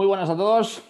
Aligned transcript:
Muy 0.00 0.06
buenas 0.06 0.30
a 0.30 0.34
todos. 0.34 0.82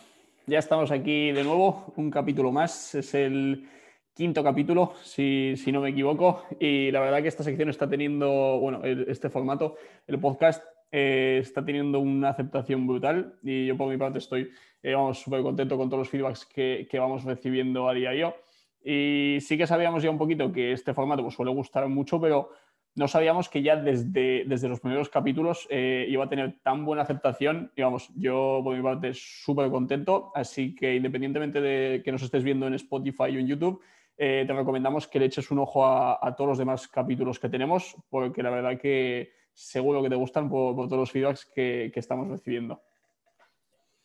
Ya 0.47 0.61
estamos 0.61 0.93
aquí 0.93 1.33
de 1.33 1.43
nuevo, 1.43 1.93
un 1.97 2.13
capítulo 2.13 2.53
más. 2.53 2.95
Es 2.95 3.13
el 3.15 3.69
quinto 4.15 4.45
capítulo, 4.45 4.93
si, 5.03 5.57
no 5.73 5.81
me 5.81 5.89
equivoco. 5.89 6.45
Y 6.61 6.93
la 6.93 7.01
verdad 7.01 7.21
que 7.21 7.27
esta 7.27 7.43
sección 7.43 7.69
está 7.69 7.89
teniendo, 7.89 8.61
bueno, 8.61 8.83
este 8.85 9.29
formato, 9.29 9.75
el 10.07 10.21
podcast, 10.21 10.63
eh, 10.93 11.41
está 11.43 11.65
teniendo 11.65 11.99
una 11.99 12.29
aceptación 12.29 12.87
brutal. 12.87 13.37
Y 13.43 13.67
yo 13.67 13.77
por 13.77 13.89
mi 13.89 13.97
parte 13.97 14.21
estoy, 14.21 14.49
eh, 14.81 14.95
vamos, 14.95 15.19
súper 15.19 15.43
contento 15.43 15.77
con 15.77 15.89
todos 15.91 16.03
los 16.03 16.09
feedbacks 16.09 16.47
que, 16.47 16.87
vamos 16.93 17.25
recibiendo 17.25 17.89
a 17.89 17.95
diario. 17.95 18.37
Y 18.81 19.39
sí 19.41 19.59
que 19.59 19.67
sabíamos 19.67 20.05
ya 20.05 20.11
un 20.11 20.19
poquito 20.19 20.53
que 20.53 20.71
este 20.71 20.95
formato 20.95 21.25
pues, 21.25 21.35
suele 21.35 21.51
gustar 21.51 21.89
mucho, 21.89 22.21
pero 22.21 22.51
no 22.95 23.09
sabíamos 23.09 23.49
que 23.49 23.63
ya 23.63 23.77
desde, 23.77 24.45
desde 24.47 24.69
los 24.69 24.81
primeros 24.81 25.09
capítulos 25.09 25.67
eh, 25.71 26.07
iba 26.09 26.25
a 26.25 26.29
tener 26.29 26.61
tan 26.63 26.85
buena 26.85 27.03
aceptación. 27.03 27.73
Y 27.77 27.83
vamos, 27.83 28.11
yo 28.17 28.61
por 28.65 28.77
mi 28.77 28.83
parte 28.83 29.13
súper 29.15 29.71
contento. 29.71 30.33
Así 30.35 30.75
que 30.75 30.97
independientemente 30.97 31.61
de 31.61 32.03
que 32.05 32.13
nos 32.13 32.23
estés 32.23 32.43
viendo 32.43 32.67
en 32.67 32.75
Spotify 32.75 33.23
o 33.23 33.39
en 33.39 33.47
YouTube, 33.47 33.81
eh, 34.19 34.45
te 34.47 34.53
recomendamos 34.53 35.07
que 35.07 35.19
le 35.19 35.27
eches 35.27 35.51
un 35.51 35.61
ojo 35.61 35.87
a, 35.87 36.35
todos 36.37 36.49
los 36.49 36.59
demás 36.59 36.89
capítulos 36.89 37.39
que 37.39 37.49
tenemos, 37.49 37.97
porque 38.11 38.43
la 38.43 38.51
verdad 38.51 38.79
que 38.79 39.33
seguro 39.53 40.03
que 40.03 40.11
te 40.11 40.17
gustan 40.17 40.51
por, 40.51 40.75
todos 40.75 40.99
los 40.99 41.11
feedbacks 41.11 41.47
que, 41.47 41.91
que 41.95 42.01
estamos 42.01 42.29
recibiendo. 42.29 42.83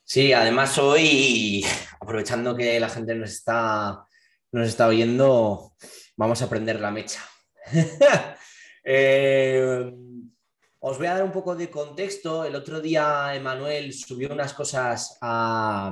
Sí, 0.03 0.31
además 0.31 0.77
hoy, 0.77 1.65
aprovechando 1.99 2.55
que 2.55 2.79
la 2.79 2.89
gente 2.89 3.15
nos 3.15 3.31
está, 3.31 4.05
nos 4.51 4.67
está 4.67 4.87
oyendo, 4.87 5.73
vamos 6.15 6.41
a 6.41 6.49
prender 6.49 6.79
la 6.79 6.91
mecha. 6.91 7.21
Eh, 8.87 9.91
os 10.79 10.99
voy 10.99 11.07
a 11.07 11.15
dar 11.15 11.23
un 11.23 11.31
poco 11.31 11.55
de 11.55 11.71
contexto. 11.71 12.45
El 12.45 12.55
otro 12.55 12.79
día 12.79 13.33
Emanuel 13.33 13.91
subió 13.91 14.31
unas 14.31 14.53
cosas 14.53 15.17
a, 15.19 15.91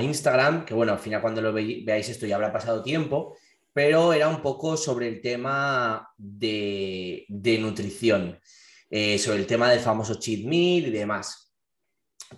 Instagram, 0.00 0.64
que 0.64 0.72
bueno, 0.72 0.92
al 0.92 0.98
final 0.98 1.20
cuando 1.20 1.42
lo 1.42 1.52
veáis 1.52 2.08
esto 2.08 2.26
ya 2.26 2.36
habrá 2.36 2.50
pasado 2.50 2.82
tiempo, 2.82 3.36
pero 3.72 4.14
era 4.14 4.28
un 4.28 4.40
poco 4.40 4.76
sobre 4.78 5.08
el 5.08 5.20
tema 5.20 6.08
de, 6.16 7.26
nutrición, 7.60 8.40
eh, 8.88 9.18
sobre 9.18 9.40
el 9.40 9.46
tema 9.46 9.70
del 9.70 9.80
famoso 9.80 10.14
cheat 10.14 10.46
meal 10.46 10.86
y 10.86 10.90
demás. 10.90 11.52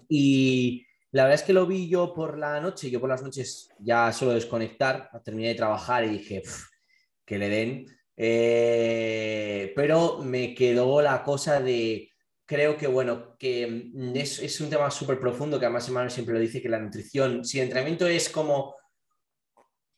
Y 0.08 0.84
la 1.12 1.24
verdad 1.24 1.40
es 1.40 1.46
que 1.46 1.52
lo 1.52 1.66
vi 1.66 1.88
yo 1.88 2.12
por 2.14 2.36
la 2.36 2.60
noche, 2.60 2.90
yo 2.90 2.98
por 3.00 3.10
las 3.10 3.22
noches 3.22 3.68
ya 3.78 4.12
suelo 4.12 4.34
desconectar, 4.34 5.10
terminé 5.24 5.48
de 5.48 5.54
trabajar 5.54 6.04
y 6.04 6.08
dije, 6.08 6.42
que 7.24 7.38
le 7.38 7.48
den. 7.48 7.86
Eh, 8.24 9.72
pero 9.74 10.18
me 10.18 10.54
quedó 10.54 11.02
la 11.02 11.24
cosa 11.24 11.60
de, 11.60 12.12
creo 12.46 12.76
que 12.76 12.86
bueno, 12.86 13.36
que 13.36 13.90
mm, 13.92 14.14
es, 14.14 14.60
un 14.60 14.70
tema 14.70 14.92
súper 14.92 15.18
profundo, 15.18 15.58
que 15.58 15.66
además 15.66 15.88
Emanuel 15.88 16.12
siempre 16.12 16.34
lo 16.34 16.40
dice, 16.40 16.62
que 16.62 16.68
la 16.68 16.78
nutrición, 16.78 17.44
si 17.44 17.58
el 17.58 17.64
entrenamiento 17.64 18.06
es 18.06 18.28
como 18.28 18.76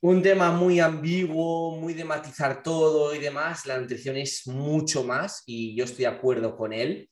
un 0.00 0.22
tema 0.22 0.52
muy 0.52 0.80
ambiguo, 0.80 1.77
muy 1.77 1.92
de 1.92 2.05
matizar 2.05 2.62
todo 2.62 3.14
y 3.14 3.19
demás, 3.19 3.67
la 3.67 3.78
nutrición 3.78 4.17
es 4.17 4.47
mucho 4.47 5.05
más 5.05 5.42
y 5.45 5.77
yo 5.77 5.84
estoy 5.84 6.05
de 6.05 6.11
acuerdo 6.12 6.56
con 6.56 6.72
él. 6.72 7.11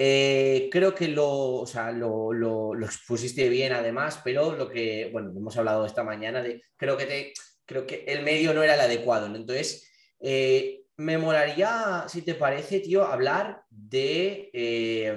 Eh, 0.00 0.68
creo 0.72 0.96
que 0.96 1.06
lo, 1.06 1.64
lo, 1.92 2.34
lo, 2.74 2.86
expusiste 2.86 3.48
bien 3.48 3.72
además, 3.72 4.20
pero 4.24 4.56
lo 4.56 4.68
que, 4.68 5.10
bueno, 5.12 5.30
hemos 5.30 5.56
hablado 5.56 5.86
esta 5.86 6.02
mañana 6.02 6.42
de, 6.42 6.60
creo 6.76 6.96
que, 6.96 7.06
te, 7.06 7.32
creo 7.64 7.86
que 7.86 8.02
el 8.08 8.24
medio 8.24 8.52
no 8.52 8.64
era 8.64 8.74
el 8.74 8.80
adecuado, 8.80 9.26
entonces 9.26 9.89
eh, 10.20 10.84
me 10.96 11.16
molaría, 11.16 12.04
si 12.08 12.22
te 12.22 12.34
parece, 12.34 12.80
tío, 12.80 13.04
hablar 13.04 13.64
de 13.70 14.50
eh, 14.52 15.16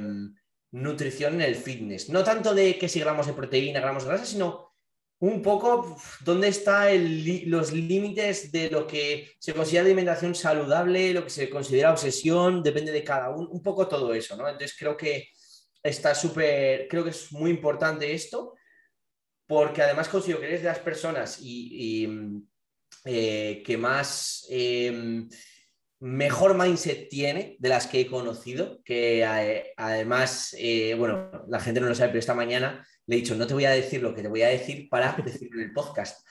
nutrición 0.72 1.36
en 1.36 1.42
el 1.42 1.56
fitness. 1.56 2.10
No 2.10 2.24
tanto 2.24 2.54
de 2.54 2.78
que 2.78 2.88
si 2.88 3.02
gramos 3.02 3.28
de 3.28 3.34
proteína, 3.34 3.82
gramos 3.82 4.04
de 4.04 4.10
grasa, 4.10 4.26
sino 4.26 4.72
un 5.20 5.42
poco 5.42 5.98
dónde 6.22 6.48
están 6.48 6.90
los 7.50 7.72
límites 7.72 8.52
de 8.52 8.70
lo 8.70 8.88
que 8.88 9.32
se 9.40 9.54
considera 9.54 9.86
alimentación 9.86 10.36
saludable, 10.36 11.14
lo 11.14 11.24
que 11.24 11.30
se 11.30 11.50
considera 11.50 11.92
obsesión, 11.92 12.64
depende 12.64 12.92
de 12.92 13.04
cada 13.04 13.30
uno, 13.30 13.50
un 13.50 13.62
poco 13.62 13.88
todo 13.88 14.14
eso, 14.14 14.36
¿no? 14.36 14.48
Entonces 14.48 14.76
creo 14.78 14.98
que 14.98 15.30
está 15.82 16.16
súper, 16.16 16.88
creo 16.88 17.04
que 17.04 17.12
es 17.12 17.32
muy 17.32 17.52
importante 17.52 18.14
esto, 18.14 18.56
porque 19.48 19.82
además 19.82 20.10
considero 20.10 20.40
que 20.40 20.48
eres 20.48 20.62
de 20.62 20.70
las 20.70 20.80
personas 20.80 21.40
y 21.42 22.08
eh, 23.06 23.62
que 23.66 23.78
más 23.78 24.46
em, 24.50 25.28
mejor 26.00 26.58
mindset 26.58 27.10
tiene 27.10 27.58
de 27.60 27.70
las 27.70 27.86
que 27.86 28.02
he 28.02 28.08
conocido, 28.08 28.82
que 28.86 29.24
eh, 29.24 29.74
además, 29.76 30.56
eh, 30.58 30.96
bueno, 30.98 31.30
la 31.50 31.60
gente 31.60 31.82
no 31.82 31.88
lo 31.88 31.96
sabe, 31.96 32.10
pero 32.10 32.20
esta 32.20 32.34
mañana 32.34 32.88
le 33.06 33.16
he 33.16 33.20
dicho, 33.20 33.36
no 33.36 33.46
te 33.46 33.54
voy 33.54 33.66
a 33.66 33.72
decir 33.72 34.02
lo 34.02 34.16
que 34.16 34.22
te 34.22 34.30
voy 34.30 34.42
a 34.44 34.48
decir 34.48 34.88
para 34.90 35.18
decirlo 35.26 35.60
en 35.60 35.68
el 35.68 35.74
podcast, 35.74 36.26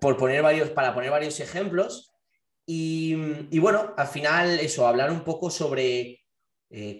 por 0.00 0.16
poner 0.16 0.40
varios, 0.42 0.70
para 0.70 0.94
poner 0.94 1.10
varios 1.10 1.38
ejemplos. 1.40 2.12
Y, 2.66 3.14
y, 3.50 3.58
bueno, 3.58 3.92
al 3.98 4.06
final 4.06 4.58
eso, 4.60 4.86
hablar 4.88 5.10
un 5.10 5.22
poco 5.22 5.50
sobre 5.50 6.22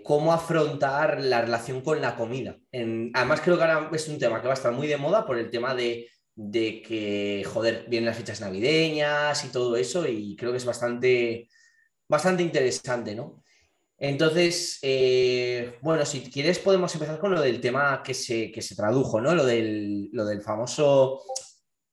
cómo 0.05 0.33
afrontar 0.33 1.21
la 1.23 1.41
relación 1.41 1.81
con 1.81 2.01
la 2.01 2.15
comida. 2.15 2.59
además 2.71 3.41
creo 3.41 3.57
que 3.57 3.63
ahora 3.63 3.91
es 3.93 4.07
un 4.09 4.19
tema 4.19 4.41
que 4.41 4.47
va 4.47 4.53
a 4.53 4.57
estar 4.57 4.73
muy 4.73 4.87
de 4.87 4.99
moda 4.99 5.27
por 5.27 5.39
el 5.39 5.51
tema 5.51 5.75
de 5.75 6.07
de 6.37 6.83
que, 6.83 7.45
joder, 7.47 7.87
vienen 7.89 8.07
las 8.07 8.17
fechas 8.17 8.41
navideñas 8.41 9.45
y 9.45 9.49
todo 9.49 9.77
eso, 9.77 10.07
y 10.09 10.37
creo 10.37 10.51
que 10.51 10.59
es 10.59 10.65
bastante, 10.65 11.49
bastante 12.09 12.43
interesante, 12.43 13.15
¿no? 13.15 13.45
Entonces, 13.97 14.79
eh, 14.83 15.79
bueno, 15.81 16.05
si 16.05 16.21
quieres 16.31 16.59
podemos 16.59 16.93
empezar 16.95 17.19
con 17.19 17.33
lo 17.33 17.41
del 17.41 17.61
tema 17.61 18.03
que 18.03 18.13
se, 18.13 18.53
se 18.61 18.77
tradujo, 18.77 19.21
¿no? 19.21 19.35
Lo 19.35 19.47
del, 19.47 20.11
lo 20.13 20.25
del 20.25 20.43
famoso 20.43 21.23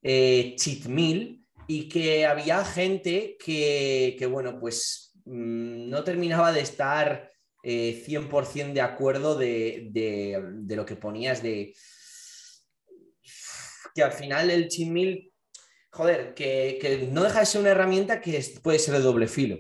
eh, 0.01 0.55
cheat 0.57 0.85
meal 0.85 1.39
y 1.67 1.87
que 1.87 2.25
había 2.25 2.65
gente 2.65 3.37
que, 3.39 4.27
bueno, 4.29 4.59
pues 4.59 5.13
mm, 5.25 5.89
no 5.89 6.03
terminaba 6.03 6.51
de 6.51 6.61
estar 6.61 7.31
100% 7.63 8.71
eh, 8.71 8.73
de 8.73 8.81
acuerdo 8.81 9.37
de, 9.37 9.89
de, 9.91 10.75
lo 10.75 10.85
que 10.85 10.95
ponías 10.95 11.43
de 11.43 11.73
que 13.93 14.03
al 14.03 14.11
final 14.11 14.49
el 14.49 14.67
chinmil, 14.67 15.31
joder, 15.89 16.33
que, 16.33 17.09
no 17.11 17.23
deja 17.23 17.39
de 17.39 17.45
ser 17.45 17.61
una 17.61 17.71
herramienta 17.71 18.21
que 18.21 18.39
puede 18.63 18.79
ser 18.79 18.95
de 18.95 19.01
doble 19.01 19.27
filo. 19.27 19.57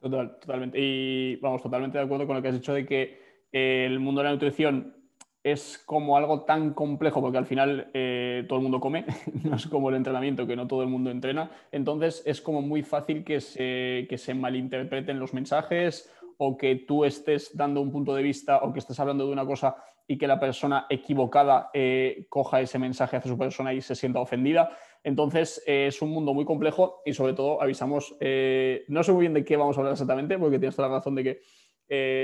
Total, 0.00 0.38
totalmente. 0.40 0.78
Y 0.80 1.36
vamos, 1.36 1.62
totalmente 1.62 1.98
de 1.98 2.04
acuerdo 2.04 2.26
con 2.26 2.36
lo 2.36 2.42
que 2.42 2.48
has 2.48 2.54
dicho 2.54 2.72
de 2.72 2.86
que 2.86 3.46
eh, 3.52 3.84
el 3.86 4.00
mundo 4.00 4.20
de 4.20 4.24
la 4.24 4.32
nutrición 4.32 4.96
es 5.42 5.78
como 5.86 6.16
algo 6.16 6.44
tan 6.44 6.74
complejo, 6.74 7.20
porque 7.20 7.38
al 7.38 7.46
final 7.46 7.90
eh, 7.94 8.44
todo 8.48 8.58
el 8.58 8.62
mundo 8.62 8.80
come, 8.80 9.06
no 9.44 9.56
es 9.56 9.66
como 9.66 9.88
el 9.88 9.96
entrenamiento, 9.96 10.46
que 10.46 10.56
no 10.56 10.66
todo 10.66 10.82
el 10.82 10.88
mundo 10.88 11.10
entrena. 11.10 11.50
Entonces 11.72 12.22
es 12.26 12.40
como 12.40 12.62
muy 12.62 12.82
fácil 12.82 13.24
que 13.24 13.40
se, 13.40 14.06
que 14.08 14.18
se 14.18 14.34
malinterpreten 14.34 15.18
los 15.18 15.32
mensajes 15.32 16.10
o 16.36 16.56
que 16.56 16.76
tú 16.76 17.04
estés 17.04 17.56
dando 17.56 17.80
un 17.80 17.92
punto 17.92 18.14
de 18.14 18.22
vista 18.22 18.58
o 18.58 18.72
que 18.72 18.78
estés 18.78 18.98
hablando 19.00 19.26
de 19.26 19.32
una 19.32 19.46
cosa 19.46 19.76
y 20.10 20.18
que 20.18 20.26
la 20.26 20.40
persona 20.40 20.86
equivocada 20.90 21.70
eh, 21.72 22.26
coja 22.28 22.60
ese 22.60 22.80
mensaje 22.80 23.16
hacia 23.16 23.30
su 23.30 23.38
persona 23.38 23.72
y 23.72 23.80
se 23.80 23.94
sienta 23.94 24.18
ofendida. 24.18 24.76
Entonces, 25.04 25.62
eh, 25.68 25.86
es 25.86 26.02
un 26.02 26.10
mundo 26.10 26.34
muy 26.34 26.44
complejo 26.44 27.00
y 27.04 27.12
sobre 27.12 27.32
todo 27.32 27.62
avisamos, 27.62 28.16
eh, 28.18 28.84
no 28.88 29.04
sé 29.04 29.12
muy 29.12 29.20
bien 29.20 29.34
de 29.34 29.44
qué 29.44 29.56
vamos 29.56 29.76
a 29.76 29.80
hablar 29.82 29.92
exactamente, 29.92 30.36
porque 30.36 30.58
tienes 30.58 30.74
toda 30.74 30.88
la 30.88 30.96
razón 30.96 31.14
de 31.14 31.22
que 31.22 31.40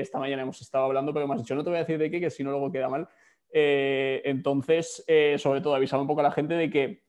esta 0.03 0.19
mañana 0.19 0.43
hemos 0.43 0.61
estado 0.61 0.87
hablando, 0.87 1.15
pero 1.15 1.29
me 1.29 1.35
has 1.35 1.43
dicho, 1.43 1.55
no 1.55 1.63
te 1.63 1.71
voy 1.71 1.77
a 1.77 1.83
decir 1.83 1.97
de 1.97 2.11
qué, 2.11 2.19
que 2.19 2.29
si 2.29 2.43
no 2.43 2.51
luego 2.51 2.73
queda 2.73 2.89
mal. 2.89 3.09
entonces, 3.53 5.05
sobre 5.37 5.61
todo, 5.61 5.77
avisamos 5.77 6.03
un 6.03 6.09
poco 6.09 6.21
a 6.21 6.25
la 6.25 6.33
gente 6.33 6.55
de 6.55 6.69
que 6.69 7.05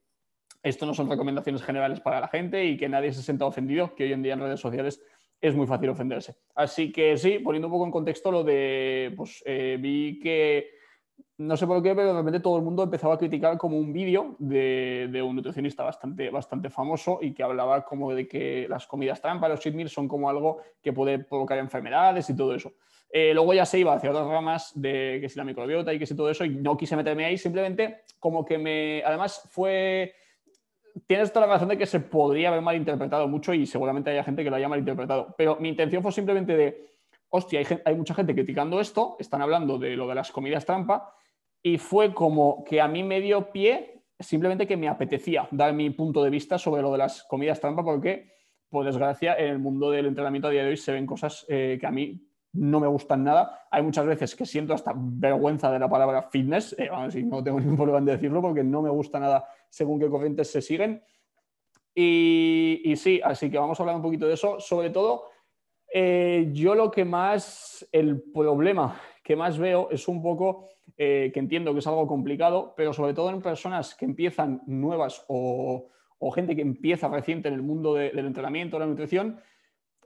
esto 0.61 0.85
no 0.85 0.93
son 0.93 1.09
recomendaciones 1.09 1.63
generales 1.63 2.01
para 2.01 2.19
la 2.19 2.27
gente 2.27 2.65
y 2.65 2.77
que 2.77 2.87
nadie 2.87 3.13
se 3.13 3.23
sienta 3.23 3.45
ofendido, 3.45 3.95
que 3.95 4.03
hoy 4.03 4.13
en 4.13 4.21
día 4.21 4.33
en 4.33 4.41
redes 4.41 4.59
sociales 4.59 5.01
es 5.41 5.55
muy 5.55 5.67
fácil 5.67 5.89
ofenderse. 5.89 6.35
Así 6.55 6.91
que 6.91 7.17
sí, 7.17 7.39
poniendo 7.39 7.67
un 7.67 7.73
poco 7.73 7.85
en 7.85 7.91
contexto 7.91 8.31
lo 8.31 8.43
de, 8.43 9.13
pues 9.15 9.43
eh, 9.45 9.77
vi 9.79 10.19
que, 10.19 10.71
no 11.37 11.55
sé 11.55 11.67
por 11.67 11.83
qué, 11.83 11.93
pero 11.93 12.13
de 12.13 12.19
repente 12.19 12.39
todo 12.39 12.57
el 12.57 12.63
mundo 12.63 12.83
empezaba 12.83 13.13
a 13.13 13.17
criticar 13.17 13.57
como 13.57 13.77
un 13.77 13.93
vídeo 13.93 14.35
de, 14.39 15.21
un 15.23 15.35
nutricionista 15.35 15.83
bastante, 15.83 16.29
bastante 16.29 16.69
famoso 16.69 17.19
y 17.21 17.33
que 17.33 17.43
hablaba 17.43 17.85
como 17.85 18.13
de 18.13 18.27
que 18.27 18.67
las 18.67 18.87
comidas 18.87 19.21
trampa, 19.21 19.47
los 19.47 19.59
cheat 19.59 19.87
son 19.87 20.07
como 20.07 20.29
algo 20.29 20.57
que 20.81 20.93
puede 20.93 21.19
provocar 21.19 21.59
enfermedades 21.59 22.29
y 22.29 22.35
todo 22.35 22.55
eso. 22.55 22.73
Eh, 23.09 23.33
luego 23.33 23.53
ya 23.53 23.65
se 23.65 23.79
iba 23.79 23.93
hacia 23.93 24.09
otras 24.09 24.27
ramas 24.27 24.71
de 24.75 25.19
que 25.21 25.29
si 25.29 25.37
la 25.37 25.45
microbiota 25.45 25.93
y 25.93 25.99
que 25.99 26.05
si 26.05 26.15
todo 26.15 26.29
eso 26.29 26.43
y 26.43 26.49
no 26.49 26.75
quise 26.75 26.95
meterme 26.95 27.25
ahí, 27.25 27.37
simplemente 27.37 28.01
como 28.19 28.43
que 28.43 28.57
me, 28.57 29.03
además 29.05 29.47
fue 29.49 30.13
tienes 31.05 31.31
toda 31.31 31.45
la 31.45 31.53
razón 31.53 31.69
de 31.69 31.77
que 31.77 31.85
se 31.85 31.99
podría 31.99 32.49
haber 32.49 32.61
malinterpretado 32.61 33.27
mucho 33.27 33.53
y 33.53 33.65
seguramente 33.65 34.09
haya 34.09 34.23
gente 34.23 34.43
que 34.43 34.49
lo 34.49 34.55
haya 34.55 34.69
malinterpretado. 34.69 35.35
Pero 35.37 35.57
mi 35.59 35.69
intención 35.69 36.01
fue 36.01 36.11
simplemente 36.11 36.55
de, 36.55 36.87
hostia, 37.29 37.61
hay, 37.85 37.95
mucha 37.95 38.13
gente 38.13 38.33
criticando 38.33 38.79
esto, 38.79 39.15
están 39.19 39.41
hablando 39.41 39.77
de 39.77 39.95
lo 39.95 40.07
de 40.07 40.15
las 40.15 40.31
comidas 40.31 40.65
trampa, 40.65 41.13
y 41.61 41.77
fue 41.77 42.13
como 42.13 42.63
que 42.63 42.81
a 42.81 42.87
mí 42.87 43.03
me 43.03 43.19
dio 43.19 43.51
pie 43.51 44.03
simplemente 44.19 44.65
que 44.65 44.77
me 44.77 44.87
apetecía 44.87 45.47
dar 45.51 45.73
mi 45.73 45.89
punto 45.91 46.23
de 46.23 46.29
vista 46.29 46.57
sobre 46.57 46.81
lo 46.81 46.91
de 46.91 46.99
las 46.99 47.23
comidas 47.23 47.59
trampa, 47.59 47.83
porque, 47.83 48.31
por 48.69 48.85
desgracia, 48.85 49.35
en 49.35 49.47
el 49.47 49.59
mundo 49.59 49.91
del 49.91 50.07
entrenamiento 50.07 50.47
a 50.47 50.51
día 50.51 50.63
de 50.63 50.69
hoy 50.69 50.77
se 50.77 50.91
ven 50.91 51.05
cosas 51.05 51.45
eh, 51.49 51.77
que 51.79 51.85
a 51.85 51.91
mí 51.91 52.23
no 52.53 52.79
me 52.79 52.87
gustan 52.87 53.23
nada. 53.23 53.67
Hay 53.69 53.83
muchas 53.83 54.05
veces 54.05 54.35
que 54.35 54.45
siento 54.45 54.73
hasta 54.73 54.93
vergüenza 54.95 55.71
de 55.71 55.79
la 55.79 55.89
palabra 55.89 56.23
fitness, 56.23 56.75
eh, 56.79 56.89
no 57.25 57.43
tengo 57.43 57.59
ningún 57.59 57.75
problema 57.75 57.99
en 57.99 58.05
decirlo 58.05 58.41
porque 58.41 58.63
no 58.63 58.81
me 58.81 58.89
gusta 58.89 59.19
nada 59.19 59.45
según 59.69 59.99
qué 59.99 60.09
corrientes 60.09 60.51
se 60.51 60.61
siguen. 60.61 61.03
Y, 61.99 62.93
sí, 62.95 63.19
así 63.23 63.49
que 63.49 63.57
vamos 63.57 63.79
a 63.79 63.83
hablar 63.83 63.95
un 63.95 64.03
poquito 64.03 64.27
de 64.27 64.35
eso. 64.35 64.59
Sobre 64.59 64.91
todo, 64.91 65.25
eh, 65.91 66.49
yo 66.53 66.75
lo 66.75 66.91
que 66.91 67.03
más, 67.03 67.87
el 67.91 68.21
problema 68.31 69.01
que 69.23 69.35
más 69.35 69.57
veo 69.57 69.89
es 69.89 70.07
un 70.07 70.21
poco, 70.21 70.69
eh, 70.95 71.31
que 71.33 71.39
entiendo 71.39 71.73
que 71.73 71.79
es 71.79 71.87
algo 71.87 72.05
complicado, 72.05 72.73
pero 72.77 72.93
sobre 72.93 73.13
todo 73.13 73.31
en 73.31 73.41
personas 73.41 73.95
que 73.95 74.05
empiezan 74.05 74.61
nuevas 74.67 75.25
o, 75.27 75.89
gente 76.35 76.55
que 76.55 76.61
empieza 76.61 77.07
reciente 77.07 77.47
en 77.47 77.55
el 77.55 77.61
mundo 77.61 77.95
del 77.95 78.19
entrenamiento, 78.19 78.77
la 78.77 78.85
nutrición, 78.85 79.39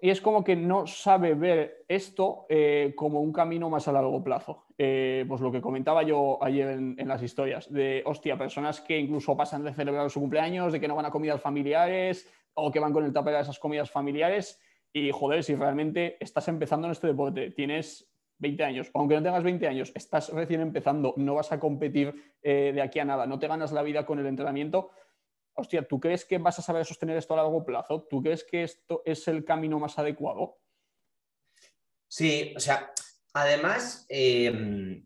y 0.03 0.09
es 0.09 0.19
como 0.19 0.43
que 0.43 0.55
no 0.55 0.87
sabe 0.87 1.35
ver 1.35 1.85
esto 1.87 2.47
eh, 2.49 2.93
como 2.95 3.21
un 3.21 3.31
camino 3.31 3.69
más 3.69 3.87
a 3.87 3.91
largo 3.91 4.23
plazo. 4.23 4.65
Eh, 4.75 5.25
pues 5.27 5.41
lo 5.41 5.51
que 5.51 5.61
comentaba 5.61 6.01
yo 6.01 6.43
ayer 6.43 6.69
en, 6.69 7.07
las 7.07 7.21
historias, 7.21 7.71
de, 7.71 8.01
hostia, 8.07 8.35
personas 8.35 8.81
que 8.81 8.97
incluso 8.97 9.37
pasan 9.37 9.63
de 9.63 9.73
celebrar 9.73 10.09
su 10.09 10.19
cumpleaños, 10.19 10.73
de 10.73 10.79
que 10.79 10.87
no 10.87 10.95
van 10.95 11.05
a 11.05 11.11
comidas 11.11 11.39
familiares 11.39 12.27
o 12.55 12.71
que 12.71 12.79
van 12.79 12.93
con 12.93 13.05
el 13.05 13.13
tupper 13.13 13.35
a 13.35 13.41
esas 13.41 13.59
comidas 13.59 13.91
familiares. 13.91 14.59
Y 14.91 15.11
joder, 15.11 15.43
si 15.43 15.53
realmente 15.53 16.17
estás 16.19 16.47
empezando 16.47 16.87
en 16.87 16.93
este 16.93 17.05
deporte, 17.05 17.51
tienes 17.51 18.11
20 18.39 18.63
años, 18.63 18.91
aunque 18.95 19.13
no 19.15 19.21
tengas 19.21 19.43
20 19.43 19.67
años, 19.67 19.91
estás 19.93 20.33
recién 20.33 20.61
empezando, 20.61 21.13
no 21.15 21.35
vas 21.35 21.51
a 21.51 21.59
competir 21.59 22.33
eh, 22.41 22.71
de 22.73 22.81
aquí 22.81 22.97
a 22.97 23.05
nada, 23.05 23.27
no 23.27 23.37
te 23.37 23.47
ganas 23.47 23.71
la 23.71 23.83
vida 23.83 24.07
con 24.07 24.17
el 24.17 24.25
entrenamiento, 24.25 24.89
hostia, 25.61 25.87
¿tú 25.87 25.99
crees 25.99 26.25
que 26.25 26.37
vas 26.37 26.59
a 26.59 26.61
saber 26.61 26.85
sostener 26.85 27.17
esto 27.17 27.33
a 27.33 27.37
largo 27.37 27.63
plazo? 27.63 28.05
¿Tú 28.09 28.21
crees 28.21 28.43
que 28.43 28.63
esto 28.63 29.01
es 29.05 29.27
el 29.27 29.45
camino 29.45 29.79
más 29.79 29.97
adecuado? 29.97 30.57
Sí, 32.07 32.53
o 32.57 32.59
sea, 32.59 32.91
además, 33.33 34.05
em, 34.09 35.05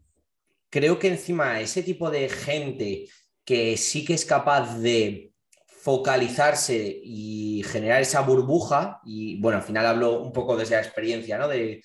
creo 0.71 0.97
que 0.97 1.09
encima 1.09 1.61
ese 1.61 1.83
tipo 1.83 2.09
de 2.09 2.29
gente 2.29 3.07
que 3.45 3.77
sí 3.77 4.03
que 4.03 4.15
es 4.15 4.25
capaz 4.25 4.79
de 4.79 5.31
focalizarse 5.67 6.99
y 7.03 7.61
generar 7.63 8.01
esa 8.01 8.21
burbuja, 8.21 9.01
y 9.05 9.39
bueno, 9.39 9.59
al 9.59 9.63
final 9.63 9.85
hablo 9.85 10.19
un 10.19 10.33
poco 10.33 10.57
desde 10.57 10.75
la 10.75 10.81
experiencia, 10.81 11.37
¿no? 11.37 11.47
De, 11.47 11.83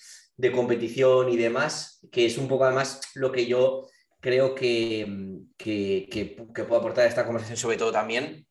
competición 0.55 1.29
y 1.29 1.37
demás, 1.37 1.99
que 2.11 2.25
es 2.25 2.39
un 2.39 2.47
poco 2.47 2.65
además 2.65 2.99
lo 3.13 3.31
que 3.31 3.45
yo 3.45 3.87
creo 4.19 4.55
que, 4.55 5.05
que, 5.55 6.07
que 6.09 6.63
puedo 6.63 6.77
aportar 6.77 7.05
a 7.05 7.07
esta 7.07 7.25
conversación 7.25 7.57
sobre 7.57 7.77
todo 7.77 7.91
también, 7.91 8.47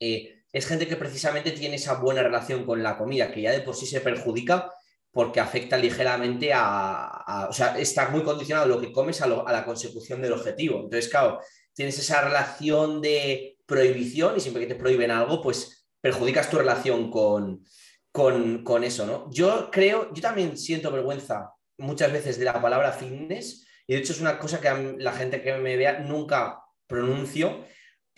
eh, 0.00 0.42
es 0.52 0.66
gente 0.66 0.86
que 0.86 0.96
precisamente 0.96 1.52
tiene 1.52 1.76
esa 1.76 1.94
buena 1.94 2.22
relación 2.22 2.64
con 2.64 2.82
la 2.82 2.96
comida, 2.96 3.30
que 3.30 3.42
ya 3.42 3.52
de 3.52 3.60
por 3.60 3.76
sí 3.76 3.86
se 3.86 4.00
perjudica 4.00 4.72
porque 5.10 5.40
afecta 5.40 5.76
ligeramente 5.76 6.52
a, 6.54 7.48
o 7.48 7.52
sea, 7.52 7.78
está 7.78 8.08
muy 8.10 8.22
condicionado 8.22 8.68
lo 8.68 8.80
que 8.80 8.92
comes 8.92 9.20
a, 9.22 9.26
la 9.26 9.64
consecución 9.64 10.22
del 10.22 10.32
objetivo. 10.32 10.76
Entonces, 10.76 11.08
claro, 11.08 11.40
tienes 11.74 11.98
esa 11.98 12.22
relación 12.22 13.00
de 13.00 13.58
prohibición 13.66 14.36
y 14.36 14.40
siempre 14.40 14.62
que 14.66 14.74
te 14.74 14.78
prohíben 14.78 15.10
algo, 15.10 15.42
pues 15.42 15.86
perjudicas 16.00 16.48
tu 16.50 16.58
relación 16.58 17.10
con, 17.10 17.64
con, 18.12 18.62
con 18.62 18.84
eso, 18.84 19.06
¿no? 19.06 19.28
Yo 19.30 19.70
creo, 19.72 20.12
yo 20.14 20.22
también 20.22 20.56
siento 20.56 20.92
vergüenza 20.92 21.52
muchas 21.78 22.12
veces 22.12 22.38
de 22.38 22.44
la 22.44 22.60
palabra 22.60 22.92
fitness 22.92 23.66
y 23.86 23.94
de 23.94 24.00
hecho 24.00 24.12
es 24.12 24.20
una 24.20 24.38
cosa 24.38 24.60
que 24.60 24.96
la 24.98 25.12
gente 25.12 25.42
que 25.42 25.54
me 25.54 25.76
vea 25.76 26.00
nunca 26.00 26.60
pronuncio 26.86 27.64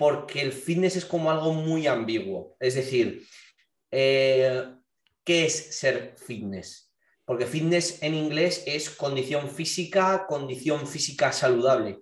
porque 0.01 0.41
el 0.41 0.55
fitness 0.55 0.97
es 0.97 1.05
como 1.05 1.31
algo 1.31 1.53
muy 1.53 1.87
ambiguo. 1.87 2.57
Es 2.59 2.75
decir, 2.75 3.23
eh, 3.91 4.65
¿qué 5.23 5.45
es 5.45 5.77
ser 5.79 6.15
fitness? 6.17 6.91
Porque 7.27 7.45
fitness 7.45 8.03
en 8.03 8.15
inglés 8.15 8.63
es 8.67 8.89
condición 8.89 9.51
física, 9.51 10.25
condición 10.27 10.87
física 10.87 11.33
saludable. 11.33 11.99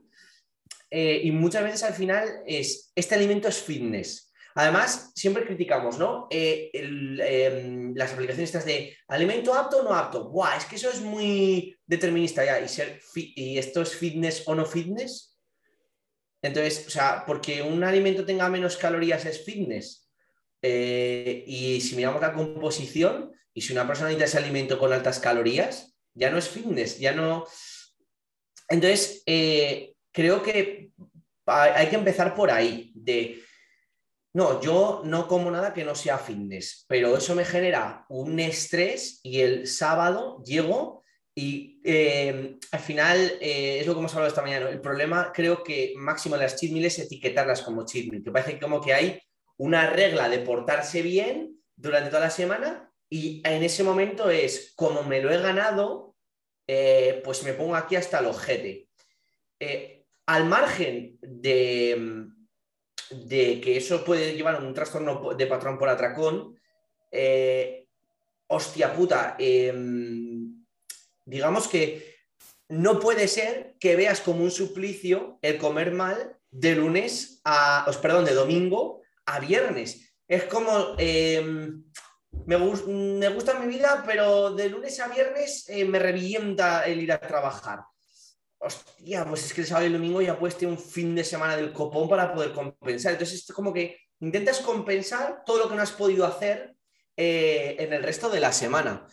Eh, 0.88 1.22
y 1.24 1.32
muchas 1.32 1.64
veces 1.64 1.82
al 1.82 1.94
final 1.94 2.28
es, 2.46 2.92
este 2.94 3.16
alimento 3.16 3.48
es 3.48 3.60
fitness. 3.60 4.32
Además, 4.54 5.10
siempre 5.16 5.44
criticamos, 5.44 5.98
¿no? 5.98 6.28
Eh, 6.30 6.70
em, 6.72 7.92
las 7.96 8.12
aplicaciones 8.12 8.64
de 8.64 8.96
alimento 9.08 9.54
apto 9.54 9.78
o 9.78 9.82
no 9.82 9.92
apto. 9.92 10.30
Buah, 10.30 10.56
es 10.56 10.66
que 10.66 10.76
eso 10.76 10.88
es 10.88 11.00
muy 11.00 11.76
determinista 11.84 12.44
ya. 12.44 12.60
¿Y, 12.60 12.68
ser 12.68 13.00
¿Y 13.16 13.58
esto 13.58 13.82
es 13.82 13.96
fitness 13.96 14.44
o 14.46 14.54
no 14.54 14.64
fitness? 14.64 15.37
Entonces, 16.42 16.86
o 16.86 16.90
sea, 16.90 17.24
porque 17.26 17.62
un 17.62 17.82
alimento 17.82 18.24
tenga 18.24 18.48
menos 18.48 18.76
calorías 18.76 19.24
es 19.24 19.44
fitness. 19.44 20.08
Eh, 20.62 21.44
y 21.46 21.80
si 21.80 21.96
miramos 21.96 22.20
la 22.20 22.32
composición, 22.32 23.32
y 23.54 23.60
si 23.60 23.72
una 23.72 23.86
persona 23.86 24.08
necesita 24.08 24.26
ese 24.26 24.38
alimento 24.38 24.78
con 24.78 24.92
altas 24.92 25.18
calorías, 25.18 25.96
ya 26.14 26.30
no 26.30 26.38
es 26.38 26.48
fitness, 26.48 26.98
ya 26.98 27.12
no. 27.12 27.46
Entonces, 28.68 29.22
eh, 29.26 29.94
creo 30.12 30.42
que 30.42 30.92
hay 31.46 31.88
que 31.88 31.96
empezar 31.96 32.34
por 32.34 32.50
ahí, 32.50 32.92
de, 32.94 33.42
no, 34.34 34.60
yo 34.60 35.02
no 35.04 35.26
como 35.26 35.50
nada 35.50 35.72
que 35.72 35.84
no 35.84 35.94
sea 35.94 36.18
fitness, 36.18 36.84
pero 36.86 37.16
eso 37.16 37.34
me 37.34 37.44
genera 37.44 38.04
un 38.08 38.38
estrés 38.38 39.20
y 39.22 39.40
el 39.40 39.66
sábado 39.66 40.42
llego 40.44 40.97
y 41.40 41.80
eh, 41.84 42.58
al 42.72 42.80
final, 42.80 43.38
eh, 43.40 43.78
es 43.78 43.86
lo 43.86 43.92
que 43.92 44.00
hemos 44.00 44.12
hablado 44.12 44.26
esta 44.26 44.42
mañana, 44.42 44.68
el 44.70 44.80
problema 44.80 45.30
creo 45.32 45.62
que 45.62 45.92
máximo 45.96 46.34
de 46.34 46.42
las 46.42 46.56
cheat 46.56 46.74
es 46.84 46.98
etiquetarlas 46.98 47.62
como 47.62 47.86
cheat 47.86 48.10
meal, 48.10 48.24
que 48.24 48.32
parece 48.32 48.58
como 48.58 48.80
que 48.80 48.92
hay 48.92 49.22
una 49.56 49.88
regla 49.88 50.28
de 50.28 50.40
portarse 50.40 51.00
bien 51.00 51.56
durante 51.76 52.10
toda 52.10 52.22
la 52.22 52.30
semana 52.30 52.90
y 53.08 53.40
en 53.44 53.62
ese 53.62 53.84
momento 53.84 54.30
es, 54.30 54.72
como 54.74 55.04
me 55.04 55.22
lo 55.22 55.30
he 55.30 55.40
ganado, 55.40 56.16
eh, 56.66 57.22
pues 57.22 57.44
me 57.44 57.52
pongo 57.52 57.76
aquí 57.76 57.94
hasta 57.94 58.18
el 58.18 58.26
ojete. 58.26 58.88
al 60.26 60.44
margen 60.44 61.18
de, 61.20 62.26
de, 63.10 63.60
que 63.60 63.76
eso 63.76 64.04
puede 64.04 64.34
llevar 64.34 64.56
a 64.56 64.58
un 64.58 64.74
trastorno 64.74 65.34
de 65.34 65.46
patrón 65.46 65.78
por 65.78 65.88
atracón, 65.88 66.58
hostia 68.48 68.92
puta, 68.92 69.36
em, 69.38 70.27
digamos 71.28 71.68
que 71.68 72.16
no 72.68 72.98
puede 73.00 73.28
ser 73.28 73.76
que 73.78 73.96
veas 73.96 74.20
como 74.20 74.42
un 74.42 74.50
suplicio 74.50 75.38
el 75.42 75.58
comer 75.58 75.92
mal 75.92 76.36
de 76.50 76.74
lunes 76.74 77.40
a, 77.44 77.90
perdón, 78.00 78.24
de 78.24 78.34
domingo 78.34 79.02
a 79.26 79.40
viernes. 79.40 80.14
Es 80.26 80.44
como, 80.44 80.94
em, 80.98 81.84
me, 82.46 82.56
me, 82.56 83.28
gusta 83.28 83.58
mi 83.58 83.66
vida, 83.66 84.02
pero 84.06 84.54
de 84.54 84.68
lunes 84.68 84.98
a 85.00 85.08
viernes 85.08 85.68
eh, 85.68 85.84
me 85.84 85.98
revienta 85.98 86.86
el 86.86 87.02
ir 87.02 87.12
a 87.12 87.20
trabajar. 87.20 87.80
Hostia, 88.58 89.24
pues 89.24 89.44
es 89.44 89.54
que 89.54 89.60
el 89.60 89.66
sábado 89.66 89.86
y 89.86 89.88
el 89.88 89.92
domingo 89.94 90.20
ya 90.20 90.38
puedes 90.38 90.56
tener 90.56 90.74
un 90.74 90.82
fin 90.82 91.14
de 91.14 91.24
semana 91.24 91.56
del 91.56 91.72
copón 91.72 92.08
para 92.08 92.34
poder 92.34 92.52
compensar. 92.52 93.12
Entonces, 93.12 93.48
es 93.48 93.54
como 93.54 93.72
que 93.72 93.98
intentas 94.20 94.60
compensar 94.60 95.42
todo 95.44 95.58
lo 95.58 95.68
que 95.68 95.76
no 95.76 95.82
has 95.82 95.92
podido 95.92 96.26
hacer 96.26 96.74
eh, 97.16 97.76
en 97.78 97.92
el 97.92 98.02
resto 98.02 98.28
de 98.28 98.40
la 98.40 98.52
semana. 98.52 99.06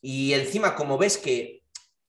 Y 0.00 0.32
encima, 0.32 0.74
como 0.74 0.98
ves 0.98 1.16
que 1.16 1.57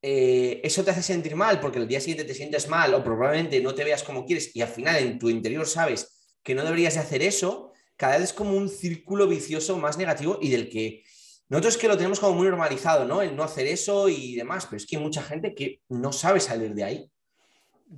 eh, 0.01 0.61
eso 0.63 0.83
te 0.83 0.91
hace 0.91 1.03
sentir 1.03 1.35
mal 1.35 1.59
porque 1.59 1.79
el 1.79 1.87
día 1.87 1.99
siguiente 1.99 2.23
te 2.23 2.33
sientes 2.33 2.69
mal 2.69 2.93
o 2.93 3.03
probablemente 3.03 3.61
no 3.61 3.75
te 3.75 3.83
veas 3.83 4.03
como 4.03 4.25
quieres 4.25 4.55
y 4.55 4.61
al 4.61 4.69
final 4.69 4.97
en 4.97 5.19
tu 5.19 5.29
interior 5.29 5.67
sabes 5.67 6.31
que 6.41 6.55
no 6.55 6.63
deberías 6.63 6.93
de 6.93 7.01
hacer 7.01 7.21
eso, 7.21 7.73
cada 7.97 8.13
vez 8.13 8.29
es 8.29 8.33
como 8.33 8.55
un 8.55 8.69
círculo 8.69 9.27
vicioso 9.27 9.77
más 9.77 9.97
negativo 9.97 10.39
y 10.41 10.49
del 10.49 10.69
que 10.69 11.03
nosotros 11.49 11.77
que 11.77 11.87
lo 11.87 11.97
tenemos 11.97 12.19
como 12.19 12.35
muy 12.35 12.47
normalizado, 12.47 13.05
¿no? 13.05 13.21
El 13.21 13.35
no 13.35 13.43
hacer 13.43 13.65
eso 13.65 14.07
y 14.07 14.35
demás, 14.35 14.67
pero 14.67 14.77
es 14.77 14.85
que 14.85 14.97
hay 14.97 15.03
mucha 15.03 15.23
gente 15.23 15.55
que 15.55 15.81
no 15.89 16.11
sabe 16.11 16.39
salir 16.39 16.75
de 16.75 16.83
ahí. 16.83 17.11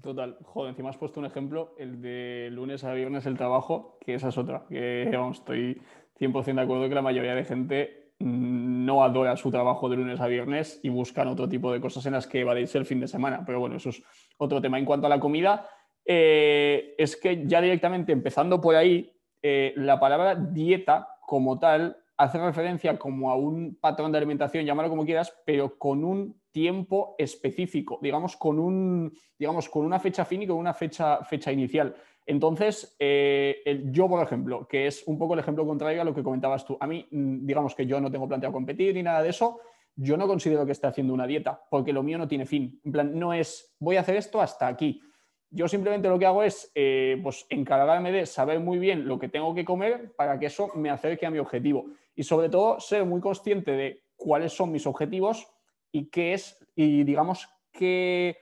Total, 0.01 0.38
joder, 0.41 0.70
encima 0.70 0.89
has 0.89 0.98
puesto 0.98 1.20
un 1.20 1.25
ejemplo, 1.25 1.75
el 1.77 2.01
de 2.01 2.48
lunes 2.50 2.86
a 2.86 2.93
viernes 2.93 3.25
el 3.25 3.38
trabajo, 3.38 3.98
que 4.00 4.13
esa 4.13 4.29
es 4.29 4.38
otra, 4.38 4.65
que 4.70 5.10
vamos, 5.12 5.39
estoy 5.39 5.81
100% 6.17 6.55
de 6.55 6.62
acuerdo 6.62 6.88
que 6.88 6.96
la 6.96 7.01
mayoría 7.01 7.36
de 7.36 7.43
gente 7.43 8.00
no 8.22 9.04
adora 9.04 9.36
su 9.38 9.51
trabajo 9.51 9.90
de 9.90 9.98
lunes 9.98 10.20
a 10.20 10.28
viernes 10.28 10.80
y 10.84 10.90
buscan 10.90 11.28
otro 11.28 11.50
tipo 11.50 11.72
de 11.72 11.82
cosas 11.82 12.06
en 12.06 12.13
las 12.13 12.28
que 12.28 12.42
evadirse 12.42 12.78
el 12.78 12.86
fin 12.86 13.00
de 13.00 13.08
semana. 13.08 13.44
Pero 13.46 13.60
bueno, 13.60 13.75
eso 13.75 13.90
es 13.90 14.04
otro 14.38 14.62
tema. 14.62 14.80
En 14.80 14.86
cuanto 14.86 15.08
a 15.08 15.10
la 15.10 15.20
comida, 15.20 15.68
eh, 16.06 16.96
es 16.98 17.16
que 17.16 17.46
ya 17.46 17.62
directamente 17.62 18.12
empezando 18.12 18.60
por 18.60 18.75
ahí, 18.75 19.12
eh, 19.42 19.74
la 19.75 20.00
palabra 20.00 20.36
dieta 20.36 21.08
como 21.25 21.58
tal 21.58 21.98
hace 22.18 22.38
referencia 22.38 23.00
como 23.00 23.32
a 23.32 23.36
un 23.36 23.78
patrón 23.82 24.12
de 24.12 24.20
alimentación, 24.20 24.66
llámalo 24.66 24.90
como 24.90 25.06
quieras, 25.06 25.34
pero 25.46 25.78
con 25.80 26.04
un 26.04 26.40
tiempo 26.51 27.16
específico, 27.18 28.00
digamos, 28.01 28.36
con, 28.36 28.60
un, 28.60 29.12
digamos, 29.40 29.70
con 29.70 29.86
una 29.86 30.00
fecha 30.00 30.25
fin 30.25 30.44
y 30.44 30.48
con 30.48 30.58
una 30.58 30.74
fecha, 30.74 31.24
fecha 31.24 31.51
inicial. 31.51 31.96
Entonces, 32.25 32.96
eh, 33.00 33.84
yo, 33.86 34.08
por 34.08 34.24
ejemplo, 34.24 34.68
que 34.68 34.88
es 34.88 35.04
un 35.08 35.18
poco 35.18 35.34
el 35.34 35.40
ejemplo 35.40 35.66
contrario 35.66 36.01
a 36.01 36.06
lo 36.06 36.13
que 36.13 36.24
comentabas 36.24 36.66
tú, 36.66 36.78
a 36.80 36.88
mí, 36.88 37.08
mm, 37.10 37.46
digamos 37.46 37.75
que 37.75 37.86
yo 37.86 38.00
no 38.00 38.12
tengo 38.12 38.28
planteado 38.28 38.54
competir 38.54 38.94
ni 38.94 39.04
nada 39.04 39.22
de 39.22 39.30
eso, 39.30 39.60
yo 39.96 40.18
no 40.18 40.28
considero 40.28 40.66
que 40.66 40.72
esté 40.72 40.88
haciendo 40.88 41.13
una 41.13 41.28
dieta, 41.28 41.62
porque 41.70 41.94
lo 41.94 42.04
mío 42.04 42.18
no 42.18 42.28
tiene 42.28 42.46
fin. 42.46 42.80
En 42.84 42.92
plan, 42.92 43.18
no 43.18 43.34
es, 43.34 43.75
voy 43.80 43.98
a 43.98 44.01
hacer 44.01 44.16
esto 44.16 44.42
hasta 44.42 44.68
aquí. 44.68 45.01
Yo 45.50 45.68
simplemente 45.68 46.08
lo 46.08 46.18
que 46.18 46.25
hago 46.25 46.44
es 46.44 46.72
eh, 46.75 47.20
pues 47.22 47.46
encargarme 47.50 48.12
de 48.12 48.25
saber 48.25 48.62
muy 48.62 48.80
bien 48.80 49.06
lo 49.06 49.20
que 49.20 49.28
tengo 49.28 49.54
que 49.54 49.66
comer 49.66 50.13
para 50.16 50.40
que 50.40 50.46
eso 50.46 50.72
me 50.75 50.90
acerque 50.90 51.25
a 51.25 51.32
mi 51.32 51.40
objetivo. 51.40 51.88
Y 52.16 52.24
sobre 52.24 52.50
todo, 52.50 52.80
ser 52.80 53.06
muy 53.06 53.20
consciente 53.20 53.72
de 53.72 54.04
cuáles 54.16 54.54
son 54.54 54.72
mis 54.72 54.88
objetivos 54.88 55.48
y 55.92 56.10
qué 56.10 56.34
es, 56.34 56.58
y 56.74 57.04
digamos, 57.04 57.50
qué, 57.74 58.38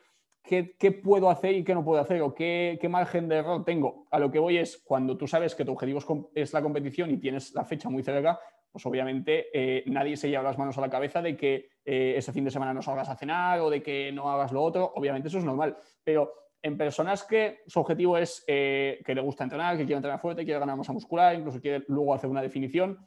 qué, 0.50 0.91
puedo 0.91 1.29
hacer 1.29 1.53
y 1.53 1.63
qué 1.63 1.75
no 1.75 1.86
puedo 1.86 2.01
hacer 2.01 2.22
o 2.24 2.34
qué, 2.34 2.79
margen 2.89 3.29
de 3.29 3.38
error 3.38 3.63
tengo. 3.63 4.08
A 4.10 4.20
lo 4.20 4.32
que 4.32 4.39
voy 4.39 4.58
es 4.58 4.82
cuando 4.84 5.15
tú 5.15 5.27
sabes 5.27 5.53
que 5.53 5.63
tu 5.63 5.74
objetivo 5.74 6.32
es, 6.34 6.53
la 6.53 6.62
competición 6.62 7.12
y 7.12 7.18
tienes 7.18 7.53
la 7.53 7.63
fecha 7.63 7.89
muy 7.89 8.01
cerca, 8.01 8.39
pues 8.72 8.86
obviamente 8.86 9.48
eh, 9.53 9.84
nadie 9.88 10.18
se 10.18 10.29
lleva 10.29 10.44
las 10.44 10.58
manos 10.58 10.77
a 10.77 10.82
la 10.82 10.89
cabeza 10.89 11.22
de 11.22 11.38
que 11.38 11.70
eh, 11.86 12.15
ese 12.18 12.34
fin 12.34 12.46
de 12.46 12.51
semana 12.51 12.74
no 12.74 12.82
salgas 12.82 13.10
a 13.10 13.15
cenar 13.15 13.60
o 13.60 13.70
de 13.70 13.84
que 13.84 14.12
no 14.12 14.29
hagas 14.32 14.51
lo 14.51 14.63
otro. 14.63 14.91
Obviamente 14.96 15.27
eso 15.27 15.38
es 15.38 15.44
normal, 15.44 15.77
pero 16.03 16.32
en 16.62 16.77
personas 16.77 17.24
que 17.24 17.60
su 17.68 17.79
objetivo 17.79 18.18
es 18.18 18.44
eh, 18.48 19.01
que 19.06 19.15
le 19.15 19.22
gusta 19.22 19.44
entrenar, 19.44 19.77
que 19.77 19.86
quiere 19.86 19.98
entrenar 19.98 20.20
fuerte, 20.20 20.44
quiere 20.44 20.60
ganar 20.60 20.75
masa 20.75 20.94
muscular, 20.94 21.36
incluso 21.36 21.62
quiere 21.62 21.86
luego 21.88 22.13
hacer 22.13 22.29
una 22.29 22.41
definición, 22.41 22.98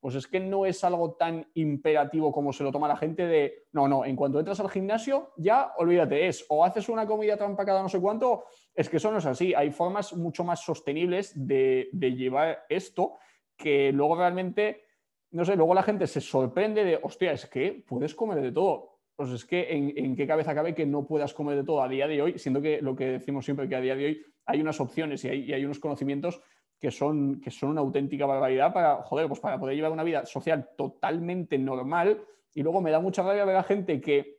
pues 0.00 0.14
es 0.14 0.26
que 0.26 0.38
no 0.38 0.64
es 0.64 0.84
algo 0.84 1.14
tan 1.14 1.46
imperativo 1.54 2.32
como 2.32 2.52
se 2.52 2.62
lo 2.62 2.70
toma 2.70 2.88
la 2.88 2.96
gente 2.96 3.26
de, 3.26 3.66
no, 3.72 3.88
no, 3.88 4.04
en 4.04 4.14
cuanto 4.14 4.38
entras 4.38 4.60
al 4.60 4.70
gimnasio, 4.70 5.32
ya 5.36 5.72
olvídate, 5.76 6.28
es 6.28 6.46
o 6.48 6.64
haces 6.64 6.88
una 6.88 7.06
comida 7.06 7.36
trampa 7.36 7.64
cada 7.64 7.82
no 7.82 7.88
sé 7.88 8.00
cuánto, 8.00 8.44
es 8.74 8.88
que 8.88 8.98
eso 8.98 9.10
no 9.10 9.18
es 9.18 9.26
así, 9.26 9.54
hay 9.54 9.70
formas 9.70 10.14
mucho 10.14 10.44
más 10.44 10.62
sostenibles 10.62 11.32
de, 11.34 11.88
llevar 11.92 12.64
esto 12.68 13.18
que 13.56 13.92
luego 13.92 14.16
realmente, 14.16 14.84
no 15.32 15.44
sé, 15.44 15.56
luego 15.56 15.74
la 15.74 15.82
gente 15.82 16.06
se 16.06 16.20
sorprende 16.20 16.84
de, 16.84 16.98
hostia, 17.02 17.32
es 17.32 17.46
que 17.46 17.84
puedes 17.86 18.14
comer 18.14 18.40
de 18.40 18.52
todo. 18.52 18.98
Pues 19.16 19.30
es 19.30 19.44
que 19.44 19.66
en, 19.72 20.14
qué 20.14 20.28
cabeza 20.28 20.54
cabe 20.54 20.76
que 20.76 20.86
no 20.86 21.04
puedas 21.04 21.34
comer 21.34 21.56
de 21.56 21.64
todo 21.64 21.82
a 21.82 21.88
día 21.88 22.06
de 22.06 22.22
hoy, 22.22 22.38
siendo 22.38 22.62
que 22.62 22.80
lo 22.80 22.94
que 22.94 23.06
decimos 23.06 23.44
siempre 23.44 23.68
que 23.68 23.74
a 23.74 23.80
día 23.80 23.96
de 23.96 24.04
hoy 24.06 24.22
hay 24.46 24.60
unas 24.60 24.80
opciones 24.80 25.24
y 25.24 25.52
hay 25.52 25.64
unos 25.64 25.80
conocimientos 25.80 26.40
que 26.80 26.90
son, 26.90 27.40
que 27.40 27.50
son 27.50 27.70
una 27.70 27.80
auténtica 27.80 28.26
barbaridad 28.26 28.72
para, 28.72 29.02
joder, 29.02 29.28
pues 29.28 29.40
para 29.40 29.58
poder 29.58 29.74
llevar 29.76 29.92
una 29.92 30.04
vida 30.04 30.24
social 30.26 30.70
totalmente 30.76 31.58
normal. 31.58 32.22
Y 32.54 32.62
luego 32.62 32.80
me 32.80 32.90
da 32.90 33.00
mucha 33.00 33.22
rabia 33.22 33.44
ver 33.44 33.56
a 33.56 33.62
gente 33.62 34.00
que 34.00 34.38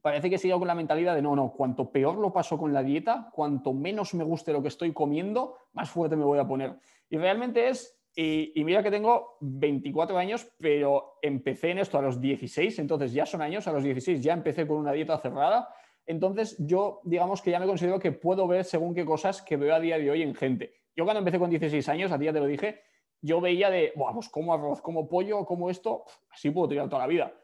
parece 0.00 0.30
que 0.30 0.38
sigue 0.38 0.54
con 0.54 0.68
la 0.68 0.74
mentalidad 0.74 1.14
de 1.14 1.22
no, 1.22 1.34
no, 1.34 1.52
cuanto 1.52 1.90
peor 1.90 2.16
lo 2.16 2.32
paso 2.32 2.56
con 2.56 2.72
la 2.72 2.82
dieta, 2.82 3.28
cuanto 3.32 3.72
menos 3.72 4.14
me 4.14 4.24
guste 4.24 4.52
lo 4.52 4.62
que 4.62 4.68
estoy 4.68 4.92
comiendo, 4.92 5.56
más 5.72 5.90
fuerte 5.90 6.16
me 6.16 6.24
voy 6.24 6.38
a 6.38 6.46
poner. 6.46 6.76
Y 7.10 7.18
realmente 7.18 7.68
es, 7.68 7.98
y, 8.14 8.52
y, 8.54 8.64
mira 8.64 8.82
que 8.82 8.90
tengo 8.90 9.36
24 9.40 10.16
años, 10.16 10.48
pero 10.58 11.18
empecé 11.20 11.72
en 11.72 11.78
esto 11.78 11.98
a 11.98 12.02
los 12.02 12.20
16, 12.20 12.78
entonces 12.78 13.12
ya 13.12 13.26
son 13.26 13.42
años, 13.42 13.66
a 13.66 13.72
los 13.72 13.82
16 13.82 14.22
ya 14.22 14.32
empecé 14.32 14.66
con 14.66 14.78
una 14.78 14.92
dieta 14.92 15.18
cerrada. 15.18 15.68
Entonces 16.06 16.56
yo, 16.60 17.00
digamos 17.04 17.42
que 17.42 17.50
ya 17.50 17.58
me 17.58 17.66
considero 17.66 17.98
que 17.98 18.12
puedo 18.12 18.46
ver 18.46 18.64
según 18.64 18.94
qué 18.94 19.04
cosas 19.04 19.42
que 19.42 19.56
veo 19.56 19.74
a 19.74 19.80
día 19.80 19.98
de 19.98 20.08
hoy 20.08 20.22
en 20.22 20.34
gente. 20.34 20.72
Yo 20.96 21.04
cuando 21.04 21.18
empecé 21.18 21.38
con 21.38 21.50
16 21.50 21.88
años, 21.90 22.10
a 22.10 22.18
día 22.18 22.32
te 22.32 22.40
lo 22.40 22.46
dije, 22.46 22.80
yo 23.20 23.40
veía 23.40 23.70
de, 23.70 23.92
Buah, 23.94 24.14
pues 24.14 24.28
como 24.30 24.54
arroz, 24.54 24.80
como 24.80 25.08
pollo, 25.08 25.44
como 25.44 25.68
esto, 25.68 26.04
así 26.30 26.50
puedo 26.50 26.68
tirar 26.68 26.88
toda 26.88 27.02
la 27.02 27.06
vida. 27.06 27.34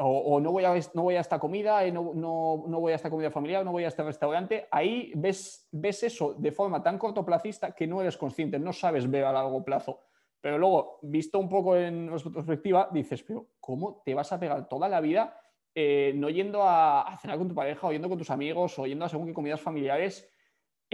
O, 0.00 0.40
no, 0.40 0.52
voy 0.52 0.64
a, 0.64 0.74
no 0.92 1.02
voy 1.02 1.14
a 1.16 1.20
esta 1.20 1.38
comida, 1.38 1.86
no, 1.90 2.12
no, 2.14 2.64
no, 2.66 2.80
voy 2.80 2.92
a 2.92 2.96
esta 2.96 3.08
comida 3.08 3.30
familiar, 3.30 3.64
no 3.64 3.72
voy 3.72 3.84
a 3.84 3.88
este 3.88 4.02
restaurante. 4.02 4.66
Ahí 4.70 5.12
ves, 5.14 5.68
ves 5.72 6.02
eso 6.02 6.34
de 6.34 6.52
forma 6.52 6.82
tan 6.82 6.98
cortoplacista 6.98 7.74
que 7.74 7.86
no 7.86 8.00
eres 8.00 8.16
consciente, 8.16 8.58
no 8.58 8.72
sabes 8.72 9.10
ver 9.10 9.24
a 9.24 9.32
largo 9.32 9.64
plazo. 9.64 10.00
Pero 10.40 10.58
luego, 10.58 10.98
visto 11.02 11.38
un 11.38 11.48
poco 11.48 11.76
en 11.76 12.10
retrospectiva, 12.10 12.90
dices, 12.92 13.22
pero 13.22 13.46
¿cómo 13.58 14.02
te 14.04 14.12
vas 14.12 14.30
a 14.32 14.40
pegar 14.40 14.68
toda 14.68 14.88
la 14.88 15.00
vida 15.00 15.40
eh, 15.74 16.12
no 16.14 16.28
yendo 16.28 16.62
a, 16.62 17.02
a, 17.02 17.18
cenar 17.18 17.38
con 17.38 17.48
tu 17.48 17.54
pareja, 17.54 17.86
o 17.86 17.92
yendo 17.92 18.08
con 18.08 18.18
tus 18.18 18.30
amigos, 18.30 18.78
o 18.78 18.86
yendo 18.86 19.06
a 19.06 19.08
según 19.08 19.26
qué 19.26 19.34
comidas 19.34 19.60
familiares? 19.60 20.30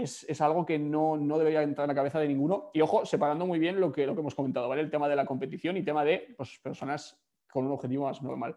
Es, 0.02 0.40
algo 0.40 0.66
que 0.66 0.78
no, 0.78 1.18
debería 1.38 1.62
entrar 1.62 1.84
en 1.84 1.88
la 1.88 1.94
cabeza 1.94 2.18
de 2.18 2.28
ninguno. 2.28 2.70
Y 2.74 2.80
ojo, 2.80 3.04
separando 3.06 3.46
muy 3.46 3.58
bien 3.58 3.80
lo 3.80 3.92
que, 3.92 4.06
lo 4.06 4.14
que 4.14 4.20
hemos 4.20 4.34
comentado, 4.34 4.68
¿vale? 4.68 4.82
El 4.82 4.90
tema 4.90 5.08
de 5.08 5.16
la 5.16 5.26
competición 5.26 5.76
y 5.76 5.84
tema 5.84 6.04
de 6.04 6.34
pues, 6.36 6.58
personas 6.62 7.18
con 7.50 7.66
un 7.66 7.72
objetivo 7.72 8.04
más 8.04 8.22
normal. 8.22 8.56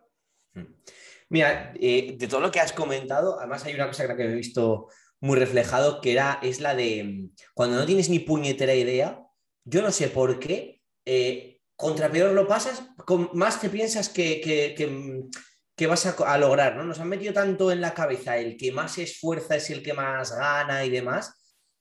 Hmm. 0.54 0.66
Mira, 1.30 1.74
eh, 1.80 2.16
de 2.18 2.28
todo 2.28 2.42
lo 2.42 2.52
que 2.52 2.60
has 2.60 2.74
comentado, 2.74 3.40
además 3.40 3.66
hay 3.66 3.74
una 3.74 3.88
cosa 3.88 4.16
que 4.16 4.24
he 4.24 4.36
visto 4.36 4.88
muy 5.20 5.38
reflejado, 5.40 6.02
que 6.02 6.12
era, 6.12 6.40
es 6.44 6.60
la 6.60 6.76
de 6.76 7.30
cuando 7.54 7.78
no 7.78 7.86
tienes 7.86 8.10
ni 8.10 8.20
puñetera 8.20 8.76
idea, 8.76 9.26
yo 9.64 9.82
no 9.82 9.92
sé 9.92 10.10
por 10.10 10.40
qué, 10.40 10.82
eh, 11.06 11.62
contra 11.76 12.12
peor 12.12 12.34
lo 12.34 12.48
pasas, 12.48 12.84
más 13.34 13.60
te 13.62 13.70
piensas 13.70 14.10
que, 14.10 14.42
que 14.42 15.24
vas 15.88 16.06
a, 16.06 16.38
lograr, 16.38 16.75
¿no? 16.75 16.84
Nos 16.84 17.00
han 17.00 17.10
metido 17.10 17.34
tanto 17.34 17.72
en 17.72 17.82
la 17.82 17.94
cabeza 17.94 18.38
el 18.38 18.58
que 18.58 18.72
más 18.72 18.94
se 18.94 19.03
esfuerza 19.03 19.56
es 19.56 19.70
el 19.70 19.84
que 19.84 19.94
más 19.94 20.32
gana 20.36 20.86
y 20.86 20.89
demás, 20.89 21.34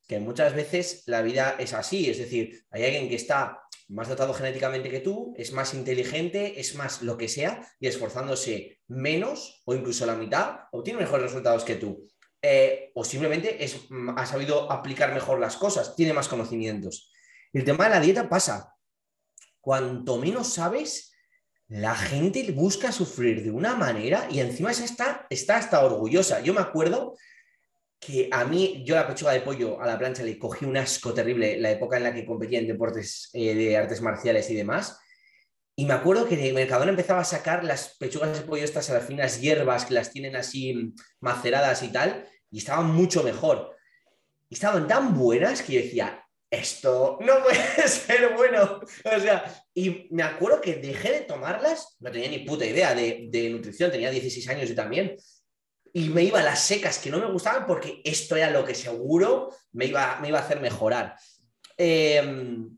que 0.08 0.18
muchas 0.18 0.54
veces 0.54 1.04
la 1.06 1.22
vida 1.22 1.56
es 1.58 1.72
así, 1.74 2.10
es 2.10 2.18
decir, 2.18 2.64
hay 2.70 2.84
alguien 2.84 3.08
que 3.08 3.14
está 3.14 3.62
más 3.88 4.08
dotado 4.08 4.32
genéticamente 4.32 4.90
que 4.90 5.00
tú, 5.00 5.34
es 5.36 5.52
más 5.52 5.74
inteligente, 5.74 6.58
es 6.58 6.74
más 6.74 7.02
lo 7.02 7.16
que 7.18 7.28
sea, 7.28 7.66
y 7.78 7.86
esforzándose 7.86 8.80
menos 8.88 9.62
o 9.66 9.74
incluso 9.74 10.06
la 10.06 10.16
mitad, 10.16 10.60
obtiene 10.72 11.00
mejores 11.00 11.26
resultados 11.26 11.64
que 11.64 11.76
tú. 11.76 12.08
Eh, 12.40 12.90
o 12.94 13.04
simplemente 13.04 13.62
es, 13.62 13.90
mm, 13.90 14.18
ha 14.18 14.26
sabido 14.26 14.70
aplicar 14.72 15.12
mejor 15.14 15.38
las 15.38 15.56
cosas, 15.56 15.94
tiene 15.94 16.12
más 16.12 16.28
conocimientos. 16.28 17.12
El 17.52 17.64
tema 17.64 17.84
de 17.84 17.90
la 17.90 18.00
dieta 18.00 18.28
pasa. 18.28 18.74
Cuanto 19.60 20.18
menos 20.18 20.48
sabes, 20.48 21.11
la 21.72 21.94
gente 21.94 22.52
busca 22.52 22.92
sufrir 22.92 23.42
de 23.42 23.50
una 23.50 23.74
manera 23.74 24.28
y 24.30 24.40
encima 24.40 24.72
está, 24.72 25.26
está 25.30 25.56
hasta 25.56 25.82
orgullosa. 25.82 26.42
Yo 26.42 26.52
me 26.52 26.60
acuerdo 26.60 27.16
que 27.98 28.28
a 28.30 28.44
mí, 28.44 28.82
yo 28.84 28.94
la 28.94 29.06
pechuga 29.06 29.32
de 29.32 29.40
pollo 29.40 29.80
a 29.80 29.86
la 29.86 29.98
plancha 29.98 30.22
le 30.22 30.38
cogí 30.38 30.66
un 30.66 30.76
asco 30.76 31.14
terrible 31.14 31.58
la 31.58 31.70
época 31.70 31.96
en 31.96 32.02
la 32.02 32.12
que 32.12 32.26
competía 32.26 32.58
en 32.58 32.66
deportes 32.66 33.30
eh, 33.32 33.54
de 33.54 33.74
artes 33.78 34.02
marciales 34.02 34.50
y 34.50 34.54
demás. 34.54 34.98
Y 35.74 35.86
me 35.86 35.94
acuerdo 35.94 36.28
que 36.28 36.46
el 36.46 36.52
Mercadona 36.52 36.90
empezaba 36.90 37.20
a 37.20 37.24
sacar 37.24 37.64
las 37.64 37.96
pechugas 37.96 38.38
de 38.38 38.44
pollo 38.44 38.64
estas 38.64 38.90
a 38.90 38.94
las 38.94 39.06
finas 39.06 39.40
hierbas 39.40 39.86
que 39.86 39.94
las 39.94 40.10
tienen 40.10 40.36
así 40.36 40.92
maceradas 41.20 41.82
y 41.82 41.88
tal, 41.88 42.28
y 42.50 42.58
estaban 42.58 42.94
mucho 42.94 43.22
mejor. 43.22 43.74
Y 44.50 44.56
estaban 44.56 44.86
tan 44.86 45.16
buenas 45.16 45.62
que 45.62 45.72
yo 45.72 45.80
decía, 45.80 46.21
esto 46.52 47.16
no 47.22 47.42
puede 47.42 47.88
ser 47.88 48.34
bueno. 48.36 48.80
O 48.80 49.20
sea, 49.20 49.64
y 49.74 50.06
me 50.10 50.22
acuerdo 50.22 50.60
que 50.60 50.76
dejé 50.76 51.10
de 51.10 51.20
tomarlas, 51.22 51.96
no 51.98 52.12
tenía 52.12 52.28
ni 52.28 52.40
puta 52.40 52.66
idea 52.66 52.94
de, 52.94 53.50
nutrición, 53.50 53.90
tenía 53.90 54.10
16 54.10 54.48
años 54.50 54.70
y 54.70 54.74
también, 54.74 55.16
y 55.94 56.10
me 56.10 56.22
iba 56.22 56.40
a 56.40 56.44
las 56.44 56.62
secas 56.62 56.98
que 56.98 57.10
no 57.10 57.18
me 57.18 57.32
gustaban 57.32 57.66
porque 57.66 58.02
esto 58.04 58.36
era 58.36 58.50
lo 58.50 58.64
que 58.66 58.74
seguro 58.74 59.50
me 59.72 59.86
iba, 59.86 60.18
me 60.20 60.28
iba 60.28 60.38
a 60.38 60.42
hacer 60.42 60.60
mejorar. 60.60 61.16
Em, 61.76 62.76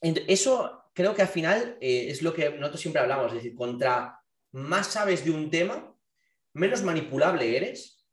eso 0.00 0.84
creo 0.94 1.14
que 1.14 1.22
al 1.22 1.28
final 1.28 1.76
eh, 1.82 2.06
es 2.08 2.22
lo 2.22 2.32
que 2.32 2.50
nosotros 2.50 2.80
siempre 2.80 3.02
hablamos, 3.02 3.28
es 3.28 3.34
decir, 3.34 3.54
contra 3.54 4.18
más 4.52 4.86
sabes 4.86 5.24
de 5.24 5.30
un 5.30 5.50
tema, 5.50 5.94
menos 6.54 6.82
manipulable 6.82 7.54
eres. 7.54 8.06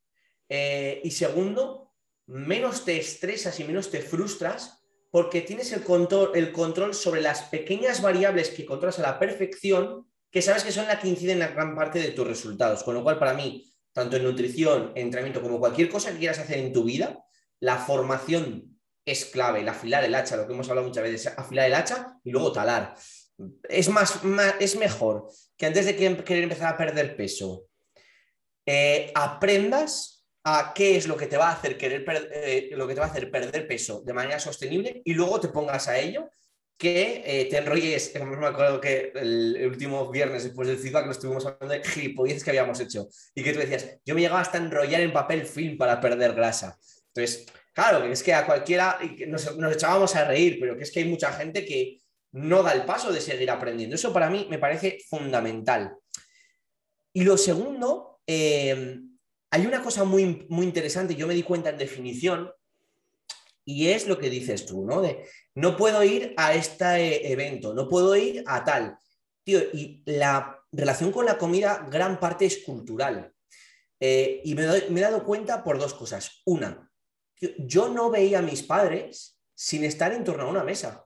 Eh, 0.49 0.99
y 1.05 1.11
segundo, 1.11 1.93
menos 2.25 2.83
te 2.83 2.97
estresas 2.97 3.57
y 3.61 3.63
menos 3.63 3.89
te 3.89 4.01
frustras 4.01 4.80
porque 5.11 5.41
tienes 5.41 5.73
el 5.73 5.83
control, 5.83 6.95
sobre 6.95 7.21
las 7.21 7.43
pequeñas 7.43 8.01
variables 8.01 8.49
que 8.49 8.65
controlas 8.65 8.97
a 8.99 9.03
la 9.03 9.19
perfección, 9.19 10.07
que 10.31 10.41
sabes 10.41 10.63
que 10.63 10.71
son 10.71 10.87
las 10.87 10.99
que 10.99 11.09
inciden 11.09 11.33
en 11.33 11.39
la 11.39 11.47
gran 11.49 11.75
parte 11.75 11.99
de 11.99 12.11
tus 12.11 12.25
resultados. 12.25 12.83
Con 12.83 12.95
lo 12.95 13.03
cual, 13.03 13.19
para 13.19 13.33
mí, 13.33 13.69
tanto 13.91 14.15
en 14.15 14.23
nutrición, 14.23 14.93
entrenamiento, 14.95 15.41
como 15.41 15.59
cualquier 15.59 15.89
cosa 15.89 16.13
que 16.13 16.19
quieras 16.19 16.39
hacer 16.39 16.59
en 16.59 16.71
tu 16.71 16.85
vida, 16.85 17.23
la 17.59 17.77
formación 17.77 18.79
es 19.05 19.25
clave, 19.25 19.59
el 19.59 19.67
afilar 19.67 20.05
el 20.05 20.15
hacha, 20.15 20.37
lo 20.37 20.47
que 20.47 20.53
hemos 20.53 20.69
hablado 20.69 20.87
muchas 20.87 21.03
veces, 21.03 21.33
afilar 21.37 21.67
el 21.67 21.73
hacha 21.73 22.17
y 22.23 22.31
luego 22.31 22.53
talar. 22.53 22.95
Es, 23.67 23.89
más, 23.89 24.21
es 24.59 24.77
mejor 24.77 25.27
que 25.57 25.65
antes 25.65 25.85
de 25.85 25.95
querer 25.95 26.43
empezar 26.43 26.73
a 26.73 26.77
perder 26.77 27.17
peso, 27.17 27.65
eh, 28.65 29.11
aprendas 29.13 30.20
a 30.43 30.73
qué 30.73 30.97
es 30.97 31.07
lo 31.07 31.15
que 31.15 31.27
te 31.27 31.37
va 31.37 31.49
a 31.49 31.53
hacer 31.53 31.77
querer 31.77 32.03
eh, 32.33 32.69
lo 32.73 32.87
que 32.87 32.93
te 32.93 32.99
va 32.99 33.05
a 33.05 33.09
hacer 33.09 33.29
perder 33.29 33.67
peso 33.67 34.01
de 34.01 34.13
manera 34.13 34.39
sostenible 34.39 35.01
y 35.05 35.13
luego 35.13 35.39
te 35.39 35.49
pongas 35.49 35.87
a 35.87 35.99
ello 35.99 36.29
que 36.77 37.21
eh, 37.23 37.45
te 37.45 37.57
enrolles, 37.57 38.11
me 38.15 38.47
acuerdo 38.47 38.81
que 38.81 39.11
el, 39.13 39.67
último 39.67 40.09
viernes 40.09 40.45
después 40.45 40.67
del 40.67 40.79
feedback 40.79 41.05
lo 41.05 41.11
estuvimos 41.11 41.45
hablando 41.45 41.75
de 41.75 41.83
gilipolleces 41.83 42.43
que 42.43 42.49
habíamos 42.49 42.79
hecho 42.79 43.07
y 43.35 43.43
que 43.43 43.53
tú 43.53 43.59
decías, 43.59 43.99
yo 44.03 44.15
me 44.15 44.21
llegaba 44.21 44.41
hasta 44.41 44.57
enrollar 44.57 45.01
en 45.01 45.13
papel 45.13 45.45
film 45.45 45.77
para 45.77 46.01
perder 46.01 46.33
grasa. 46.33 46.79
Entonces, 47.13 47.45
claro, 47.71 48.01
que 48.01 48.11
es 48.11 48.23
que 48.23 48.33
a 48.33 48.47
cualquiera 48.47 48.97
nos, 49.27 49.55
nos 49.57 49.73
echábamos 49.73 50.15
a 50.15 50.25
reír, 50.25 50.57
pero 50.59 50.75
que 50.75 50.81
es 50.81 50.91
que 50.91 51.01
hay 51.01 51.05
mucha 51.05 51.31
gente 51.33 51.63
que 51.65 51.99
no 52.31 52.63
da 52.63 52.73
el 52.73 52.83
paso 52.83 53.11
de 53.11 53.21
seguir 53.21 53.51
aprendiendo. 53.51 53.95
Eso 53.95 54.11
para 54.11 54.31
mí 54.31 54.47
me 54.49 54.57
parece 54.57 54.97
fundamental. 55.07 55.95
Y 57.13 57.23
lo 57.23 57.37
segundo, 57.37 58.21
eh, 58.25 59.01
hay 59.51 59.65
una 59.65 59.83
cosa 59.83 60.05
muy, 60.05 60.47
muy 60.49 60.65
interesante, 60.65 61.15
yo 61.15 61.27
me 61.27 61.33
di 61.33 61.43
cuenta 61.43 61.69
en 61.69 61.77
definición, 61.77 62.51
y 63.65 63.89
es 63.89 64.07
lo 64.07 64.17
que 64.17 64.29
dices 64.29 64.65
tú, 64.65 64.85
¿no? 64.85 65.03
No 65.55 65.77
puedo 65.77 66.03
ir 66.03 66.33
a 66.37 66.53
este 66.55 67.31
evento, 67.31 67.73
no 67.73 67.87
puedo 67.87 68.15
ir 68.15 68.43
a 68.47 68.63
tal. 68.63 68.97
Tío, 69.43 69.59
y 69.73 70.01
la 70.05 70.59
relación 70.71 71.11
con 71.11 71.25
la 71.25 71.37
comida, 71.37 71.87
gran 71.91 72.19
parte 72.19 72.45
es 72.45 72.63
cultural. 72.63 73.31
Eh, 73.99 74.41
y 74.43 74.55
me, 74.55 74.63
he 74.63 75.01
dado 75.01 75.23
cuenta 75.23 75.63
por 75.63 75.77
dos 75.77 75.93
cosas. 75.93 76.41
Una, 76.45 76.91
yo 77.59 77.89
no 77.89 78.09
veía 78.09 78.39
a 78.39 78.43
mis 78.43 78.63
padres 78.63 79.39
sin 79.53 79.83
estar 79.83 80.11
en 80.11 80.23
torno 80.23 80.43
a 80.43 80.49
una 80.49 80.63
mesa. 80.63 81.05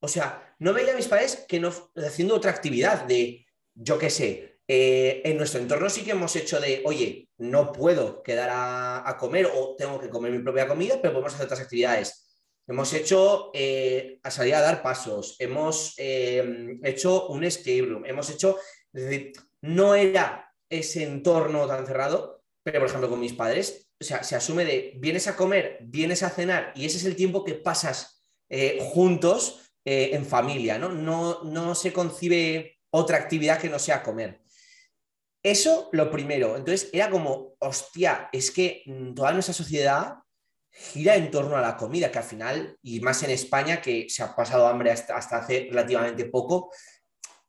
O 0.00 0.06
sea, 0.06 0.54
no 0.60 0.72
veía 0.72 0.92
a 0.92 0.96
mis 0.96 1.08
padres 1.08 1.44
que 1.48 1.58
no 1.58 1.72
haciendo 1.96 2.36
otra 2.36 2.52
actividad 2.52 3.04
de, 3.04 3.46
yo 3.74 3.98
qué 3.98 4.10
sé, 4.10 4.55
Eh, 4.68 5.22
en 5.24 5.36
nuestro 5.36 5.60
entorno 5.60 5.88
sí 5.88 6.02
que 6.02 6.10
hemos 6.10 6.34
hecho 6.34 6.60
de, 6.60 6.82
oye, 6.84 7.28
no 7.38 7.72
puedo 7.72 8.22
quedar 8.22 8.50
a, 8.52 9.16
comer 9.18 9.46
o 9.46 9.76
tengo 9.76 10.00
que 10.00 10.10
comer 10.10 10.32
mi 10.32 10.40
propia 10.40 10.66
comida, 10.66 10.98
pero 11.00 11.14
podemos 11.14 11.34
hacer 11.34 11.46
otras 11.46 11.60
actividades. 11.60 12.42
Hemos 12.66 12.92
hecho 12.92 13.52
eh, 13.54 14.18
a 14.24 14.30
salir 14.30 14.56
a 14.56 14.60
dar 14.60 14.82
pasos, 14.82 15.36
hemos 15.38 15.94
eh, 15.98 16.78
hecho 16.82 17.28
un 17.28 17.44
escape 17.44 17.82
room, 17.82 18.04
hemos 18.06 18.28
hecho, 18.28 18.58
no 19.62 19.94
era 19.94 20.52
ese 20.68 21.04
entorno 21.04 21.68
tan 21.68 21.86
cerrado, 21.86 22.42
pero 22.64 22.80
por 22.80 22.88
ejemplo 22.88 23.08
con 23.08 23.20
mis 23.20 23.34
padres, 23.34 23.88
o 24.00 24.04
sea, 24.04 24.24
se 24.24 24.34
asume 24.34 24.64
de 24.64 24.94
vienes 24.96 25.28
a 25.28 25.36
comer, 25.36 25.78
vienes 25.82 26.24
a 26.24 26.30
cenar 26.30 26.72
y 26.74 26.86
ese 26.86 26.98
es 26.98 27.04
el 27.04 27.14
tiempo 27.14 27.44
que 27.44 27.54
pasas 27.54 28.20
juntos 28.80 29.60
en 29.84 30.26
familia, 30.26 30.76
¿no? 30.78 30.88
¿no? 30.88 31.44
No 31.44 31.74
se 31.76 31.92
concibe 31.92 32.80
otra 32.90 33.18
actividad 33.18 33.60
que 33.60 33.68
no 33.68 33.78
sea 33.78 34.02
comer. 34.02 34.40
Eso 35.46 35.88
lo 35.92 36.10
primero. 36.10 36.56
Entonces 36.56 36.90
era 36.92 37.08
como, 37.08 37.54
hostia, 37.60 38.28
es 38.32 38.50
que 38.50 38.82
mm, 38.84 39.14
toda 39.14 39.32
nuestra 39.32 39.54
sociedad 39.54 40.14
gira 40.72 41.14
en 41.14 41.30
torno 41.30 41.56
a 41.56 41.60
la 41.60 41.76
comida, 41.76 42.10
que 42.10 42.18
al 42.18 42.24
final, 42.24 42.76
y 42.82 42.98
más 42.98 43.22
en 43.22 43.30
España, 43.30 43.80
que 43.80 44.06
se 44.08 44.24
ha 44.24 44.34
pasado 44.34 44.66
hambre 44.66 44.90
hasta, 44.90 45.16
hace 45.16 45.68
relativamente 45.70 46.24
poco, 46.24 46.72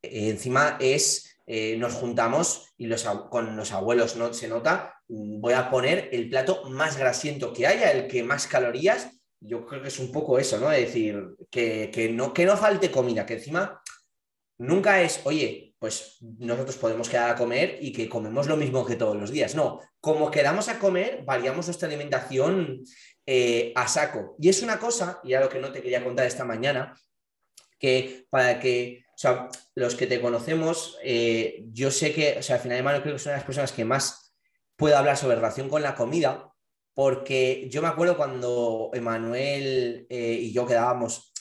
eh, 0.03 0.29
encima 0.29 0.77
es, 0.79 1.39
eh, 1.47 1.75
nos 1.79 1.95
juntamos 1.95 2.71
y 2.77 2.85
los, 2.85 3.03
con 3.31 3.57
los 3.57 3.71
abuelos 3.71 4.15
no 4.15 4.31
se 4.31 4.47
nota, 4.47 4.93
mm, 5.07 5.41
voy 5.41 5.53
a 5.53 5.71
poner 5.71 6.09
el 6.11 6.29
plato 6.29 6.69
más 6.69 6.97
grasiento 6.97 7.51
que 7.51 7.65
haya, 7.65 7.91
el 7.91 8.07
que 8.07 8.21
más 8.21 8.45
calorías, 8.45 9.09
yo 9.39 9.65
creo 9.65 9.81
que 9.81 9.87
es 9.87 9.97
un 9.97 10.11
poco 10.11 10.37
eso, 10.37 10.59
¿no? 10.59 10.71
Es 10.71 10.85
decir, 10.85 11.35
que, 11.49 12.11
no, 12.13 12.31
que 12.31 12.45
no 12.45 12.55
falte 12.57 12.91
comida, 12.91 13.25
que 13.25 13.33
encima 13.33 13.81
nunca 14.59 15.01
es, 15.01 15.21
oye, 15.23 15.66
pues 15.79 16.17
nosotros 16.21 16.77
podemos 16.77 17.07
quedar 17.07 17.29
a 17.29 17.35
comer 17.35 17.77
y 17.81 17.91
que 17.91 18.09
comemos 18.09 18.47
lo 18.47 18.57
mismo 18.57 18.85
que 18.85 18.95
todos 18.95 19.15
los 19.15 19.31
días. 19.31 19.53
No, 19.53 19.79
como 19.99 20.31
quedamos 20.31 20.69
a 20.69 20.79
comer, 20.79 21.23
variamos 21.23 21.67
nuestra 21.67 21.87
alimentación 21.87 22.83
eh, 23.25 23.73
a 23.75 23.87
saco. 23.87 24.35
Y 24.39 24.49
es 24.49 24.63
una 24.63 24.79
cosa, 24.79 25.19
y 25.23 25.33
a 25.33 25.39
lo 25.39 25.49
que 25.49 25.59
no 25.59 25.71
te 25.71 25.81
quería 25.81 26.03
contar 26.03 26.25
esta 26.25 26.45
mañana, 26.45 26.95
que 27.77 28.25
para 28.31 28.59
que, 28.59 29.03
o 29.09 29.17
sea, 29.17 29.49
los 29.75 29.93
que 29.93 30.07
te 30.07 30.19
conocemos, 30.19 30.97
eh, 31.03 31.63
yo 31.71 31.91
sé 31.91 32.11
que, 32.11 32.37
o 32.39 32.41
sea, 32.41 32.55
al 32.55 32.61
final, 32.61 32.83
de 32.83 33.01
creo 33.01 33.13
que 33.13 33.19
son 33.19 33.33
las 33.33 33.43
personas 33.43 33.71
que 33.71 33.85
más 33.85 34.33
puedo 34.75 34.97
hablar 34.97 35.15
sobre 35.15 35.35
relación 35.35 35.69
con 35.69 35.83
la 35.83 35.93
comida, 35.93 36.51
porque 36.95 37.67
yo 37.69 37.83
me 37.83 37.87
acuerdo 37.87 38.17
cuando 38.17 38.89
Emanuel 38.93 40.07
eh, 40.09 40.39
y 40.41 40.51
yo 40.51 40.65
quedábamos 40.65 41.31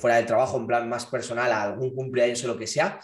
fuera 0.00 0.16
del 0.16 0.26
trabajo, 0.26 0.56
en 0.56 0.66
plan 0.68 0.88
más 0.88 1.06
personal, 1.06 1.50
a 1.50 1.64
algún 1.64 1.92
cumpleaños 1.92 2.44
o 2.44 2.46
lo 2.46 2.56
que 2.56 2.66
sea, 2.66 3.00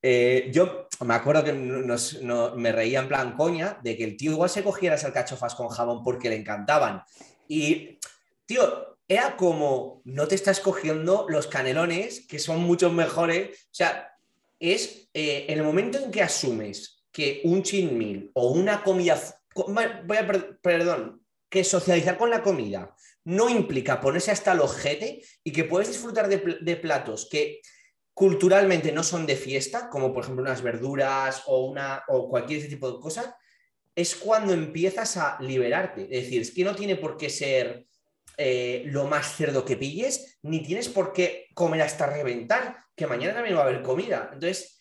eh, 0.00 0.50
yo 0.52 0.88
me 1.04 1.14
acuerdo 1.14 1.44
que 1.44 1.52
me 1.52 2.72
reía 2.72 3.00
en 3.00 3.08
plan 3.08 3.36
coña 3.36 3.78
de 3.82 3.96
que 3.96 4.04
el 4.04 4.16
tío 4.16 4.32
igual 4.32 4.50
se 4.50 4.62
cogiera 4.62 4.94
esas 4.94 5.06
alcachofas 5.06 5.54
con 5.54 5.68
jamón 5.68 6.02
porque 6.04 6.28
le 6.28 6.36
encantaban. 6.36 7.02
Y, 7.48 7.98
tío, 8.46 8.98
era 9.08 9.36
como, 9.36 10.02
no 10.04 10.28
te 10.28 10.34
estás 10.34 10.60
cogiendo 10.60 11.26
los 11.28 11.46
canelones, 11.46 12.26
que 12.26 12.38
son 12.38 12.60
mucho 12.60 12.90
mejores. 12.92 13.66
O 13.66 13.74
sea, 13.74 14.12
es 14.60 15.08
eh, 15.14 15.46
en 15.48 15.58
el 15.58 15.64
momento 15.64 15.98
en 15.98 16.10
que 16.10 16.22
asumes 16.22 17.06
que 17.10 17.40
un 17.44 17.62
chin 17.62 18.30
o 18.34 18.50
una 18.50 18.82
comida, 18.82 19.18
voy 19.54 20.16
a, 20.16 20.26
perdón, 20.60 21.22
que 21.48 21.64
socializar 21.64 22.18
con 22.18 22.30
la 22.30 22.42
comida 22.42 22.94
no 23.24 23.48
implica 23.48 24.00
ponerse 24.00 24.30
hasta 24.30 24.52
el 24.52 24.60
ojete 24.60 25.22
y 25.42 25.52
que 25.52 25.64
puedes 25.64 25.88
disfrutar 25.88 26.28
de 26.28 26.76
platos 26.76 27.28
que 27.30 27.60
culturalmente 28.18 28.90
no 28.90 29.04
son 29.04 29.26
de 29.26 29.36
fiesta, 29.36 29.88
como 29.88 30.12
por 30.12 30.24
ejemplo 30.24 30.42
unas 30.42 30.60
verduras 30.60 31.44
o, 31.46 31.66
una, 31.66 32.02
o 32.08 32.28
cualquier 32.28 32.58
ese 32.58 32.68
tipo 32.68 32.90
de 32.90 32.98
cosas, 32.98 33.32
es 33.94 34.16
cuando 34.16 34.52
empiezas 34.52 35.16
a 35.16 35.38
liberarte. 35.40 36.02
Es 36.02 36.24
decir, 36.24 36.42
es 36.42 36.50
que 36.50 36.64
no 36.64 36.74
tiene 36.74 36.96
por 36.96 37.16
qué 37.16 37.30
ser 37.30 37.86
eh, 38.36 38.82
lo 38.86 39.06
más 39.06 39.36
cerdo 39.36 39.64
que 39.64 39.76
pilles, 39.76 40.36
ni 40.42 40.64
tienes 40.64 40.88
por 40.88 41.12
qué 41.12 41.46
comer 41.54 41.82
hasta 41.82 42.06
reventar, 42.06 42.76
que 42.96 43.06
mañana 43.06 43.34
también 43.34 43.54
va 43.54 43.60
a 43.60 43.66
haber 43.66 43.82
comida. 43.82 44.30
Entonces, 44.32 44.80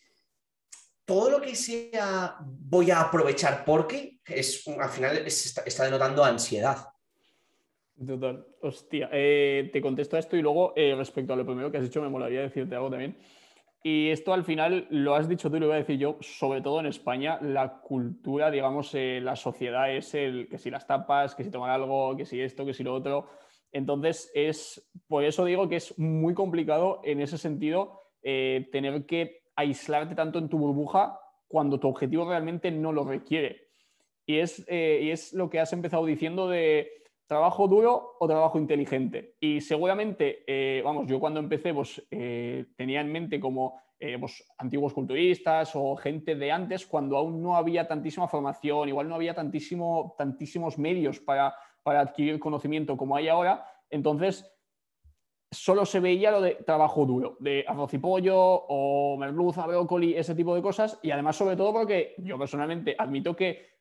todo 1.06 1.30
lo 1.30 1.39
que 1.39 1.56
sea 1.56 2.38
voy 2.41 2.89
a 2.89 3.02
aprovechar 3.02 3.63
porque 3.65 4.17
es 4.26 4.63
al 4.67 4.89
final 4.89 5.15
está, 5.28 5.84
denotando 5.84 6.23
ansiedad. 6.23 6.88
Total, 8.06 8.46
hostia. 8.62 9.10
Eh, 9.12 9.72
te 9.74 9.82
contesto 9.82 10.16
a 10.18 10.20
esto 10.20 10.38
y 10.38 10.42
luego 10.42 10.74
eh, 10.76 10.94
respecto 10.96 11.34
a 11.34 11.36
lo 11.36 11.46
primero 11.46 11.72
que 11.72 11.78
has 11.78 11.84
dicho, 11.84 12.02
me 12.02 12.10
molaría 12.10 12.42
decirte 12.42 12.76
algo 12.76 12.92
también. 12.92 13.18
Y 13.82 14.10
esto 14.10 14.34
al 14.34 14.44
final 14.44 14.88
lo 14.92 15.16
has 15.16 15.28
dicho 15.28 15.50
tú 15.50 15.58
y 15.58 15.60
lo 15.60 15.68
voy 15.68 15.76
a 15.76 15.80
decir 15.80 15.98
yo, 15.98 16.18
sobre 16.20 16.62
todo 16.62 16.80
en 16.80 16.86
España, 16.86 17.40
la 17.42 17.80
cultura, 17.82 18.52
digamos, 18.52 18.94
eh, 18.94 19.20
la 19.22 19.36
sociedad 19.36 19.92
es 19.92 20.14
el 20.14 20.48
que 20.48 20.60
si 20.60 20.70
las 20.70 20.86
tapas, 20.86 21.34
que 21.34 21.44
si 21.44 21.50
tomar 21.50 21.72
algo, 21.72 22.16
que 22.16 22.26
si 22.26 22.40
esto, 22.40 22.66
que 22.66 22.74
si 22.74 22.84
lo 22.84 22.94
otro. 22.94 23.30
Entonces, 23.72 24.32
es 24.36 24.92
por 25.08 25.24
eso 25.24 25.46
digo 25.46 25.68
que 25.68 25.78
es 25.78 25.98
muy 25.98 26.36
complicado 26.36 27.02
en 27.04 27.22
ese 27.22 27.38
sentido 27.38 28.02
tener 28.22 29.06
que 29.06 29.44
aislarte 29.56 30.14
tanto 30.14 30.38
en 30.40 30.50
tu 30.50 30.58
burbuja 30.58 31.18
cuando 31.48 31.80
tu 31.80 31.88
objetivo 31.88 32.28
realmente 32.28 32.72
no 32.72 32.92
lo 32.92 33.06
requiere. 33.06 33.70
Y 34.26 34.40
es, 34.40 34.60
y 34.70 35.12
es 35.12 35.32
lo 35.32 35.50
que 35.50 35.62
has 35.62 35.72
empezado 35.72 36.06
diciendo 36.06 36.50
de 36.50 36.98
¿Trabajo 37.28 37.68
duro 37.68 38.16
o 38.20 38.28
trabajo 38.28 38.58
inteligente? 38.58 39.36
Y 39.42 39.60
seguramente, 39.60 40.46
eh, 40.48 40.82
vamos, 40.82 41.08
yo 41.08 41.20
cuando 41.20 41.42
empecé 41.42 41.74
pues, 41.74 42.02
eh, 42.10 42.68
tenía 42.78 43.02
en 43.02 43.12
mente 43.12 43.38
como 43.38 43.82
eh, 44.00 44.18
pues, 44.18 44.50
antiguos 44.58 44.94
culturistas 44.94 45.72
o 45.76 45.98
gente 45.98 46.36
de 46.36 46.52
antes, 46.54 46.88
cuando 46.88 47.18
aún 47.18 47.44
no 47.44 47.58
había 47.58 47.86
tantísima 47.86 48.30
formación, 48.30 48.88
igual 48.88 49.10
no 49.10 49.16
había 49.16 49.36
tantísimo, 49.36 50.16
tantísimos 50.18 50.78
medios 50.78 51.20
para, 51.20 51.54
para 51.84 52.00
adquirir 52.00 52.40
conocimiento 52.40 52.96
como 52.96 53.18
hay 53.18 53.28
ahora. 53.28 53.66
Entonces, 53.90 54.50
solo 55.52 55.86
se 55.86 56.00
veía 56.00 56.32
lo 56.32 56.40
de 56.40 56.56
trabajo 56.56 57.06
duro, 57.06 57.36
de 57.42 57.66
arroz 57.68 57.94
y 57.94 57.98
pollo 57.98 58.38
o 58.38 59.18
merluza, 59.18 59.68
brócoli, 59.68 60.16
ese 60.16 60.34
tipo 60.34 60.56
de 60.56 60.62
cosas. 60.62 60.98
Y 61.04 61.12
además, 61.12 61.36
sobre 61.36 61.58
todo, 61.58 61.74
porque 61.74 62.16
yo 62.20 62.38
personalmente 62.38 62.96
admito 62.98 63.36
que 63.36 63.77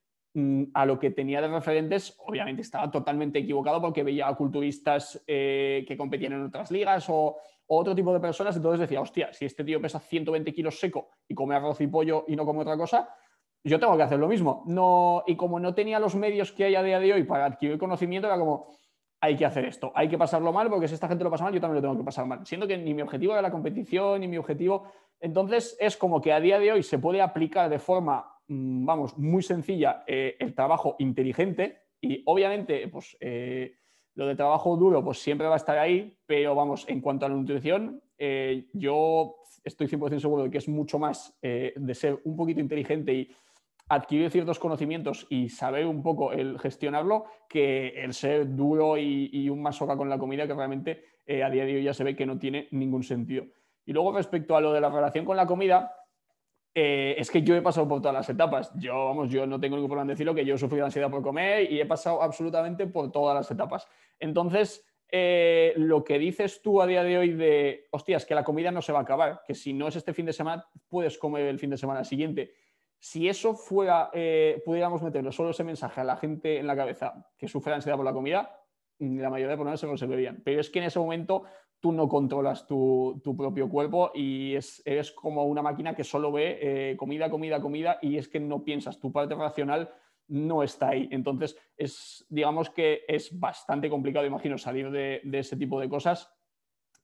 a 0.75 0.85
lo 0.85 0.99
que 0.99 1.11
tenía 1.11 1.41
de 1.41 1.49
referentes, 1.49 2.15
obviamente 2.19 2.61
estaba 2.61 2.91
totalmente 2.91 3.39
equivocado 3.39 3.81
porque 3.81 4.03
veía 4.03 4.29
a 4.29 4.35
culturistas 4.35 5.23
eh, 5.27 5.85
que 5.89 5.97
competían 5.97 6.35
en 6.35 6.45
otras 6.45 6.71
ligas 6.71 7.07
o, 7.09 7.37
otro 7.69 7.97
tipo 7.97 8.13
de 8.13 8.21
personas, 8.21 8.55
entonces 8.55 8.79
decía, 8.79 9.01
hostia, 9.01 9.33
si 9.33 9.45
este 9.45 9.65
tío 9.65 9.81
pesa 9.81 9.99
120 9.99 10.55
kilos 10.55 10.79
seco 10.79 11.09
y 11.27 11.35
come 11.35 11.57
arroz 11.57 11.81
y 11.81 11.89
pollo 11.89 12.25
y 12.29 12.37
no 12.37 12.47
come 12.47 12.61
otra 12.61 12.77
cosa, 12.77 13.09
yo 13.65 13.81
tengo 13.81 13.97
que 13.97 14.05
hacer 14.05 14.21
lo 14.21 14.29
mismo. 14.29 14.63
No, 14.67 15.25
y 15.27 15.35
como 15.35 15.59
no 15.59 15.75
tenía 15.75 15.99
los 15.99 16.15
medios 16.15 16.53
que 16.53 16.63
hay 16.63 16.77
a 16.77 16.83
día 16.85 17.01
de 17.01 17.13
hoy 17.13 17.25
para 17.25 17.47
adquirir 17.47 17.77
conocimiento, 17.77 18.29
era 18.29 18.39
como, 18.39 18.69
hay 19.21 19.35
que 19.35 19.45
hacer 19.45 19.65
esto, 19.65 19.91
hay 19.97 20.09
que 20.09 20.17
pasarlo 20.17 20.53
mal, 20.53 20.71
porque 20.71 20.87
si 20.87 20.95
esta 20.95 21.09
gente 21.09 21.25
lo 21.25 21.31
pasa 21.33 21.43
mal, 21.43 21.53
yo 21.53 21.61
también 21.61 21.83
lo 21.83 21.89
tengo 21.89 21.99
que 21.99 22.05
pasar 22.05 22.25
mal. 22.25 22.47
Siendo 22.47 22.69
que 22.69 22.79
ni 22.79 22.95
mi 22.95 23.03
objetivo 23.03 23.33
era 23.33 23.43
la 23.43 23.51
competición, 23.51 24.21
ni 24.21 24.29
mi 24.29 24.37
objetivo... 24.37 24.85
Entonces 25.19 25.77
es 25.81 25.97
como 25.97 26.21
que 26.21 26.33
a 26.33 26.39
día 26.39 26.61
de 26.61 26.71
hoy 26.71 26.85
se 26.85 26.99
puede 26.99 27.21
aplicar 27.21 27.69
de 27.69 27.81
forma 27.81 28.36
Mm, 28.36 28.36
vamos, 28.49 29.17
muy 29.19 29.43
sencilla 29.43 30.05
eh, 30.07 30.37
el 30.39 30.55
trabajo 30.55 30.97
inteligente 30.99 31.83
y 32.01 32.23
obviamente, 32.27 32.87
pues 32.89 33.17
eh, 33.21 33.77
lo 34.15 34.27
de 34.27 34.37
trabajo 34.37 34.77
duro, 34.77 35.05
pues 35.05 35.19
siempre 35.19 35.47
va 35.47 35.55
a 35.55 35.59
estar 35.59 35.79
ahí, 35.79 36.17
pero 36.27 36.55
vamos, 36.55 36.85
en 36.89 37.01
cuanto 37.01 37.27
a 37.27 37.29
la 37.29 37.35
nutrición, 37.35 38.03
eh, 38.19 38.69
yo 38.73 39.37
estoy 39.65 39.89
100% 39.89 40.21
seguro 40.21 40.45
de 40.45 40.51
que 40.51 40.59
es 40.59 40.69
mucho 40.69 40.99
más 40.99 41.37
de 41.43 41.95
ser 41.95 42.21
un 42.25 42.37
poquito 42.37 42.61
inteligente 42.61 43.13
y 43.13 43.31
adquirir 43.89 44.31
ciertos 44.31 44.59
conocimientos 44.59 45.27
y 45.29 45.49
saber 45.49 45.87
un 45.87 46.03
poco 46.03 46.33
el 46.33 46.59
gestionarlo 46.59 47.25
que 47.49 47.89
el 47.89 48.15
ser 48.15 48.55
duro 48.55 48.97
y, 48.97 49.29
y 49.33 49.49
un 49.49 49.61
masoca 49.61 49.97
con 49.97 50.09
la 50.09 50.19
comida 50.19 50.47
que 50.47 50.55
realmente 50.55 51.05
a 51.45 51.51
día 51.51 51.65
de 51.65 51.77
hoy 51.77 51.83
ya 51.83 51.95
se 51.95 52.05
ve 52.05 52.15
que 52.15 52.27
no 52.27 52.39
tiene 52.39 52.69
ningún 52.71 53.03
sentido. 53.03 53.45
Y 53.85 53.93
luego 53.93 54.13
respecto 54.13 54.57
a 54.57 54.61
lo 54.61 54.73
de 54.73 54.81
la 54.81 54.89
relación 54.91 55.25
con 55.25 55.37
la 55.37 55.47
comida, 55.47 55.93
eh, 56.79 57.15
es 57.19 57.31
que 57.31 57.41
yo 57.43 57.57
he 57.57 57.63
pasado 57.63 57.89
por 57.89 58.03
todas 58.03 58.13
las 58.13 58.29
etapas. 58.29 58.71
Yo, 58.75 59.07
vamos, 59.07 59.31
yo 59.31 59.47
no 59.47 59.59
tengo 59.59 59.77
ningún 59.77 59.89
problema 59.89 60.03
en 60.03 60.15
decirlo, 60.15 60.35
que 60.35 60.45
yo 60.45 60.57
he 60.57 60.59
sufrido 60.59 60.85
ansiedad 60.85 61.11
por 61.11 61.23
comer 61.23 61.73
y 61.73 61.81
he 61.81 61.87
pasado 61.87 62.23
absolutamente 62.23 62.87
por 62.87 63.11
todas 63.11 63.35
las 63.35 63.51
etapas. 63.51 63.89
Entonces, 64.19 64.87
eh, 65.11 65.73
lo 65.79 66.05
que 66.05 66.19
dices 66.19 66.61
tú 66.61 66.83
a 66.83 66.87
día 66.87 67.03
de 67.03 67.17
hoy 67.17 67.33
de, 67.33 67.87
hostias, 67.93 68.27
que 68.27 68.35
la 68.35 68.45
comida 68.45 68.71
no 68.71 68.83
se 68.83 68.93
va 68.93 68.99
a 68.99 69.03
acabar, 69.03 69.41
que 69.47 69.55
si 69.55 69.73
no 69.73 69.89
es 69.89 69.97
este 69.97 70.13
fin 70.13 70.27
de 70.27 70.35
semana, 70.35 70.69
puedes 70.87 71.17
comer 71.17 71.47
el 71.47 71.59
fin 71.59 71.71
de 71.71 71.79
semana 71.79 72.05
siguiente. 72.05 72.53
Si 72.99 73.27
eso 73.27 73.55
fuera, 73.55 74.11
eh, 74.13 74.61
pudiéramos 74.63 75.01
meterlo 75.01 75.33
solo 75.33 75.51
ese 75.51 75.65
mensaje 75.65 76.03
a 76.03 76.05
la 76.05 76.19
gente 76.19 76.59
en 76.59 76.67
la 76.67 76.77
cabeza 76.77 77.27
que 77.39 77.49
sufre 77.49 77.73
ansiedad 77.73 77.97
por 77.97 78.05
la 78.05 78.13
comida, 78.13 78.55
la 78.99 79.31
mayoría 79.31 79.53
de 79.53 79.57
problemas 79.57 79.81
se 79.81 79.87
resolverían. 79.87 80.43
Pero 80.45 80.61
es 80.61 80.69
que 80.69 80.81
en 80.81 80.85
ese 80.85 80.99
momento 80.99 81.45
tú 81.81 81.93
no 81.93 82.09
controlas 82.09 82.67
tu, 82.67 83.21
propio 83.37 83.69
cuerpo 83.69 84.11
y 84.15 84.55
es, 84.55 84.83
eres 84.85 85.13
como 85.13 85.45
una 85.45 85.63
máquina 85.63 85.95
que 85.95 86.05
solo 86.05 86.33
ve 86.33 86.59
eh, 86.61 86.97
comida, 86.97 87.31
comida, 87.31 87.61
comida 87.61 87.99
y 88.03 88.17
es 88.17 88.29
que 88.29 88.41
no 88.41 88.65
piensas, 88.65 88.99
tu 88.99 89.13
parte 89.13 89.35
racional 89.35 89.91
no 90.29 90.63
está 90.63 90.89
ahí. 90.89 91.09
Entonces, 91.11 91.57
es, 91.77 92.27
digamos 92.29 92.71
que 92.71 93.03
es 93.07 93.39
bastante 93.39 93.89
complicado, 93.89 94.27
imagino, 94.27 94.59
salir 94.59 94.91
de, 94.91 95.21
ese 95.33 95.57
tipo 95.57 95.81
de 95.81 95.89
cosas 95.89 96.33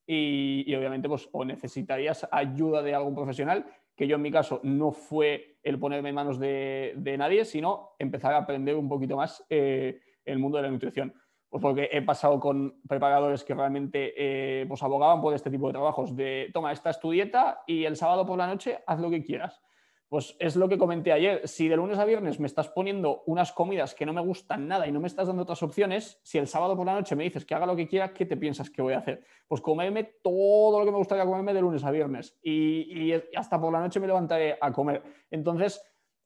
y, 0.06 0.74
obviamente 0.74 1.08
pues 1.08 1.28
o 1.32 1.44
necesitarías 1.44 2.26
ayuda 2.32 2.82
de 2.82 2.94
algún 2.94 3.14
profesional 3.14 3.64
que 3.94 4.08
yo 4.08 4.16
en 4.16 4.22
mi 4.22 4.32
caso 4.32 4.58
no 4.64 4.90
fue 4.90 5.58
el 5.62 5.78
ponerme 5.78 6.08
en 6.08 6.14
manos 6.14 6.40
de, 6.40 7.14
nadie, 7.18 7.44
sino 7.44 7.90
empezar 7.98 8.32
a 8.35 8.38
aprender 8.38 8.74
un 8.74 8.88
poquito 8.88 9.16
más 9.16 9.44
eh, 9.48 10.00
el 10.24 10.38
mundo 10.38 10.56
de 10.56 10.62
la 10.64 10.70
nutrición. 10.70 11.14
Pues 11.52 11.60
porque 11.60 11.90
he 11.92 12.00
pasado 12.00 12.40
con 12.40 12.80
preparadores 12.88 13.44
que 13.44 13.52
realmente 13.52 14.14
eh, 14.16 14.64
pues 14.66 14.82
abogaban 14.82 15.20
por 15.20 15.34
este 15.34 15.50
tipo 15.50 15.66
de 15.66 15.74
trabajos, 15.74 16.16
de 16.16 16.48
toma, 16.50 16.72
esta 16.72 16.88
es 16.88 16.98
tu 16.98 17.10
dieta 17.10 17.62
y 17.66 17.84
el 17.84 17.94
sábado 17.94 18.24
por 18.24 18.38
la 18.38 18.46
noche 18.46 18.78
haz 18.86 18.98
lo 18.98 19.10
que 19.10 19.22
quieras. 19.22 19.60
Pues 20.08 20.34
es 20.38 20.56
lo 20.56 20.66
que 20.66 20.78
comenté 20.78 21.12
ayer. 21.12 21.46
Si 21.46 21.68
de 21.68 21.76
lunes 21.76 21.98
a 21.98 22.06
viernes 22.06 22.40
me 22.40 22.46
estás 22.46 22.70
poniendo 22.70 23.22
unas 23.26 23.52
comidas 23.52 23.94
que 23.94 24.06
no 24.06 24.14
me 24.14 24.22
gustan 24.22 24.66
nada 24.66 24.86
y 24.86 24.92
no 24.92 25.00
me 25.00 25.08
estás 25.08 25.26
dando 25.26 25.42
otras 25.42 25.62
opciones, 25.62 26.18
si 26.22 26.38
el 26.38 26.46
sábado 26.46 26.74
por 26.74 26.86
la 26.86 26.94
noche 26.94 27.14
me 27.16 27.24
dices 27.24 27.44
que 27.44 27.54
haga 27.54 27.66
lo 27.66 27.76
que 27.76 27.86
quiera, 27.86 28.14
¿qué 28.14 28.24
te 28.24 28.38
piensas 28.38 28.70
que 28.70 28.80
voy 28.80 28.94
a 28.94 29.00
hacer? 29.00 29.22
Pues 29.46 29.60
comerme 29.60 30.04
todo 30.22 30.78
lo 30.78 30.86
que 30.86 30.90
me 30.90 30.96
gustaría 30.96 31.26
comerme 31.26 31.52
de 31.52 31.60
lunes 31.60 31.84
a 31.84 31.90
viernes 31.90 32.38
y, 32.42 33.10
y 33.10 33.12
hasta 33.36 33.60
por 33.60 33.70
la 33.74 33.80
noche 33.80 34.00
me 34.00 34.06
levantaré 34.06 34.56
a 34.58 34.72
comer. 34.72 35.02
Entonces, 35.30 35.82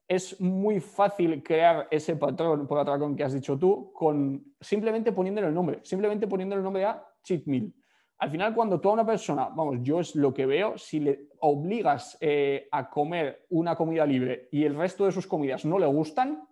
es 0.08 0.40
muy 0.40 0.80
fácil 0.80 1.42
crear 1.42 1.88
ese 1.90 2.16
patrón 2.16 2.66
por 2.66 2.78
atracón 2.78 3.16
que 3.16 3.24
has 3.24 3.32
dicho 3.32 3.58
tú 3.58 3.92
con 3.92 4.54
simplemente 4.60 5.12
poniéndole 5.12 5.48
el 5.48 5.54
nombre, 5.54 5.80
simplemente 5.82 6.26
poniéndole 6.26 6.60
el 6.60 6.64
nombre 6.64 6.84
a 6.84 7.04
cheat 7.22 7.44
meal. 7.46 7.72
Al 8.18 8.30
final, 8.30 8.54
cuando 8.54 8.80
tú 8.80 8.88
a 8.88 8.92
una 8.94 9.04
persona, 9.04 9.50
vamos, 9.54 9.78
yo 9.82 10.00
es 10.00 10.14
lo 10.14 10.32
que 10.32 10.46
veo, 10.46 10.78
si 10.78 11.00
le 11.00 11.28
obligas 11.40 12.16
eh, 12.20 12.66
a 12.70 12.88
comer 12.88 13.44
una 13.50 13.76
comida 13.76 14.06
libre 14.06 14.48
y 14.50 14.64
el 14.64 14.74
resto 14.74 15.04
de 15.04 15.12
sus 15.12 15.26
comidas 15.26 15.66
no 15.66 15.78
le 15.78 15.86
gustan, 15.86 16.48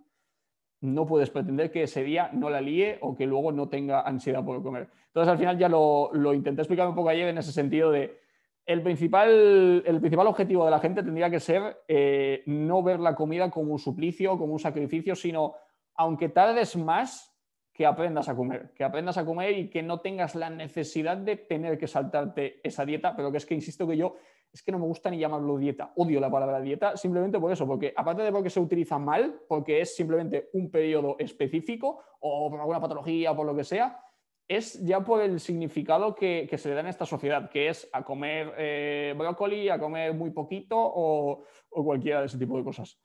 no 0.82 1.06
puedes 1.06 1.30
pretender 1.30 1.70
que 1.70 1.84
ese 1.84 2.04
día 2.04 2.28
no 2.34 2.50
la 2.50 2.60
líe 2.60 2.98
o 3.00 3.16
que 3.16 3.26
luego 3.26 3.50
no 3.50 3.70
tenga 3.70 4.02
ansiedad 4.02 4.44
por 4.44 4.62
comer. 4.62 4.90
Entonces, 5.06 5.30
al 5.30 5.38
final 5.38 5.58
ya 5.58 5.68
lo, 5.70 6.10
intenté 6.34 6.60
explicar 6.60 6.86
un 6.86 6.94
poco 6.94 7.08
ayer 7.08 7.28
en 7.28 7.38
ese 7.38 7.52
sentido 7.52 7.90
de 7.90 8.20
el 8.66 8.83
principal, 8.83 9.83
el 9.87 10.00
principal 10.00 10.27
objetivo 10.27 10.64
de 10.64 10.70
la 10.70 10.81
gente 10.81 11.03
tendría 11.03 11.31
que 11.31 11.40
ser 11.40 11.83
eh, 11.88 12.42
no 12.46 12.83
ver 12.83 13.00
la 13.00 13.14
comida 13.14 13.50
como 13.50 13.72
un 13.72 13.79
suplicio, 13.79 14.38
como 14.38 14.55
un 14.55 14.59
sacrificio, 14.59 15.14
sino 15.14 15.55
aunque 15.96 16.29
tardes 16.29 16.77
más, 16.77 17.35
que 17.74 17.85
aprendas 17.85 18.29
a 18.29 18.37
comer, 18.37 18.72
que 18.74 18.85
aprendas 18.85 19.18
a 19.18 19.24
comer 19.24 19.59
y 19.59 19.68
que 19.68 19.83
no 19.83 20.00
tengas 20.00 20.37
la 20.37 20.48
necesidad 20.48 21.16
de 21.16 21.37
tener 21.37 21.77
que 21.77 21.88
saltarte 21.88 22.61
esa 22.62 22.85
dieta, 22.87 23.16
pero 23.16 23.33
que 23.33 23.38
es 23.38 23.46
que 23.46 23.55
insisto 23.55 23.87
que 23.87 23.96
yo 23.96 24.14
es 24.53 24.62
que 24.62 24.70
no 24.70 24.79
me 24.79 24.85
gusta 24.85 25.11
ni 25.11 25.18
llamarlo 25.18 25.59
dieta, 25.59 25.92
odio 25.96 26.20
la 26.20 26.31
palabra 26.31 26.61
dieta 26.61 26.96
simplemente 26.96 27.40
por 27.40 27.50
eso, 27.50 27.66
porque 27.66 27.92
aparte 27.96 28.22
de 28.22 28.31
porque 28.31 28.50
se 28.50 28.61
utiliza 28.61 29.00
mal, 29.00 29.40
porque 29.48 29.81
es 29.81 29.96
simplemente 29.96 30.50
un 30.53 30.70
periodo 30.70 31.16
específico 31.18 32.00
o 32.20 32.48
por 32.48 32.61
alguna 32.61 32.81
patología 32.81 33.33
o 33.33 33.37
por 33.37 33.46
lo 33.46 33.57
que 33.57 33.64
sea, 33.64 34.00
es 34.48 34.85
ya 34.85 35.00
por 35.00 35.22
el 35.22 35.40
significado 35.40 36.14
que, 36.14 36.48
se 36.57 36.68
le 36.68 36.74
da 36.74 36.80
en 36.80 36.88
esta 36.88 37.07
sociedad, 37.07 37.50
que 37.50 37.68
es 37.68 37.88
a 37.92 38.04
comer 38.04 38.52
eh, 38.59 39.14
brócoli, 39.16 39.68
a 39.68 39.78
comer 39.78 40.12
muy 40.14 40.30
poquito 40.30 40.76
o, 40.78 41.44
o 41.70 41.85
cualquiera 41.85 42.20
de 42.20 42.26
ese 42.26 42.38
tipo 42.38 42.57
de 42.59 42.64
cosas. 42.64 42.98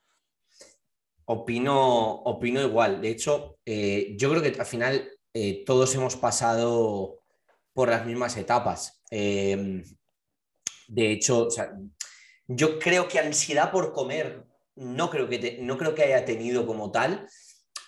Opino, 1.25 2.23
opino 2.23 2.59
igual. 2.59 3.01
De 3.01 3.09
hecho, 3.09 3.59
eh, 3.63 4.15
yo 4.17 4.31
creo 4.31 4.41
que 4.41 4.59
al 4.59 4.65
final 4.65 5.11
eh, 5.33 5.63
todos 5.63 5.93
hemos 5.93 6.15
pasado 6.15 7.21
por 7.71 7.89
las 7.89 8.03
mismas 8.05 8.35
etapas. 8.35 9.03
Em, 9.11 9.83
de 10.87 11.11
hecho, 11.11 11.47
yo 12.47 12.79
creo 12.79 13.07
que 13.07 13.19
ansiedad 13.19 13.71
por 13.71 13.93
comer 13.93 14.43
no 14.75 15.09
creo 15.11 15.29
que, 15.29 15.59
no 15.61 15.77
creo 15.77 15.93
que 15.93 16.03
haya 16.03 16.25
tenido 16.25 16.65
como 16.65 16.91
tal, 16.91 17.27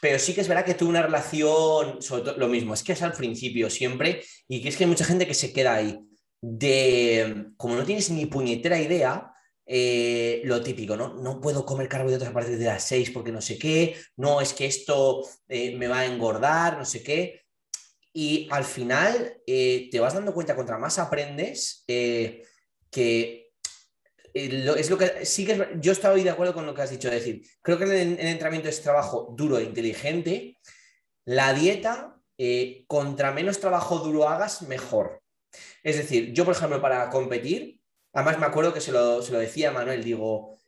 pero 0.02 0.18
sí 0.20 0.34
que 0.34 0.42
es 0.42 0.48
verdad 0.48 0.66
que 0.66 0.74
tuve 0.74 0.90
una 0.90 1.04
relación, 1.04 2.02
sobre 2.02 2.24
todo 2.24 2.38
lo 2.38 2.48
mismo, 2.48 2.74
es 2.74 2.84
que 2.84 2.94
es 2.94 3.02
al 3.04 3.14
principio 3.14 3.70
siempre, 3.70 4.24
y 4.48 4.62
que 4.62 4.70
es 4.70 4.76
que 4.76 4.84
hay 4.84 4.90
mucha 4.90 5.06
gente 5.06 5.28
que 5.28 5.36
se 5.36 5.54
queda 5.54 5.76
ahí. 5.76 6.00
De 6.42 7.46
como 7.56 7.76
no 7.76 7.86
tienes 7.86 8.10
ni 8.10 8.26
puñetera 8.26 8.82
idea, 8.82 9.32
eh, 9.64 10.42
lo 10.44 10.64
típico, 10.64 10.98
¿no? 10.98 11.14
No 11.14 11.40
puedo 11.40 11.66
comer 11.66 11.88
carbohidratos 11.88 12.30
a 12.30 12.34
partir 12.34 12.58
de 12.58 12.66
las 12.66 12.84
6 12.84 13.12
porque 13.12 13.32
no 13.32 13.42
sé 13.42 13.60
qué, 13.60 13.96
no 14.18 14.42
es 14.42 14.54
que 14.54 14.66
esto 14.66 15.24
eh, 15.48 15.76
me 15.78 15.88
va 15.88 16.00
a 16.00 16.06
engordar, 16.08 16.80
no 16.80 16.86
sé 16.86 17.04
qué. 17.04 17.44
Y 18.12 18.48
al 18.52 18.66
final 18.66 19.38
eh, 19.46 19.88
te 19.92 20.00
vas 20.00 20.16
dando 20.16 20.34
cuenta, 20.34 20.56
contra 20.56 20.80
más 20.80 20.98
aprendes, 20.98 21.86
que 21.86 23.41
es 24.34 24.90
lo 24.90 24.98
que 24.98 25.26
sí 25.26 25.46
que 25.46 25.70
yo 25.80 25.92
estaba 25.92 26.16
de 26.16 26.30
acuerdo 26.30 26.54
con 26.54 26.66
lo 26.66 26.74
que 26.74 26.82
has 26.82 26.90
dicho, 26.90 27.08
es 27.08 27.16
decir, 27.16 27.42
creo 27.62 27.78
que 27.78 27.86
el, 27.86 28.20
entrenamiento 28.20 28.70
es 28.70 28.82
trabajo 28.82 29.34
duro 29.36 29.58
e 29.58 29.64
inteligente. 29.64 30.58
La 31.26 31.54
dieta, 31.54 32.18
contra 32.88 33.32
menos 33.32 33.60
trabajo 33.60 34.00
duro 34.00 34.28
hagas, 34.28 34.64
mejor. 34.64 35.22
Es 35.84 35.98
decir, 35.98 36.34
yo, 36.34 36.46
por 36.46 36.56
ejemplo, 36.56 36.82
para 36.82 37.10
competir, 37.10 37.82
Además, 38.14 38.40
me 38.40 38.46
acuerdo 38.46 38.74
que 38.74 38.82
se 38.82 38.92
lo, 38.92 39.22
decía 39.22 39.72
Manuel, 39.72 40.04
digo, 40.04 40.60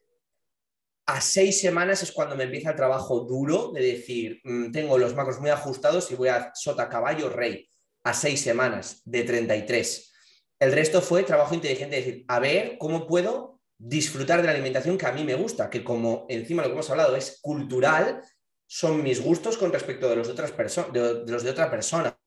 a 1.06 1.20
seis 1.20 1.60
semanas 1.60 2.02
es 2.02 2.14
cuando 2.14 2.36
me 2.36 2.46
empieza 2.46 2.70
el 2.70 2.78
trabajo 2.78 3.22
duro 3.22 3.72
de 3.74 3.82
decir, 3.82 4.40
mm, 4.44 4.72
tengo 4.72 4.98
los 4.98 5.14
macros 5.14 5.40
muy 5.40 5.50
ajustados 5.50 6.10
y 6.12 6.16
voy 6.16 6.30
a 6.30 6.52
sota, 6.56 6.88
caballo, 6.88 7.30
rey, 7.30 7.68
a 8.04 8.14
seis 8.14 8.42
semanas 8.42 9.02
de 9.04 9.24
33. 9.24 10.14
El 10.60 10.72
resto 10.72 11.02
fue 11.02 11.24
trabajo 11.24 11.54
inteligente, 11.54 11.98
de 11.98 12.02
decir, 12.02 12.26
a 12.30 12.40
ver 12.40 12.78
cómo 12.78 13.08
puedo 13.08 13.53
disfrutar 13.78 14.42
de 14.42 14.48
la 14.48 14.54
alimentación 14.54 14.98
que 14.98 15.06
a 15.06 15.12
mí 15.12 15.24
me 15.24 15.36
gusta, 15.36 15.70
que 15.70 15.84
como 15.84 16.26
encima 16.30 16.62
lo 16.62 16.70
que 16.70 16.74
hemos 16.74 16.90
hablado 16.90 17.16
es 17.16 17.40
cultural, 17.42 18.22
son 18.66 19.04
mis 19.04 19.22
gustos 19.22 19.58
con 19.58 19.72
respecto 19.72 20.10
de 20.10 20.16
los 20.16 20.28
de, 20.28 20.34
otras 20.34 20.54
de 20.94 21.32
los 21.32 21.44
de 21.44 21.50
otra 21.50 21.70
persona. 21.70 22.18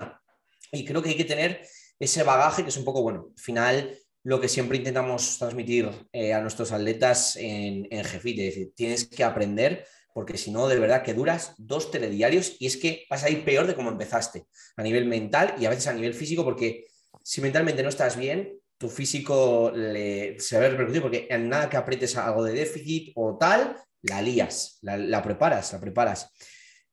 Y 0.73 0.85
creo 0.85 1.03
que 1.03 1.11
hay 1.11 1.17
que 1.17 1.25
tener 1.25 1.63
ese 1.99 2.23
bagaje 2.23 2.63
que 2.63 2.69
es 2.69 2.77
un 2.77 2.85
poco, 2.85 3.03
bueno, 3.03 3.33
al 3.37 3.43
final 3.43 3.99
lo 4.23 4.41
que 4.41 4.49
siempre 4.49 4.79
intentamos 4.79 5.39
transmitir 5.39 5.89
eh, 6.13 6.35
a 6.35 6.41
nuestros 6.41 6.73
atletas 6.73 7.37
en, 7.37 7.87
en 7.91 8.05
Jefit, 8.05 8.39
es 8.41 8.45
decir, 8.47 8.73
tienes 8.75 9.09
que 9.09 9.23
aprender 9.23 9.87
porque 10.17 10.39
si 10.39 10.51
no, 10.51 10.67
de 10.67 10.79
verdad 10.79 11.03
que 11.03 11.13
duras 11.13 11.53
dos 11.59 11.91
telediarios 11.91 12.57
y 12.59 12.65
es 12.65 12.79
que 12.79 13.05
vas 13.11 13.23
a 13.23 13.29
ir 13.29 13.45
peor 13.45 13.67
de 13.67 13.75
cómo 13.75 13.91
empezaste, 13.91 14.47
a 14.75 14.83
nivel 14.83 15.05
mental 15.05 15.55
y 15.59 15.67
a 15.67 15.69
veces 15.69 15.89
a 15.89 15.93
nivel 15.93 16.15
físico, 16.15 16.43
porque 16.43 16.87
si 17.23 17.43
mentalmente 17.43 17.83
no 17.83 17.91
estás 17.91 18.17
bien, 18.17 18.59
tu 18.79 18.89
físico 18.89 19.73
le, 19.75 20.39
se 20.39 20.59
va 20.59 20.67
a 20.67 20.69
repercutir 20.69 21.03
porque 21.03 21.27
en 21.31 21.49
nada 21.49 21.71
que 21.71 21.77
aprietes 21.77 22.17
algo 22.17 22.45
de 22.45 22.53
déficit 22.53 23.13
o 23.15 23.37
tal, 23.39 23.77
la 24.03 24.23
lías, 24.23 24.79
la, 24.83 25.23
preparas, 25.23 25.73
la 25.73 25.81
preparas. 25.81 26.31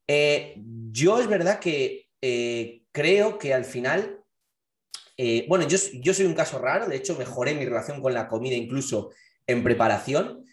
Eh, 0.07 0.55
yo 0.91 1.19
es 1.19 1.27
verdad 1.27 1.59
que 1.59 2.07
eh, 2.21 2.83
creo 2.91 3.37
que 3.37 3.53
al 3.53 3.65
final 3.65 4.23
eh, 5.17 5.45
bueno, 5.47 5.67
yo, 5.67 5.77
yo 6.01 6.13
soy 6.13 6.25
un 6.25 6.33
caso 6.33 6.57
raro, 6.57 6.87
de 6.87 6.95
hecho 6.95 7.15
mejoré 7.17 7.53
mi 7.53 7.65
relación 7.65 8.01
con 8.01 8.13
la 8.13 8.27
comida 8.27 8.55
incluso 8.55 9.11
en 9.45 9.63
preparación, 9.63 10.45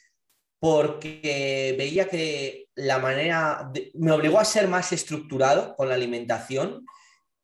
porque 0.58 1.74
veía 1.78 2.08
que 2.08 2.68
la 2.74 2.98
manera, 2.98 3.72
me 3.94 4.12
obligó 4.12 4.38
a 4.38 4.44
ser 4.44 4.68
más 4.68 4.92
estructurado 4.92 5.74
con 5.76 5.88
la 5.88 5.94
alimentación 5.94 6.84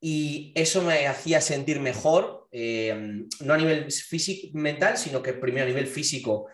y 0.00 0.52
eso 0.54 0.82
me 0.82 1.06
hacía 1.06 1.40
sentir 1.40 1.80
mejor, 1.80 2.48
eh, 2.52 3.24
no 3.40 3.54
a 3.54 3.58
nivel 3.58 3.90
físico, 3.90 4.48
mental, 4.58 4.98
sino 4.98 5.22
que 5.22 5.32
primero 5.32 5.64
a 5.64 5.68
nivel 5.68 5.86
físico, 5.86 6.46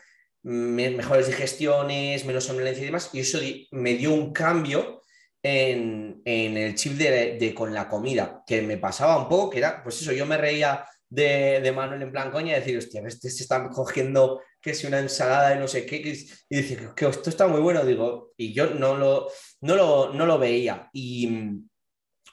mejores 0.42 1.26
digestiones, 1.26 2.24
menos 2.24 2.44
somnolencia 2.44 2.83
y 2.83 2.87
demás, 2.87 3.11
y 3.12 3.20
eso 3.20 3.38
me 3.72 3.94
dio 3.94 4.12
un 4.12 4.33
cambio 4.33 5.02
en, 5.42 6.22
el 6.24 6.74
chip 6.74 6.92
de, 6.94 7.52
con 7.55 7.74
la 7.74 7.88
comida, 7.88 8.42
que 8.46 8.62
me 8.62 8.78
pasaba 8.78 9.18
un 9.18 9.28
poco, 9.28 9.50
que 9.50 9.59
era, 9.59 9.83
pues 9.83 10.00
eso, 10.00 10.12
yo 10.12 10.26
me 10.26 10.37
reía 10.37 10.85
de, 11.09 11.72
Manuel 11.74 12.02
en 12.02 12.12
plan 12.12 12.31
coña 12.31 12.52
y 12.52 12.61
decir, 12.61 12.78
hostia, 12.78 13.02
este 13.07 13.28
se 13.31 13.42
está 13.42 13.68
cogiendo 13.68 14.40
que 14.61 14.70
es 14.70 14.85
una 14.85 15.00
ensalada 15.00 15.55
y 15.55 15.59
no 15.59 15.66
sé 15.66 15.85
qué, 15.85 15.96
y 15.96 16.57
decir 16.57 16.90
que 16.96 17.07
esto 17.07 17.28
está 17.28 17.48
muy 17.48 17.61
bueno, 17.61 17.85
digo, 17.85 18.33
y 18.37 18.52
yo 18.52 18.70
no 18.70 18.96
lo, 18.96 19.28
no 19.61 19.74
lo, 19.74 20.14
no 20.14 20.24
lo 20.26 20.38
veía. 20.38 20.88
Y, 20.92 21.66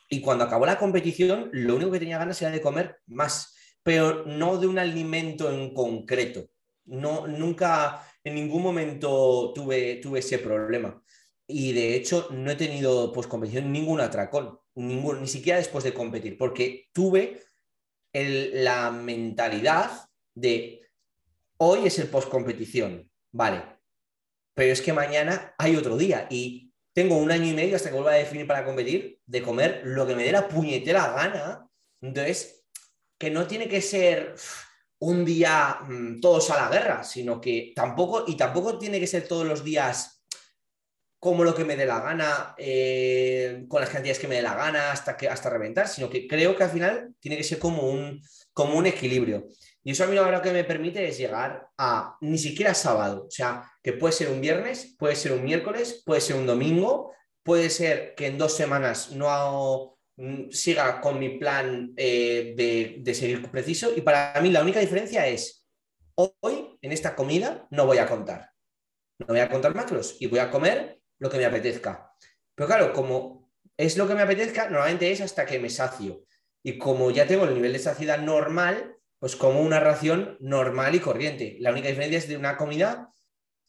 y 0.09 0.21
cuando 0.21 0.43
acabó 0.43 0.65
la 0.65 0.79
competición, 0.79 1.49
lo 1.53 1.75
único 1.75 1.91
que 1.91 1.99
tenía 1.99 2.17
ganas 2.17 2.41
era 2.41 2.51
de 2.51 2.61
comer 2.61 2.97
más, 3.07 3.55
pero 3.83 4.25
no 4.25 4.57
de 4.57 4.67
un 4.67 4.79
alimento 4.79 5.51
en 5.51 5.73
concreto. 5.73 6.49
No, 6.85 7.27
nunca, 7.27 8.03
en 8.23 8.35
ningún 8.35 8.63
momento 8.63 9.53
tuve, 9.53 9.95
tuve 9.97 10.19
ese 10.19 10.39
problema 10.39 11.01
y 11.51 11.73
de 11.73 11.95
hecho 11.95 12.27
no 12.29 12.51
he 12.51 12.55
tenido 12.55 13.11
post 13.11 13.27
competición 13.27 13.71
ningún 13.71 14.01
atracón, 14.01 14.59
ningún, 14.75 15.21
ni 15.21 15.27
siquiera 15.27 15.57
después 15.57 15.83
de 15.83 15.95
competir, 15.95 16.37
porque 16.37 16.89
tuve 16.93 17.41
la 18.13 18.91
mentalidad 18.91 19.91
de 20.35 20.81
hoy 21.57 21.87
es 21.87 21.97
el 21.97 22.07
post 22.07 22.29
competición, 22.29 23.09
vale, 23.31 23.63
pero 24.53 24.71
es 24.71 24.81
que 24.81 24.93
mañana 24.93 25.55
hay 25.57 25.75
otro 25.75 25.97
día 25.97 26.27
y 26.29 26.68
tengo 26.99 27.15
un 27.15 27.31
año 27.31 27.45
y 27.45 27.53
medio 27.53 27.77
hasta 27.77 27.87
que 27.87 27.95
vuelva 27.95 28.11
a 28.11 28.15
definir 28.15 28.45
para 28.45 28.65
competir 28.65 29.21
de 29.25 29.41
comer 29.41 29.83
lo 29.85 30.05
que 30.05 30.15
me 30.15 30.25
dé 30.25 30.33
la 30.33 30.49
puñetera 30.49 31.13
gana. 31.13 31.65
Entonces, 32.01 32.65
que 33.17 33.29
no 33.29 33.47
tiene 33.47 33.69
que 33.69 33.81
ser 33.81 34.35
un 34.99 35.23
día 35.23 35.79
mm, 35.87 36.19
todos 36.19 36.49
a 36.51 36.57
la 36.61 36.69
guerra, 36.69 37.05
sino 37.05 37.39
que 37.39 37.71
tampoco, 37.73 38.25
y 38.27 38.35
tampoco 38.35 38.77
tiene 38.77 38.99
que 38.99 39.07
ser 39.07 39.29
todos 39.29 39.47
los 39.47 39.63
días 39.63 40.25
como 41.19 41.45
lo 41.45 41.55
que 41.55 41.63
me 41.63 41.77
dé 41.77 41.85
la 41.85 42.01
gana, 42.01 42.53
eh, 42.57 43.63
con 43.69 43.79
las 43.79 43.89
cantidades 43.89 44.19
que 44.19 44.27
me 44.27 44.35
dé 44.35 44.41
la 44.41 44.55
gana, 44.55 44.91
hasta, 44.91 45.15
que, 45.15 45.29
hasta 45.29 45.49
reventar, 45.49 45.87
sino 45.87 46.09
que 46.09 46.27
creo 46.27 46.53
que 46.53 46.65
al 46.65 46.69
final 46.69 47.15
tiene 47.21 47.37
que 47.37 47.45
ser 47.45 47.59
como 47.59 47.89
un, 47.89 48.21
como 48.51 48.77
un 48.77 48.87
equilibrio. 48.87 49.47
Y 49.83 49.91
eso 49.91 50.03
a 50.03 50.07
mí 50.07 50.15
lo 50.15 50.41
que 50.41 50.51
me 50.51 50.63
permite 50.63 51.07
es 51.07 51.17
llegar 51.17 51.69
a 51.77 52.17
ni 52.21 52.37
siquiera 52.37 52.73
sábado, 52.73 53.25
o 53.27 53.31
sea, 53.31 53.71
que 53.81 53.93
puede 53.93 54.13
ser 54.13 54.29
un 54.29 54.41
viernes, 54.41 54.95
puede 54.99 55.15
ser 55.15 55.31
un 55.31 55.43
miércoles, 55.43 56.03
puede 56.05 56.21
ser 56.21 56.35
un 56.35 56.45
domingo, 56.45 57.13
puede 57.43 57.69
ser 57.69 58.13
que 58.15 58.27
en 58.27 58.37
dos 58.37 58.55
semanas 58.55 59.11
no 59.11 59.97
mm, 60.17 60.49
siga 60.51 60.99
con 60.99 61.17
mi 61.17 61.37
plan 61.37 61.93
eh, 61.95 62.53
de, 62.57 62.97
de 62.99 63.13
seguir 63.13 63.49
preciso. 63.49 63.91
Y 63.95 64.01
para 64.01 64.39
mí 64.41 64.51
la 64.51 64.61
única 64.61 64.79
diferencia 64.79 65.25
es, 65.27 65.65
hoy 66.15 66.77
en 66.81 66.91
esta 66.91 67.15
comida 67.15 67.67
no 67.71 67.85
voy 67.85 67.99
a 67.99 68.07
contar. 68.07 68.51
No 69.19 69.27
voy 69.27 69.39
a 69.39 69.49
contar 69.49 69.75
macros 69.75 70.17
y 70.19 70.27
voy 70.27 70.39
a 70.39 70.51
comer 70.51 70.99
lo 71.19 71.29
que 71.29 71.37
me 71.37 71.45
apetezca. 71.45 72.13
Pero 72.55 72.67
claro, 72.67 72.93
como 72.93 73.49
es 73.77 73.97
lo 73.97 74.07
que 74.07 74.15
me 74.15 74.21
apetezca, 74.21 74.69
normalmente 74.69 75.11
es 75.11 75.21
hasta 75.21 75.45
que 75.45 75.59
me 75.59 75.69
sacio. 75.69 76.25
Y 76.61 76.77
como 76.77 77.11
ya 77.11 77.25
tengo 77.25 77.45
el 77.45 77.53
nivel 77.53 77.73
de 77.73 77.79
saciedad 77.79 78.19
normal, 78.19 78.97
pues 79.19 79.35
como 79.35 79.61
una 79.61 79.79
ración 79.79 80.37
normal 80.39 80.95
y 80.95 80.99
corriente. 80.99 81.57
La 81.59 81.71
única 81.71 81.89
diferencia 81.89 82.17
es 82.17 82.27
de 82.27 82.37
una 82.37 82.57
comida 82.57 83.13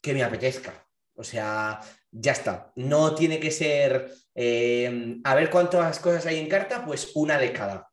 que 0.01 0.13
me 0.13 0.23
apetezca. 0.23 0.87
O 1.13 1.23
sea, 1.23 1.81
ya 2.09 2.31
está. 2.31 2.71
No 2.75 3.13
tiene 3.13 3.39
que 3.39 3.51
ser, 3.51 4.09
eh, 4.33 5.19
a 5.23 5.35
ver 5.35 5.49
cuántas 5.49 5.99
cosas 5.99 6.25
hay 6.25 6.39
en 6.39 6.47
carta, 6.47 6.85
pues 6.85 7.11
una 7.15 7.37
de 7.37 7.51
cada. 7.51 7.91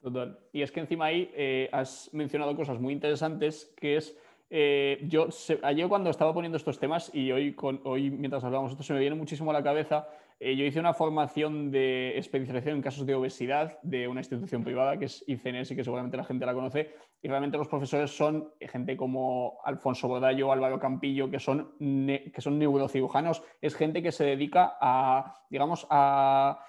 Total. 0.00 0.38
Y 0.52 0.62
es 0.62 0.72
que 0.72 0.80
encima 0.80 1.06
ahí 1.06 1.30
eh, 1.34 1.68
has 1.72 2.10
mencionado 2.12 2.56
cosas 2.56 2.80
muy 2.80 2.92
interesantes, 2.92 3.72
que 3.76 3.96
es 3.96 4.16
eh, 4.54 4.98
yo 5.08 5.28
ayer 5.62 5.88
cuando 5.88 6.10
estaba 6.10 6.34
poniendo 6.34 6.58
estos 6.58 6.78
temas 6.78 7.10
y 7.14 7.32
hoy, 7.32 7.56
hoy 7.84 8.10
mientras 8.10 8.44
hablábamos 8.44 8.72
esto 8.72 8.82
se 8.82 8.92
me 8.92 9.00
viene 9.00 9.16
muchísimo 9.16 9.50
a 9.50 9.54
la 9.54 9.62
cabeza, 9.62 10.06
eh, 10.38 10.54
yo 10.54 10.66
hice 10.66 10.78
una 10.78 10.92
formación 10.92 11.70
de 11.70 12.18
especialización 12.18 12.76
en 12.76 12.82
casos 12.82 13.06
de 13.06 13.14
obesidad 13.14 13.80
de 13.82 14.06
una 14.08 14.20
institución 14.20 14.62
privada 14.62 14.98
que 14.98 15.06
es 15.06 15.24
ICNS 15.26 15.70
y 15.70 15.76
que 15.76 15.84
seguramente 15.84 16.18
la 16.18 16.24
gente 16.24 16.44
la 16.44 16.52
conoce 16.52 16.90
y 17.22 17.28
realmente 17.28 17.56
los 17.56 17.68
profesores 17.68 18.14
son 18.14 18.52
gente 18.60 18.94
como 18.94 19.58
Alfonso 19.64 20.06
Bodallo, 20.06 20.52
Álvaro 20.52 20.78
Campillo, 20.78 21.30
que 21.30 21.38
son, 21.38 21.72
que 21.78 22.40
son 22.40 22.58
neurocirujanos, 22.58 23.42
es 23.62 23.74
gente 23.74 24.02
que 24.02 24.12
se 24.12 24.24
dedica 24.24 24.76
a, 24.82 25.46
digamos, 25.48 25.86
a 25.88 26.62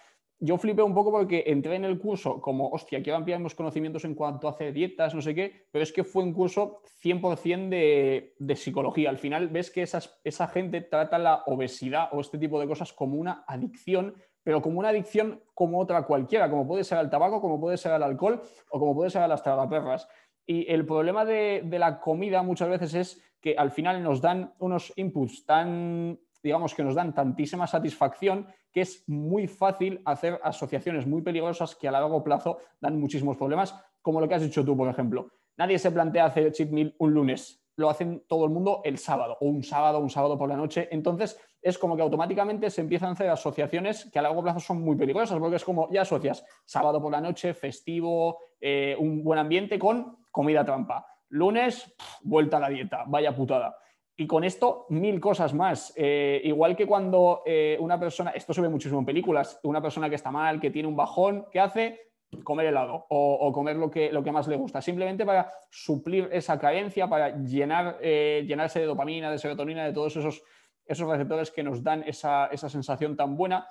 yo 0.45 0.57
flipé 0.57 0.81
un 0.81 0.93
poco 0.93 1.09
porque 1.09 1.45
entré 1.47 1.77
en 1.77 1.85
el 1.85 1.97
curso 1.97 2.41
como, 2.41 2.67
hostia, 2.67 3.01
quiero 3.01 3.15
ampliar 3.15 3.39
mis 3.39 3.55
conocimientos 3.55 4.03
en 4.03 4.13
cuanto 4.13 4.47
a 4.47 4.51
hacer 4.51 4.73
dietas, 4.73 5.15
no 5.15 5.21
sé 5.21 5.33
qué, 5.33 5.67
pero 5.71 5.83
es 5.83 5.93
que 5.93 6.03
fue 6.03 6.21
un 6.21 6.33
curso 6.33 6.81
100% 7.01 7.69
de, 7.69 8.35
de, 8.37 8.55
psicología. 8.57 9.09
Al 9.09 9.17
final 9.17 9.47
ves 9.47 9.71
que 9.71 9.83
esa 9.83 10.47
gente 10.49 10.81
trata 10.81 11.17
la 11.17 11.43
obesidad 11.45 12.09
o 12.11 12.19
este 12.19 12.37
tipo 12.37 12.59
de 12.59 12.67
cosas 12.67 12.91
como 12.91 13.15
una 13.15 13.45
adicción, 13.47 14.15
pero 14.43 14.61
como 14.61 14.79
una 14.79 14.89
adicción 14.89 15.41
como 15.53 15.79
otra 15.79 16.03
cualquiera, 16.05 16.49
como 16.49 16.67
puede 16.67 16.83
ser 16.83 16.97
al 16.97 17.09
tabaco, 17.09 17.39
como 17.39 17.61
puede 17.61 17.77
ser 17.77 17.93
al 17.93 18.03
alcohol 18.03 18.41
o 18.69 18.79
como 18.79 18.93
puede 18.93 19.11
ser 19.11 19.21
a 19.21 19.29
las 19.29 19.43
tragaperras. 19.43 20.09
Y 20.45 20.69
el 20.69 20.85
problema 20.85 21.23
de, 21.23 21.61
de 21.63 21.79
la 21.79 22.01
comida 22.01 22.43
muchas 22.43 22.67
veces 22.67 22.93
es 22.95 23.23
que 23.39 23.55
al 23.57 23.71
final 23.71 24.03
nos 24.03 24.19
dan 24.19 24.53
unos 24.59 24.91
inputs 24.97 25.45
tan 25.45 26.19
digamos 26.43 26.75
que 26.75 26.83
nos 26.83 26.95
dan 26.95 27.13
tantísima 27.13 27.65
satisfacción 27.65 28.47
que 28.71 28.81
es 28.81 29.03
muy 29.07 29.47
fácil 29.47 30.01
hacer 30.05 30.39
asociaciones 30.43 31.07
muy 31.07 31.21
peligrosas 31.21 31.75
que 31.75 31.87
a 31.87 31.91
largo 31.91 32.23
plazo 32.23 32.57
dan 32.81 32.99
muchísimos 32.99 33.37
problemas, 33.37 33.75
como 34.01 34.19
lo 34.19 34.27
que 34.27 34.35
has 34.35 34.41
dicho 34.41 34.65
tú, 34.65 34.75
por 34.75 34.89
ejemplo. 34.89 35.31
Nadie 35.57 35.79
se 35.79 35.91
plantea 35.91 36.25
hacer 36.25 36.51
cheat 36.51 36.69
meal 36.69 36.93
un 36.97 37.13
lunes, 37.13 37.63
lo 37.75 37.89
hacen 37.89 38.23
todo 38.27 38.45
el 38.45 38.51
mundo 38.51 38.81
el 38.83 38.97
sábado, 38.97 39.37
o 39.39 39.45
un 39.45 39.63
sábado, 39.63 39.99
un 39.99 40.09
sábado 40.09 40.37
por 40.37 40.49
la 40.49 40.57
noche. 40.57 40.89
Entonces, 40.91 41.39
es 41.61 41.77
como 41.77 41.95
que 41.95 42.01
automáticamente 42.01 42.69
se 42.69 42.81
empiezan 42.81 43.09
a 43.09 43.11
hacer 43.13 43.29
asociaciones 43.29 44.09
que 44.11 44.19
a 44.19 44.21
largo 44.21 44.43
plazo 44.43 44.59
son 44.59 44.81
muy 44.81 44.95
peligrosas, 44.95 45.39
porque 45.39 45.55
es 45.55 45.63
como 45.63 45.89
ya 45.91 46.01
asocias 46.01 46.45
sábado 46.65 47.01
por 47.01 47.11
la 47.11 47.21
noche, 47.21 47.53
festivo, 47.53 48.39
eh, 48.59 48.95
un 48.99 49.23
buen 49.23 49.39
ambiente 49.39 49.79
con 49.79 50.17
comida 50.29 50.65
trampa. 50.65 51.05
Lunes, 51.29 51.95
vuelta 52.21 52.57
a 52.57 52.59
la 52.59 52.69
dieta, 52.69 53.05
vaya 53.07 53.35
putada. 53.35 53.77
Y 54.15 54.27
con 54.27 54.43
esto, 54.43 54.85
mil 54.89 55.19
cosas 55.19 55.53
más. 55.53 55.93
Eh, 55.95 56.41
igual 56.43 56.75
que 56.75 56.85
cuando 56.85 57.41
eh, 57.45 57.77
una 57.79 57.99
persona, 57.99 58.31
esto 58.31 58.53
se 58.53 58.61
ve 58.61 58.69
muchísimo 58.69 58.99
en 58.99 59.05
películas, 59.05 59.59
una 59.63 59.81
persona 59.81 60.07
que 60.09 60.15
está 60.15 60.29
mal, 60.29 60.59
que 60.59 60.69
tiene 60.69 60.87
un 60.87 60.95
bajón, 60.95 61.47
¿qué 61.51 61.59
hace? 61.59 61.99
Comer 62.43 62.67
helado 62.67 63.05
o, 63.09 63.51
comer 63.51 63.75
lo 63.75 63.89
que, 63.91 64.11
lo 64.11 64.23
que 64.23 64.31
más 64.31 64.47
le 64.47 64.55
gusta, 64.55 64.81
simplemente 64.81 65.25
para 65.25 65.51
suplir 65.69 66.29
esa 66.31 66.59
carencia, 66.59 67.07
para 67.07 67.37
llenar, 67.43 67.97
eh, 68.01 68.43
llenarse 68.47 68.79
de 68.79 68.85
dopamina, 68.85 69.29
de 69.31 69.37
serotonina, 69.37 69.85
de 69.85 69.93
todos 69.93 70.15
esos, 70.15 70.43
esos 70.85 71.07
receptores 71.07 71.51
que 71.51 71.63
nos 71.63 71.83
dan 71.83 72.03
esa, 72.07 72.49
sensación 72.55 73.15
tan 73.15 73.35
buena. 73.35 73.67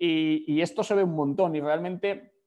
Y 0.00 0.60
esto 0.60 0.84
se 0.84 0.94
ve 0.94 1.02
un 1.02 1.16
montón 1.16 1.56
y 1.56 1.60
realmente 1.60 2.37